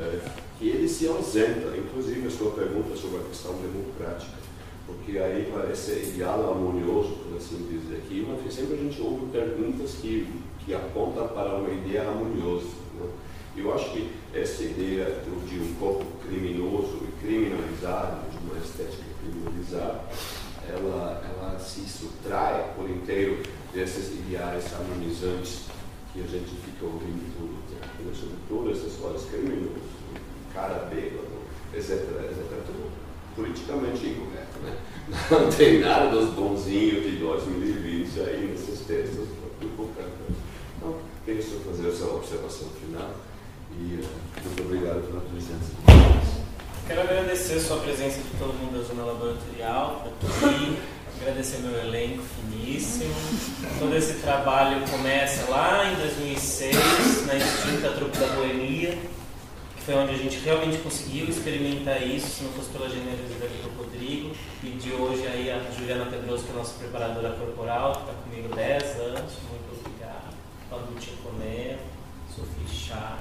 é, 0.00 0.20
que 0.58 0.68
ele 0.68 0.88
se 0.88 1.06
ausenta, 1.08 1.76
inclusive 1.76 2.26
a 2.26 2.30
sua 2.30 2.52
pergunta 2.52 2.96
sobre 2.96 3.20
a 3.20 3.24
questão 3.24 3.54
democrática. 3.56 4.40
porque 4.86 5.18
aí 5.18 5.50
parece 5.54 5.92
ideal 5.92 6.50
harmonioso, 6.50 7.16
por 7.16 7.36
assim 7.36 7.68
dizer 7.70 7.98
aqui, 7.98 8.26
mas 8.26 8.52
sempre 8.52 8.74
a 8.74 8.78
gente 8.78 9.00
ouve 9.00 9.26
perguntas 9.30 9.96
que, 10.00 10.26
que 10.64 10.74
apontam 10.74 11.28
para 11.28 11.54
uma 11.56 11.68
ideia 11.68 12.08
harmoniosa. 12.08 12.68
Né? 12.94 13.08
Eu 13.56 13.74
acho 13.74 13.92
que 13.92 14.10
essa 14.32 14.62
ideia 14.64 15.20
de 15.46 15.58
um 15.58 15.74
corpo 15.74 16.06
criminoso 16.26 17.00
e 17.02 17.24
criminalizado, 17.24 18.30
de 18.30 18.38
uma 18.38 18.56
estética 18.64 19.04
criminalizada, 19.20 20.00
ela, 20.72 21.22
ela 21.24 21.58
se 21.58 21.80
subtrai 21.82 22.72
por 22.76 22.88
inteiro 22.88 23.42
desses 23.72 24.12
ideais 24.12 24.72
harmonizantes 24.74 25.66
que 26.12 26.20
a 26.20 26.26
gente 26.26 26.54
fica 26.56 26.84
ouvindo 26.84 27.32
tudo 27.36 27.62
tempo, 27.70 28.02
né? 28.02 28.12
sobre 28.14 28.36
todas 28.48 28.78
essas 28.78 28.92
histórias 28.92 29.24
criminosas, 29.24 29.82
cara 30.52 30.88
bêbado, 30.90 31.28
etc, 31.74 31.90
etc, 31.90 32.66
tudo 32.66 32.90
politicamente 33.34 34.06
incorreto, 34.06 34.58
né? 34.62 34.76
Não 35.30 35.50
tem 35.50 35.80
nada 35.80 36.10
dos 36.10 36.30
bonzinhos 36.34 37.02
de 37.02 37.16
2020 37.16 38.20
aí 38.20 38.46
nesses 38.52 38.80
textos, 38.86 39.28
Então, 40.76 40.98
queria 41.24 41.42
só 41.42 41.56
fazer 41.70 41.88
essa 41.88 42.04
observação 42.06 42.68
final 42.80 43.10
e 43.78 44.00
uh, 44.00 44.44
muito 44.44 44.62
obrigado 44.62 45.06
pela 45.06 45.20
presença 45.22 45.64
de 45.64 46.20
vocês. 46.20 46.31
Quero 46.86 47.00
agradecer 47.00 47.54
a 47.54 47.60
sua 47.60 47.78
presença 47.78 48.20
de 48.20 48.30
todo 48.38 48.52
mundo 48.54 48.78
da 48.78 48.84
Zona 48.86 49.04
Laboratorial, 49.04 50.08
aqui, 50.18 50.78
agradecer 51.20 51.58
meu 51.58 51.78
elenco 51.78 52.22
finíssimo. 52.22 53.14
Todo 53.78 53.96
esse 53.96 54.14
trabalho 54.14 54.84
começa 54.90 55.48
lá 55.50 55.90
em 55.90 55.94
2006, 55.96 57.26
na 57.26 57.36
extinta 57.36 57.90
Trupe 57.92 58.18
da 58.18 58.26
Boemia 58.34 58.98
foi 59.84 59.94
onde 59.94 60.14
a 60.14 60.16
gente 60.16 60.38
realmente 60.38 60.78
conseguiu 60.78 61.28
experimentar 61.28 62.00
isso, 62.06 62.28
se 62.28 62.44
não 62.44 62.52
fosse 62.52 62.70
pela 62.70 62.88
generosidade 62.88 63.52
do 63.62 63.76
Rodrigo 63.76 64.30
e 64.62 64.70
de 64.70 64.92
hoje 64.92 65.26
aí 65.26 65.50
a 65.50 65.58
Juliana 65.76 66.06
Pedroso, 66.06 66.44
que 66.44 66.50
é 66.50 66.54
a 66.54 66.58
nossa 66.58 66.78
preparadora 66.78 67.30
corporal, 67.30 67.92
que 67.92 68.00
está 68.02 68.12
comigo 68.22 68.54
10 68.54 68.82
anos, 69.00 69.32
muito 69.50 69.80
obrigado. 69.80 70.34
Padutia 70.70 71.14
Coné, 71.24 71.78
Sofia 72.28 72.68
Chá, 72.68 73.18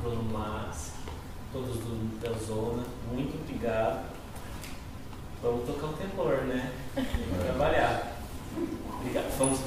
Bruno 0.00 0.22
Mas, 0.32 0.92
todos 1.52 1.76
do, 1.76 2.20
da 2.20 2.32
zona, 2.38 2.84
muito 3.12 3.36
obrigado. 3.40 4.08
Vamos 5.42 5.66
tocar 5.66 5.86
o 5.86 5.92
terror, 5.92 6.44
né? 6.46 6.72
Vamos 6.94 7.40
é. 7.40 7.44
trabalhar. 7.44 8.12
Obrigado. 9.00 9.38
Vamos. 9.38 9.60